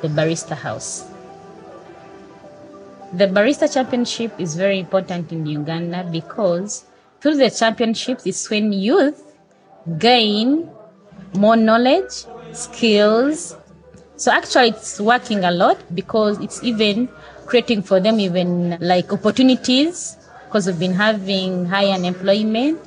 the 0.01 0.07
Barista 0.07 0.55
House. 0.55 1.05
The 3.13 3.27
Barista 3.27 3.71
Championship 3.71 4.33
is 4.39 4.55
very 4.55 4.79
important 4.79 5.31
in 5.31 5.45
Uganda 5.45 6.07
because 6.11 6.85
through 7.21 7.35
the 7.37 7.49
championships 7.49 8.25
is 8.25 8.49
when 8.49 8.73
youth 8.73 9.21
gain 9.97 10.69
more 11.35 11.55
knowledge, 11.55 12.25
skills. 12.53 13.55
So 14.23 14.31
actually 14.31 14.69
it's 14.69 15.03
working 15.03 15.43
a 15.43 15.51
lot 15.51 15.75
because 15.91 16.39
it's 16.39 16.63
even 16.63 17.09
creating 17.45 17.83
for 17.83 17.99
them 17.99 18.21
even 18.21 18.77
like 18.79 19.11
opportunities 19.11 20.15
because 20.47 20.65
we've 20.65 20.79
been 20.79 20.93
having 20.93 21.65
high 21.65 21.91
unemployment. 21.91 22.79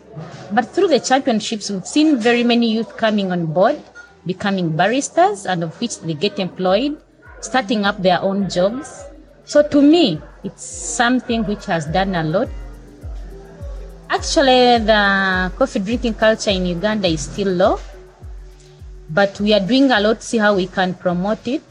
But 0.50 0.64
through 0.72 0.88
the 0.88 0.98
championships, 0.98 1.68
we've 1.68 1.84
seen 1.86 2.16
very 2.16 2.42
many 2.42 2.72
youth 2.72 2.96
coming 2.96 3.32
on 3.32 3.52
board, 3.52 3.76
becoming 4.24 4.72
baristas, 4.72 5.44
and 5.44 5.62
of 5.62 5.78
which 5.78 6.00
they 6.00 6.14
get 6.14 6.38
employed, 6.38 6.96
starting 7.42 7.84
up 7.84 8.00
their 8.00 8.22
own 8.22 8.48
jobs. 8.48 9.04
So 9.44 9.60
to 9.60 9.82
me, 9.82 10.22
it's 10.42 10.64
something 10.64 11.44
which 11.44 11.66
has 11.66 11.84
done 11.84 12.14
a 12.14 12.24
lot. 12.24 12.48
Actually, 14.08 14.78
the 14.78 15.52
coffee 15.54 15.80
drinking 15.80 16.14
culture 16.14 16.48
in 16.48 16.64
Uganda 16.64 17.08
is 17.08 17.28
still 17.28 17.52
low, 17.52 17.78
but 19.10 19.40
we 19.40 19.52
are 19.52 19.60
doing 19.60 19.90
a 19.90 20.00
lot 20.00 20.20
to 20.20 20.26
see 20.26 20.38
how 20.38 20.54
we 20.54 20.66
can 20.66 20.94
promote 20.94 21.46
it. 21.46 21.62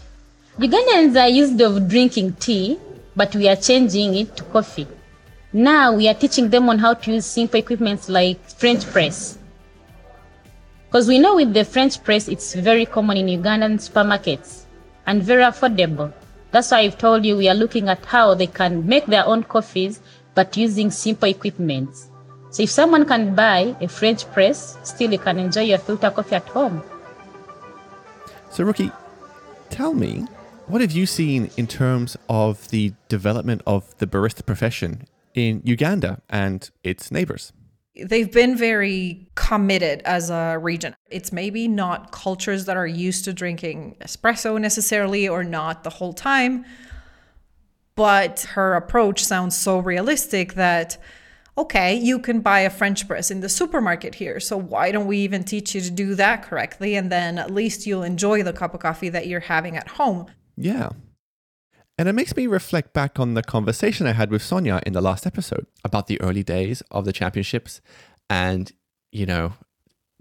Ugandans 0.60 1.20
are 1.22 1.28
used 1.28 1.60
of 1.62 1.88
drinking 1.88 2.34
tea, 2.34 2.80
but 3.16 3.36
we 3.36 3.48
are 3.48 3.56
changing 3.56 4.16
it 4.16 4.36
to 4.38 4.44
coffee. 4.46 4.88
Now 5.54 5.94
we 5.94 6.08
are 6.08 6.14
teaching 6.14 6.50
them 6.50 6.70
on 6.70 6.80
how 6.80 6.94
to 6.94 7.14
use 7.14 7.26
simple 7.26 7.60
equipment 7.60 8.08
like 8.10 8.40
French 8.50 8.86
press. 8.86 9.38
Because 10.88 11.08
we 11.08 11.20
know 11.20 11.36
with 11.36 11.54
the 11.54 11.66
French 11.66 12.04
press, 12.04 12.28
it's 12.28 12.56
very 12.56 12.86
common 12.86 13.18
in 13.18 13.28
Ugandan 13.28 13.80
supermarkets 13.80 14.64
and 15.06 15.22
very 15.22 15.44
affordable. 15.44 16.14
That's 16.52 16.72
why 16.72 16.80
I've 16.80 16.98
told 16.98 17.26
you 17.26 17.38
we 17.38 17.50
are 17.50 17.56
looking 17.56 17.90
at 17.90 18.06
how 18.06 18.34
they 18.34 18.48
can 18.48 18.88
make 18.88 19.06
their 19.08 19.26
own 19.26 19.44
coffees, 19.44 20.00
but 20.36 20.56
using 20.56 20.90
simple 20.92 21.30
equipment 21.30 21.90
So 22.56 22.64
if 22.64 22.70
someone 22.70 23.04
can 23.06 23.36
buy 23.36 23.76
a 23.82 23.88
French 23.90 24.32
press, 24.32 24.78
still 24.82 25.12
you 25.12 25.20
can 25.20 25.40
enjoy 25.40 25.64
your 25.64 25.78
filter 25.78 26.10
coffee 26.10 26.36
at 26.36 26.48
home. 26.48 26.82
So, 28.56 28.64
Rookie, 28.64 28.90
tell 29.70 29.94
me, 29.94 30.24
what 30.68 30.80
have 30.80 30.94
you 30.94 31.06
seen 31.06 31.52
in 31.58 31.68
terms 31.68 32.16
of 32.30 32.70
the 32.70 32.94
development 33.10 33.62
of 33.68 33.98
the 33.98 34.08
barista 34.08 34.46
profession 34.46 35.10
in 35.34 35.62
Uganda 35.66 36.22
and 36.30 36.70
its 36.82 37.12
neighbors? 37.12 37.52
They've 38.02 38.32
been 38.32 38.56
very 38.56 39.28
committed 39.36 40.04
as 40.06 40.30
a 40.30 40.58
region. 40.58 40.96
It's 41.12 41.34
maybe 41.34 41.68
not 41.68 42.14
cultures 42.14 42.64
that 42.64 42.78
are 42.78 42.88
used 42.88 43.26
to 43.26 43.34
drinking 43.34 43.98
espresso 44.00 44.58
necessarily 44.58 45.28
or 45.28 45.44
not 45.44 45.84
the 45.84 45.90
whole 45.90 46.14
time, 46.14 46.64
but 47.98 48.48
her 48.52 48.76
approach 48.76 49.22
sounds 49.22 49.58
so 49.58 49.80
realistic 49.80 50.54
that 50.54 50.98
okay, 51.58 51.96
you 51.96 52.20
can 52.20 52.42
buy 52.42 52.62
a 52.62 52.70
French 52.70 53.08
press 53.08 53.32
in 53.32 53.40
the 53.40 53.50
supermarket 53.50 54.16
here. 54.16 54.40
So 54.40 54.58
why 54.58 54.92
don't 54.92 55.08
we 55.08 55.20
even 55.20 55.44
teach 55.44 55.74
you 55.74 55.82
to 55.82 55.92
do 55.92 56.16
that 56.16 56.44
correctly? 56.44 56.96
And 56.96 57.12
then 57.12 57.38
at 57.38 57.52
least 57.52 57.86
you'll 57.86 58.04
enjoy 58.04 58.44
the 58.44 58.54
cup 58.54 58.74
of 58.74 58.82
coffee 58.82 59.10
that 59.10 59.28
you're 59.28 59.40
having 59.40 59.78
at 59.78 59.88
home. 59.88 60.28
Yeah. 60.58 60.90
And 61.98 62.10
it 62.10 62.14
makes 62.14 62.36
me 62.36 62.46
reflect 62.48 62.94
back 62.94 63.20
on 63.20 63.36
the 63.36 63.44
conversation 63.44 64.06
I 64.06 64.12
had 64.12 64.30
with 64.30 64.42
Sonia 64.42 64.82
in 64.86 64.92
the 64.92 65.02
last 65.02 65.26
episode 65.26 65.66
about 65.86 66.08
the 66.08 66.20
early 66.20 66.44
days 66.44 66.82
of 66.92 67.06
the 67.06 67.14
championships. 67.14 67.80
And, 68.30 68.72
you 69.14 69.26
know, 69.26 69.54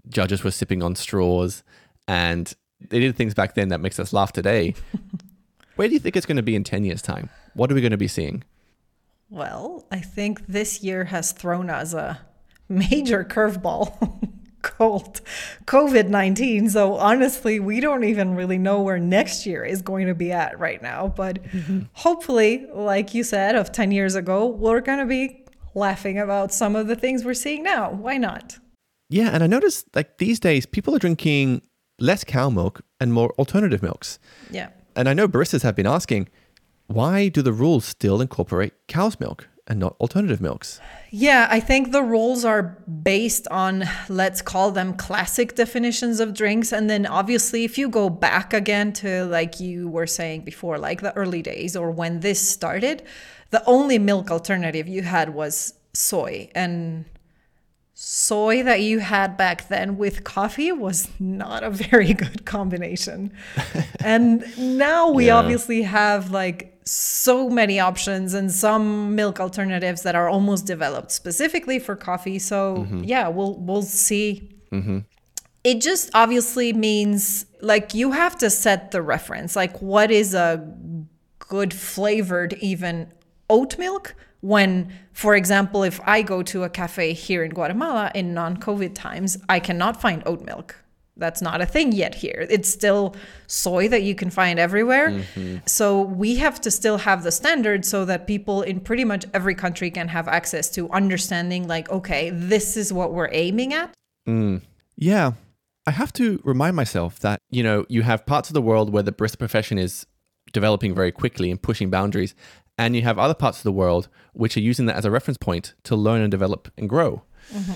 judges 0.07 0.43
were 0.43 0.51
sipping 0.51 0.81
on 0.81 0.95
straws 0.95 1.63
and 2.07 2.53
they 2.79 2.99
did 2.99 3.17
things 3.17 3.33
back 3.33 3.55
then 3.55 3.69
that 3.69 3.81
makes 3.81 3.99
us 3.99 4.13
laugh 4.13 4.31
today. 4.31 4.73
Where 5.75 5.89
do 5.89 5.93
you 5.93 5.99
think 5.99 6.15
it's 6.15 6.25
going 6.25 6.37
to 6.37 6.43
be 6.43 6.55
in 6.55 6.63
10 6.63 6.85
years' 6.85 7.01
time? 7.01 7.29
What 7.55 7.69
are 7.69 7.75
we 7.75 7.81
going 7.81 7.91
to 7.91 7.97
be 7.97 8.07
seeing? 8.07 8.43
Well, 9.35 9.85
I 9.91 9.99
think 9.99 10.47
this 10.47 10.81
year 10.81 11.03
has 11.03 11.33
thrown 11.33 11.69
us 11.69 11.93
a 11.93 12.21
major 12.69 13.25
curveball 13.25 14.31
called 14.61 15.19
COVID 15.65 16.07
19. 16.07 16.69
So 16.69 16.93
honestly, 16.93 17.59
we 17.59 17.81
don't 17.81 18.05
even 18.05 18.35
really 18.35 18.57
know 18.57 18.81
where 18.81 18.97
next 18.97 19.45
year 19.45 19.65
is 19.65 19.81
going 19.81 20.07
to 20.07 20.15
be 20.15 20.31
at 20.31 20.57
right 20.57 20.81
now. 20.81 21.09
But 21.09 21.43
mm-hmm. 21.43 21.81
hopefully, 21.91 22.65
like 22.73 23.13
you 23.13 23.25
said, 23.25 23.55
of 23.55 23.73
10 23.73 23.91
years 23.91 24.15
ago, 24.15 24.45
we're 24.47 24.79
going 24.79 24.99
to 24.99 25.05
be 25.05 25.43
laughing 25.73 26.17
about 26.17 26.53
some 26.53 26.73
of 26.73 26.87
the 26.87 26.95
things 26.95 27.25
we're 27.25 27.33
seeing 27.33 27.61
now. 27.61 27.91
Why 27.91 28.15
not? 28.15 28.57
Yeah, 29.09 29.31
and 29.33 29.43
I 29.43 29.47
noticed 29.47 29.93
like 29.93 30.17
these 30.17 30.39
days 30.39 30.65
people 30.65 30.95
are 30.95 30.99
drinking 30.99 31.61
less 31.99 32.23
cow 32.23 32.49
milk 32.49 32.83
and 33.01 33.11
more 33.11 33.31
alternative 33.31 33.83
milks. 33.83 34.17
Yeah. 34.49 34.69
And 34.95 35.09
I 35.09 35.13
know 35.13 35.27
baristas 35.27 35.63
have 35.63 35.75
been 35.75 35.87
asking, 35.87 36.29
why 36.87 37.27
do 37.29 37.41
the 37.41 37.53
rules 37.53 37.85
still 37.85 38.21
incorporate 38.21 38.73
cow's 38.87 39.19
milk 39.19 39.47
and 39.67 39.79
not 39.79 39.95
alternative 39.99 40.39
milks? 40.39 40.79
Yeah, 41.09 41.47
I 41.49 41.59
think 41.59 41.91
the 41.91 42.03
rules 42.03 42.45
are 42.45 42.77
based 43.01 43.47
on, 43.49 43.85
let's 44.09 44.41
call 44.41 44.69
them 44.71 44.93
classic 44.93 45.55
definitions 45.55 46.19
of 46.19 46.33
drinks. 46.35 46.71
And 46.71 46.89
then 46.89 47.05
obviously, 47.05 47.63
if 47.63 47.77
you 47.77 47.89
go 47.89 48.09
back 48.09 48.53
again 48.53 48.93
to, 48.93 49.25
like 49.25 49.59
you 49.59 49.87
were 49.87 50.05
saying 50.07 50.41
before, 50.41 50.77
like 50.77 51.01
the 51.01 51.15
early 51.17 51.41
days 51.41 51.75
or 51.75 51.89
when 51.89 52.19
this 52.19 52.47
started, 52.47 53.01
the 53.49 53.63
only 53.65 53.97
milk 53.97 54.29
alternative 54.29 54.87
you 54.87 55.01
had 55.01 55.33
was 55.33 55.73
soy. 55.93 56.49
And 56.53 57.05
soy 57.93 58.61
that 58.61 58.81
you 58.81 58.99
had 58.99 59.37
back 59.37 59.69
then 59.69 59.97
with 59.97 60.23
coffee 60.25 60.71
was 60.71 61.07
not 61.19 61.63
a 61.63 61.69
very 61.89 62.13
good 62.13 62.45
combination. 62.45 63.31
and 64.03 64.43
now 64.77 65.09
we 65.09 65.27
Yeah. 65.27 65.37
obviously 65.37 65.81
have 65.83 66.29
like 66.29 66.74
so 66.85 67.49
many 67.49 67.79
options 67.79 68.33
and 68.33 68.51
some 68.51 69.15
milk 69.15 69.39
alternatives 69.39 70.03
that 70.03 70.15
are 70.15 70.29
almost 70.29 70.65
developed 70.65 71.11
specifically 71.11 71.79
for 71.79 71.95
coffee. 71.95 72.39
So 72.39 72.77
mm-hmm. 72.77 73.03
yeah, 73.03 73.27
we'll 73.27 73.55
we'll 73.55 73.81
see. 73.81 74.55
Mm-hmm. 74.71 74.99
It 75.63 75.81
just 75.81 76.11
obviously 76.13 76.73
means 76.73 77.45
like 77.61 77.93
you 77.95 78.11
have 78.11 78.37
to 78.37 78.49
set 78.49 78.91
the 78.91 79.01
reference. 79.01 79.55
Like 79.55 79.81
what 79.81 80.11
is 80.11 80.35
a 80.35 80.63
good 81.39 81.73
flavored 81.73 82.53
even 82.53 83.11
oat 83.49 83.77
milk 83.77 84.15
when 84.41 84.91
for 85.11 85.35
example 85.35 85.83
if 85.83 85.99
i 86.05 86.21
go 86.21 86.41
to 86.41 86.63
a 86.63 86.69
cafe 86.69 87.13
here 87.13 87.43
in 87.43 87.51
guatemala 87.51 88.11
in 88.15 88.33
non-covid 88.33 88.93
times 88.95 89.37
i 89.49 89.59
cannot 89.59 89.99
find 89.99 90.23
oat 90.25 90.41
milk 90.43 90.83
that's 91.17 91.41
not 91.41 91.61
a 91.61 91.65
thing 91.65 91.91
yet 91.91 92.15
here. 92.15 92.45
It's 92.49 92.69
still 92.69 93.15
soy 93.47 93.87
that 93.89 94.03
you 94.03 94.15
can 94.15 94.29
find 94.29 94.59
everywhere. 94.59 95.11
Mm-hmm. 95.11 95.57
So 95.65 96.01
we 96.01 96.35
have 96.35 96.59
to 96.61 96.71
still 96.71 96.97
have 96.97 97.23
the 97.23 97.31
standard 97.31 97.85
so 97.85 98.05
that 98.05 98.27
people 98.27 98.61
in 98.61 98.79
pretty 98.79 99.05
much 99.05 99.25
every 99.33 99.55
country 99.55 99.89
can 99.89 100.09
have 100.09 100.27
access 100.27 100.69
to 100.71 100.89
understanding 100.91 101.67
like 101.67 101.89
okay 101.89 102.29
this 102.31 102.75
is 102.75 102.91
what 102.91 103.13
we're 103.13 103.29
aiming 103.31 103.73
at. 103.73 103.93
Mm. 104.27 104.61
Yeah. 104.97 105.33
I 105.87 105.91
have 105.91 106.11
to 106.13 106.41
remind 106.43 106.75
myself 106.75 107.19
that, 107.19 107.39
you 107.51 107.61
know, 107.61 107.85
you 107.89 108.01
have 108.01 108.25
parts 108.25 108.49
of 108.49 108.55
the 108.55 108.61
world 108.61 108.91
where 108.91 109.03
the 109.03 109.11
barista 109.11 109.37
profession 109.37 109.77
is 109.77 110.05
developing 110.51 110.95
very 110.95 111.11
quickly 111.11 111.51
and 111.51 111.61
pushing 111.61 111.89
boundaries, 111.89 112.33
and 112.77 112.95
you 112.95 113.03
have 113.03 113.19
other 113.19 113.33
parts 113.33 113.59
of 113.59 113.63
the 113.63 113.71
world 113.71 114.09
which 114.33 114.57
are 114.57 114.61
using 114.61 114.87
that 114.87 114.95
as 114.95 115.05
a 115.05 115.11
reference 115.11 115.37
point 115.37 115.75
to 115.83 115.95
learn 115.95 116.21
and 116.21 116.31
develop 116.31 116.71
and 116.77 116.89
grow. 116.89 117.21
Mm-hmm. 117.53 117.73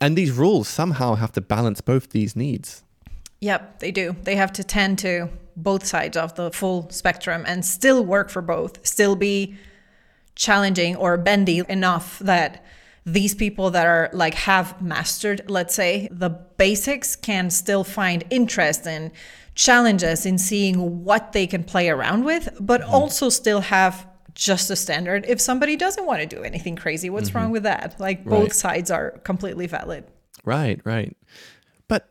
And 0.00 0.16
these 0.16 0.32
rules 0.32 0.68
somehow 0.68 1.14
have 1.16 1.32
to 1.32 1.40
balance 1.40 1.80
both 1.80 2.10
these 2.10 2.34
needs. 2.34 2.82
Yep, 3.40 3.80
they 3.80 3.90
do. 3.90 4.16
They 4.24 4.36
have 4.36 4.52
to 4.54 4.64
tend 4.64 4.98
to 5.00 5.28
both 5.56 5.84
sides 5.84 6.16
of 6.16 6.34
the 6.34 6.50
full 6.50 6.88
spectrum 6.90 7.44
and 7.46 7.64
still 7.64 8.04
work 8.04 8.30
for 8.30 8.42
both, 8.42 8.86
still 8.86 9.16
be 9.16 9.56
challenging 10.34 10.96
or 10.96 11.16
bendy 11.16 11.62
enough 11.68 12.18
that 12.20 12.64
these 13.04 13.34
people 13.34 13.70
that 13.70 13.86
are 13.86 14.10
like 14.12 14.34
have 14.34 14.80
mastered, 14.80 15.42
let's 15.48 15.74
say, 15.74 16.08
the 16.10 16.30
basics 16.30 17.16
can 17.16 17.50
still 17.50 17.84
find 17.84 18.24
interest 18.30 18.86
and 18.86 19.10
challenges 19.54 20.24
in 20.26 20.38
seeing 20.38 21.04
what 21.04 21.32
they 21.32 21.46
can 21.46 21.64
play 21.64 21.88
around 21.88 22.24
with, 22.24 22.48
but 22.60 22.82
hmm. 22.82 22.90
also 22.90 23.28
still 23.28 23.60
have 23.60 24.06
just 24.34 24.70
a 24.70 24.76
standard. 24.76 25.24
If 25.28 25.40
somebody 25.40 25.76
doesn't 25.76 26.06
want 26.06 26.20
to 26.20 26.26
do 26.26 26.42
anything 26.42 26.76
crazy, 26.76 27.10
what's 27.10 27.30
mm-hmm. 27.30 27.38
wrong 27.38 27.50
with 27.50 27.62
that? 27.64 27.98
Like 27.98 28.24
both 28.24 28.42
Right. 28.42 28.52
sides 28.52 28.90
are 28.90 29.12
completely 29.24 29.66
valid. 29.66 30.04
Right, 30.44 30.80
right. 30.84 31.16
But 31.88 32.10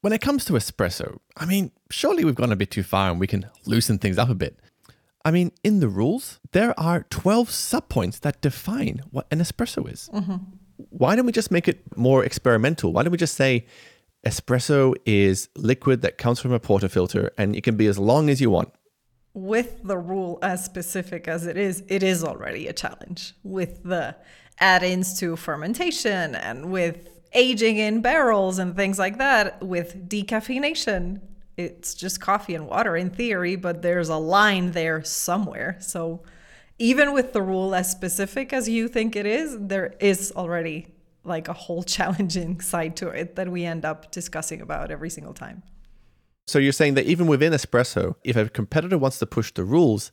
when 0.00 0.12
it 0.12 0.20
comes 0.20 0.44
to 0.46 0.54
espresso, 0.54 1.18
I 1.36 1.46
mean, 1.46 1.70
surely 1.90 2.24
we've 2.24 2.34
gone 2.34 2.52
a 2.52 2.56
bit 2.56 2.70
too 2.70 2.82
far 2.82 3.10
and 3.10 3.20
we 3.20 3.26
can 3.26 3.46
loosen 3.66 3.98
things 3.98 4.18
up 4.18 4.30
a 4.30 4.34
bit. 4.34 4.58
I 5.24 5.30
mean, 5.30 5.52
in 5.62 5.80
the 5.80 5.88
rules, 5.88 6.40
there 6.52 6.78
are 6.78 7.04
12 7.10 7.48
subpoints 7.48 8.20
that 8.20 8.40
define 8.40 9.02
what 9.10 9.26
an 9.30 9.38
espresso 9.38 9.90
is. 9.90 10.10
Mm-hmm. 10.12 10.36
Why 10.90 11.14
don't 11.14 11.26
we 11.26 11.32
just 11.32 11.50
make 11.50 11.68
it 11.68 11.96
more 11.96 12.24
experimental? 12.24 12.92
Why 12.92 13.02
don't 13.02 13.12
we 13.12 13.18
just 13.18 13.36
say 13.36 13.66
espresso 14.26 14.94
is 15.04 15.48
liquid 15.56 16.02
that 16.02 16.18
comes 16.18 16.40
from 16.40 16.52
a 16.52 16.60
portafilter 16.60 17.30
and 17.38 17.54
it 17.54 17.62
can 17.62 17.76
be 17.76 17.86
as 17.86 17.98
long 17.98 18.30
as 18.30 18.40
you 18.40 18.50
want? 18.50 18.72
With 19.34 19.82
the 19.82 19.96
rule 19.96 20.38
as 20.42 20.64
specific 20.64 21.26
as 21.26 21.46
it 21.46 21.56
is, 21.56 21.82
it 21.88 22.02
is 22.02 22.22
already 22.22 22.68
a 22.68 22.72
challenge 22.72 23.34
with 23.42 23.82
the 23.82 24.16
add 24.58 24.82
ins 24.82 25.18
to 25.18 25.36
fermentation 25.36 26.34
and 26.34 26.70
with 26.70 27.08
aging 27.32 27.78
in 27.78 28.02
barrels 28.02 28.58
and 28.58 28.76
things 28.76 28.98
like 28.98 29.18
that, 29.18 29.62
with 29.62 30.08
decaffeination. 30.08 31.20
It's 31.56 31.94
just 31.94 32.20
coffee 32.20 32.54
and 32.54 32.66
water 32.66 32.96
in 32.96 33.10
theory, 33.10 33.56
but 33.56 33.82
there's 33.82 34.08
a 34.08 34.16
line 34.16 34.72
there 34.72 35.02
somewhere. 35.02 35.76
So 35.80 36.22
even 36.78 37.12
with 37.12 37.32
the 37.32 37.42
rule 37.42 37.74
as 37.74 37.90
specific 37.90 38.52
as 38.52 38.68
you 38.68 38.88
think 38.88 39.16
it 39.16 39.26
is, 39.26 39.56
there 39.58 39.94
is 40.00 40.32
already 40.36 40.88
like 41.24 41.48
a 41.48 41.52
whole 41.52 41.82
challenging 41.84 42.60
side 42.60 42.96
to 42.96 43.08
it 43.08 43.36
that 43.36 43.48
we 43.48 43.64
end 43.64 43.84
up 43.84 44.10
discussing 44.10 44.60
about 44.60 44.90
every 44.90 45.10
single 45.10 45.34
time. 45.34 45.62
So 46.46 46.58
you're 46.58 46.72
saying 46.72 46.94
that 46.94 47.06
even 47.06 47.26
within 47.26 47.52
espresso, 47.52 48.16
if 48.24 48.36
a 48.36 48.48
competitor 48.48 48.98
wants 48.98 49.18
to 49.20 49.26
push 49.26 49.52
the 49.52 49.64
rules, 49.64 50.10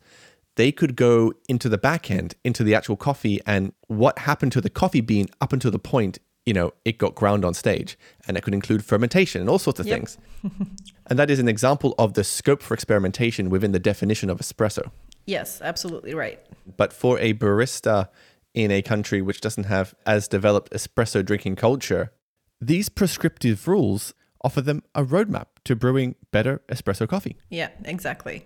they 0.55 0.71
could 0.71 0.95
go 0.95 1.33
into 1.47 1.69
the 1.69 1.77
back 1.77 2.11
end, 2.11 2.35
into 2.43 2.63
the 2.63 2.75
actual 2.75 2.95
coffee, 2.97 3.39
and 3.45 3.73
what 3.87 4.19
happened 4.19 4.51
to 4.53 4.61
the 4.61 4.69
coffee 4.69 5.01
bean 5.01 5.27
up 5.41 5.53
until 5.53 5.71
the 5.71 5.79
point, 5.79 6.19
you 6.45 6.53
know, 6.53 6.73
it 6.85 6.97
got 6.97 7.15
ground 7.15 7.43
on 7.45 7.53
stage. 7.53 7.97
And 8.27 8.37
it 8.37 8.43
could 8.43 8.53
include 8.53 8.83
fermentation 8.85 9.41
and 9.41 9.49
all 9.49 9.59
sorts 9.59 9.79
of 9.79 9.87
Yep. 9.87 9.97
things. 9.97 10.17
and 11.07 11.17
that 11.17 11.29
is 11.29 11.39
an 11.39 11.47
example 11.47 11.95
of 11.97 12.13
the 12.13 12.23
scope 12.23 12.61
for 12.61 12.73
experimentation 12.73 13.49
within 13.49 13.71
the 13.71 13.79
definition 13.79 14.29
of 14.29 14.39
espresso. 14.39 14.91
Yes, 15.25 15.61
absolutely 15.61 16.13
right. 16.13 16.39
But 16.77 16.91
for 16.93 17.19
a 17.19 17.33
barista 17.33 18.09
in 18.53 18.71
a 18.71 18.81
country 18.81 19.21
which 19.21 19.41
doesn't 19.41 19.65
have 19.65 19.93
as 20.05 20.27
developed 20.27 20.71
espresso 20.73 21.23
drinking 21.23 21.55
culture, 21.55 22.11
these 22.59 22.89
prescriptive 22.89 23.67
rules 23.67 24.13
offer 24.41 24.61
them 24.61 24.83
a 24.95 25.03
roadmap 25.03 25.47
to 25.65 25.75
brewing 25.75 26.15
better 26.31 26.61
espresso 26.69 27.07
coffee. 27.07 27.37
Yeah, 27.49 27.69
exactly. 27.83 28.45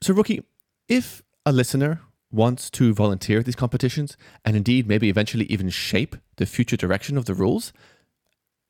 So, 0.00 0.14
Rookie, 0.14 0.42
if 0.88 1.22
a 1.46 1.52
listener 1.52 2.00
wants 2.30 2.68
to 2.68 2.92
volunteer 2.92 3.38
at 3.38 3.44
these 3.46 3.54
competitions 3.54 4.16
and 4.44 4.56
indeed 4.56 4.88
maybe 4.88 5.08
eventually 5.08 5.44
even 5.46 5.70
shape 5.70 6.16
the 6.36 6.46
future 6.46 6.76
direction 6.76 7.16
of 7.16 7.26
the 7.26 7.34
rules, 7.34 7.72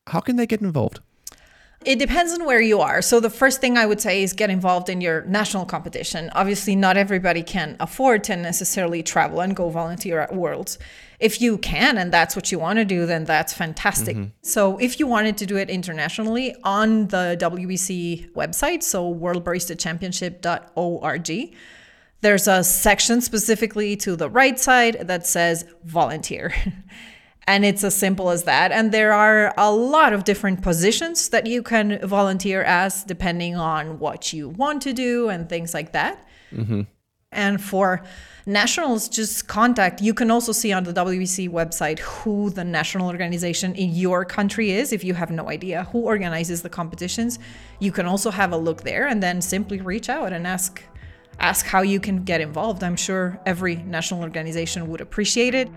how 0.09 0.21
can 0.21 0.37
they 0.37 0.47
get 0.47 0.61
involved? 0.61 1.01
It 1.85 1.99
depends 1.99 2.33
on 2.33 2.47
where 2.47 2.63
you 2.63 2.81
are. 2.81 3.03
So 3.03 3.21
the 3.21 3.29
first 3.29 3.61
thing 3.61 3.77
I 3.77 3.85
would 3.85 4.01
say 4.01 4.23
is 4.23 4.33
get 4.33 4.49
involved 4.49 4.89
in 4.89 5.03
your 5.03 5.23
national 5.27 5.67
competition. 5.67 6.31
Obviously, 6.33 6.75
not 6.75 6.97
everybody 6.97 7.43
can 7.43 7.77
afford 7.79 8.25
to 8.25 8.37
necessarily 8.37 9.03
travel 9.03 9.41
and 9.41 9.55
go 9.55 9.69
volunteer 9.69 10.21
at 10.21 10.35
Worlds. 10.35 10.79
If 11.21 11.41
you 11.41 11.59
can 11.59 11.97
and 11.99 12.13
that's 12.13 12.35
what 12.37 12.53
you 12.53 12.59
want 12.59 12.79
to 12.79 12.85
do, 12.85 13.07
then 13.07 13.25
that's 13.25 13.53
fantastic. 13.53 14.17
Mm-hmm. 14.17 14.31
So 14.43 14.79
if 14.79 14.99
you 14.99 15.07
wanted 15.07 15.37
to 15.39 15.47
do 15.47 15.57
it 15.57 15.71
internationally 15.71 16.57
on 16.65 17.07
the 17.09 17.37
WBC 17.41 18.33
website, 18.33 18.83
so 18.83 19.15
worldbaristachampionship.org, 19.15 21.57
there's 22.21 22.49
a 22.49 22.65
section 22.65 23.21
specifically 23.21 23.95
to 23.97 24.17
the 24.17 24.31
right 24.31 24.59
side 24.59 25.07
that 25.07 25.27
says 25.27 25.67
volunteer. 25.85 26.55
And 27.47 27.65
it's 27.65 27.85
as 27.85 27.95
simple 27.95 28.31
as 28.31 28.45
that. 28.45 28.73
And 28.73 28.91
there 28.91 29.13
are 29.13 29.53
a 29.59 29.71
lot 29.71 30.13
of 30.13 30.25
different 30.25 30.63
positions 30.63 31.29
that 31.29 31.47
you 31.47 31.63
can 31.63 32.07
volunteer 32.07 32.63
as, 32.63 33.05
depending 33.05 33.55
on 33.55 33.99
what 33.99 34.33
you 34.33 34.49
want 34.49 34.83
to 34.83 34.93
do 34.93 35.29
and 35.29 35.49
things 35.49 35.75
like 35.75 35.93
that. 35.93 36.27
Mm-hmm. 36.53 36.83
And 37.35 37.63
for 37.63 38.03
nationals, 38.47 39.09
just 39.09 39.49
contact. 39.49 40.01
You 40.01 40.15
can 40.15 40.31
also 40.31 40.53
see 40.53 40.73
on 40.73 40.85
the 40.85 40.93
WBC 40.93 41.51
website 41.51 41.99
who 41.99 42.51
the 42.51 42.65
national 42.65 43.09
organization 43.09 43.75
in 43.75 43.91
your 43.95 44.25
country 44.25 44.71
is. 44.71 44.93
If 44.93 45.05
you 45.05 45.15
have 45.15 45.31
no 45.31 45.51
idea 45.51 45.85
who 45.93 46.01
organizes 46.01 46.63
the 46.63 46.69
competitions, 46.69 47.39
you 47.81 47.93
can 47.93 48.07
also 48.07 48.31
have 48.31 48.53
a 48.53 48.57
look 48.57 48.83
there 48.83 49.07
and 49.07 49.23
then 49.23 49.41
simply 49.43 49.81
reach 49.81 50.09
out 50.09 50.33
and 50.33 50.47
ask 50.47 50.83
ask 51.41 51.67
how 51.67 51.83
you 51.83 51.99
can 51.99 52.23
get 52.23 52.41
involved. 52.41 52.85
I'm 52.85 52.95
sure 52.95 53.41
every 53.45 53.77
national 53.77 54.21
organization 54.21 54.87
would 54.89 55.01
appreciate 55.01 55.55
it. 55.55 55.69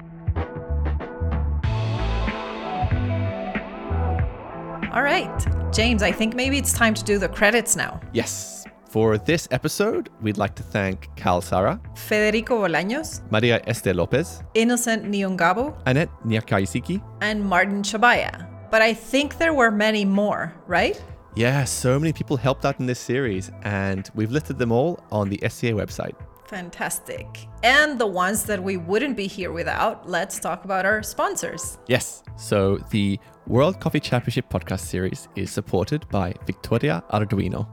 All 4.93 5.03
right, 5.03 5.73
James, 5.73 6.01
I 6.03 6.11
think 6.11 6.35
maybe 6.35 6.57
it's 6.57 6.73
time 6.73 6.93
to 6.93 7.03
do 7.03 7.17
the 7.17 7.29
credits 7.29 7.75
now. 7.75 7.99
Yes, 8.13 8.66
For 8.97 9.19
this 9.19 9.47
episode, 9.51 10.09
we'd 10.23 10.39
like 10.39 10.55
to 10.55 10.63
thank 10.63 11.15
Cal 11.15 11.39
Sara, 11.39 11.79
Federico 11.93 12.63
Bolaños, 12.63 13.21
Maria 13.29 13.61
Este 13.67 13.93
Lopez, 13.93 14.41
Innocent 14.55 15.03
Nyongabo, 15.05 15.77
Annette 15.85 16.09
Nyakaisiki. 16.25 16.99
and 17.21 17.45
Martin 17.45 17.83
Shabaya. 17.83 18.47
But 18.71 18.81
I 18.81 18.95
think 18.95 19.37
there 19.37 19.53
were 19.53 19.69
many 19.69 20.03
more, 20.03 20.51
right? 20.65 20.99
Yeah, 21.35 21.63
so 21.65 21.99
many 21.99 22.11
people 22.11 22.37
helped 22.37 22.65
out 22.65 22.79
in 22.79 22.87
this 22.87 22.99
series, 22.99 23.51
and 23.61 24.09
we've 24.15 24.31
listed 24.31 24.57
them 24.57 24.71
all 24.71 24.99
on 25.11 25.29
the 25.29 25.39
SCA 25.47 25.73
website. 25.73 26.15
Fantastic. 26.47 27.27
And 27.61 27.99
the 27.99 28.07
ones 28.07 28.45
that 28.45 28.63
we 28.63 28.77
wouldn't 28.77 29.15
be 29.15 29.27
here 29.27 29.51
without, 29.51 30.09
let's 30.09 30.39
talk 30.39 30.65
about 30.65 30.87
our 30.87 31.03
sponsors. 31.03 31.77
Yes, 31.87 32.23
so 32.35 32.79
the 32.89 33.19
World 33.45 33.79
Coffee 33.79 33.99
Championship 33.99 34.49
podcast 34.49 34.79
series 34.79 35.27
is 35.35 35.51
supported 35.51 36.09
by 36.09 36.33
Victoria 36.47 37.03
Arduino. 37.11 37.67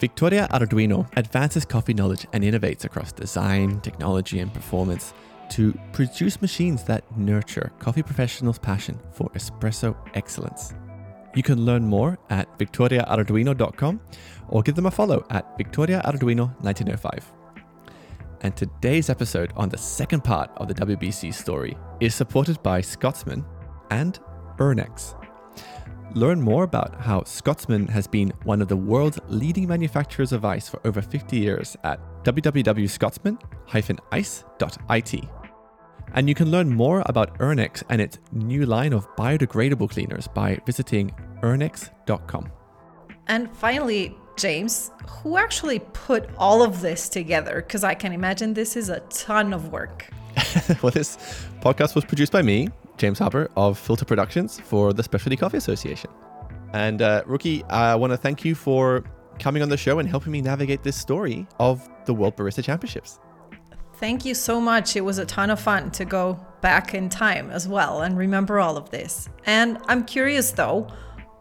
Victoria 0.00 0.48
Arduino 0.50 1.06
advances 1.18 1.66
coffee 1.66 1.92
knowledge 1.92 2.26
and 2.32 2.42
innovates 2.42 2.84
across 2.86 3.12
design, 3.12 3.80
technology, 3.82 4.38
and 4.38 4.52
performance 4.52 5.12
to 5.50 5.78
produce 5.92 6.40
machines 6.40 6.84
that 6.84 7.04
nurture 7.18 7.70
coffee 7.80 8.02
professionals' 8.02 8.58
passion 8.58 8.98
for 9.12 9.28
espresso 9.30 9.94
excellence. 10.14 10.72
You 11.34 11.42
can 11.42 11.66
learn 11.66 11.84
more 11.84 12.18
at 12.30 12.58
victoriaarduino.com 12.58 14.00
or 14.48 14.62
give 14.62 14.74
them 14.74 14.86
a 14.86 14.90
follow 14.90 15.26
at 15.28 15.58
Victoria 15.58 16.00
Arduino 16.06 16.48
1905. 16.62 17.32
And 18.40 18.56
today's 18.56 19.10
episode 19.10 19.52
on 19.54 19.68
the 19.68 19.76
second 19.76 20.24
part 20.24 20.50
of 20.56 20.66
the 20.66 20.74
WBC 20.74 21.34
story 21.34 21.76
is 22.00 22.14
supported 22.14 22.62
by 22.62 22.80
Scotsman 22.80 23.44
and 23.90 24.18
Urnex. 24.56 25.14
Learn 26.14 26.40
more 26.40 26.64
about 26.64 27.00
how 27.00 27.22
Scotsman 27.24 27.86
has 27.86 28.08
been 28.08 28.32
one 28.42 28.60
of 28.60 28.68
the 28.68 28.76
world's 28.76 29.20
leading 29.28 29.68
manufacturers 29.68 30.32
of 30.32 30.44
ice 30.44 30.68
for 30.68 30.80
over 30.84 31.00
50 31.00 31.36
years 31.36 31.76
at 31.84 32.00
www.scotsman-ice.it. 32.24 35.24
And 36.12 36.28
you 36.28 36.34
can 36.34 36.50
learn 36.50 36.68
more 36.68 37.04
about 37.06 37.38
Urnex 37.38 37.84
and 37.88 38.00
its 38.00 38.18
new 38.32 38.66
line 38.66 38.92
of 38.92 39.06
biodegradable 39.14 39.90
cleaners 39.90 40.26
by 40.26 40.58
visiting 40.66 41.14
urnex.com. 41.42 42.50
And 43.28 43.48
finally, 43.56 44.16
James, 44.36 44.90
who 45.08 45.36
actually 45.36 45.78
put 45.92 46.28
all 46.36 46.62
of 46.62 46.80
this 46.80 47.08
together? 47.08 47.62
Because 47.62 47.84
I 47.84 47.94
can 47.94 48.12
imagine 48.12 48.54
this 48.54 48.76
is 48.76 48.88
a 48.88 48.98
ton 49.10 49.52
of 49.52 49.70
work. 49.70 50.10
well, 50.82 50.90
this 50.90 51.16
podcast 51.60 51.94
was 51.94 52.04
produced 52.04 52.32
by 52.32 52.42
me, 52.42 52.68
James 53.00 53.18
Harper 53.18 53.50
of 53.56 53.78
Filter 53.78 54.04
Productions 54.04 54.60
for 54.60 54.92
the 54.92 55.02
Specialty 55.02 55.34
Coffee 55.34 55.56
Association. 55.56 56.10
And 56.74 57.00
uh, 57.00 57.22
Rookie, 57.24 57.64
I 57.64 57.94
want 57.94 58.12
to 58.12 58.18
thank 58.18 58.44
you 58.44 58.54
for 58.54 59.02
coming 59.38 59.62
on 59.62 59.70
the 59.70 59.76
show 59.78 59.98
and 60.00 60.08
helping 60.08 60.32
me 60.32 60.42
navigate 60.42 60.82
this 60.82 60.96
story 60.96 61.46
of 61.58 61.88
the 62.04 62.12
World 62.12 62.36
Barista 62.36 62.62
Championships. 62.62 63.18
Thank 63.94 64.26
you 64.26 64.34
so 64.34 64.60
much. 64.60 64.96
It 64.96 65.00
was 65.00 65.16
a 65.16 65.24
ton 65.24 65.48
of 65.48 65.58
fun 65.58 65.90
to 65.92 66.04
go 66.04 66.38
back 66.60 66.92
in 66.92 67.08
time 67.08 67.50
as 67.50 67.66
well 67.66 68.02
and 68.02 68.18
remember 68.18 68.60
all 68.60 68.76
of 68.76 68.90
this. 68.90 69.30
And 69.46 69.78
I'm 69.86 70.04
curious 70.04 70.52
though, 70.52 70.86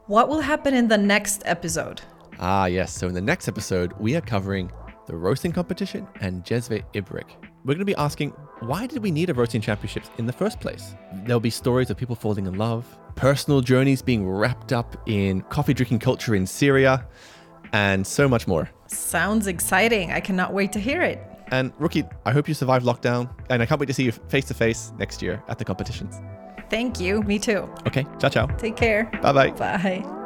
what 0.07 0.29
will 0.29 0.41
happen 0.41 0.73
in 0.73 0.87
the 0.87 0.97
next 0.97 1.43
episode? 1.45 2.01
Ah, 2.39 2.67
yes. 2.67 2.93
So 2.93 3.07
in 3.09 3.13
the 3.13 3.21
next 3.21 3.49
episode, 3.49 3.91
we 3.99 4.15
are 4.15 4.21
covering 4.21 4.71
the 5.07 5.15
roasting 5.17 5.51
competition 5.51 6.07
and 6.21 6.45
Cezve 6.45 6.83
Ibrik. 6.93 7.38
We're 7.65 7.73
going 7.73 7.79
to 7.79 7.85
be 7.85 7.95
asking, 7.95 8.29
why 8.61 8.87
did 8.87 9.03
we 9.03 9.11
need 9.11 9.29
a 9.29 9.33
roasting 9.33 9.61
championships 9.61 10.09
in 10.17 10.25
the 10.25 10.33
first 10.33 10.59
place? 10.61 10.95
There'll 11.25 11.41
be 11.41 11.49
stories 11.49 11.89
of 11.89 11.97
people 11.97 12.15
falling 12.15 12.45
in 12.45 12.57
love, 12.57 12.85
personal 13.15 13.59
journeys 13.61 14.01
being 14.01 14.29
wrapped 14.29 14.71
up 14.71 14.95
in 15.07 15.41
coffee 15.41 15.73
drinking 15.73 15.99
culture 15.99 16.35
in 16.35 16.47
Syria, 16.47 17.05
and 17.73 18.07
so 18.07 18.27
much 18.29 18.47
more. 18.47 18.69
Sounds 18.87 19.47
exciting. 19.47 20.11
I 20.11 20.21
cannot 20.21 20.53
wait 20.53 20.71
to 20.71 20.79
hear 20.79 21.01
it. 21.01 21.21
And 21.51 21.73
Rookie, 21.79 22.05
I 22.25 22.31
hope 22.31 22.47
you 22.47 22.53
survive 22.53 22.83
lockdown, 22.83 23.29
and 23.49 23.61
I 23.61 23.65
can't 23.65 23.79
wait 23.79 23.87
to 23.87 23.93
see 23.93 24.03
you 24.03 24.11
face 24.11 24.45
to 24.45 24.53
face 24.53 24.93
next 24.97 25.21
year 25.21 25.43
at 25.49 25.57
the 25.57 25.65
competitions. 25.65 26.21
Thank 26.69 26.99
you. 26.99 27.23
Me 27.23 27.39
too. 27.39 27.69
Okay, 27.87 28.05
ciao 28.19 28.29
ciao. 28.29 28.45
Take 28.57 28.77
care. 28.77 29.05
Bye 29.21 29.33
bye. 29.33 29.51
Bye. 29.51 30.18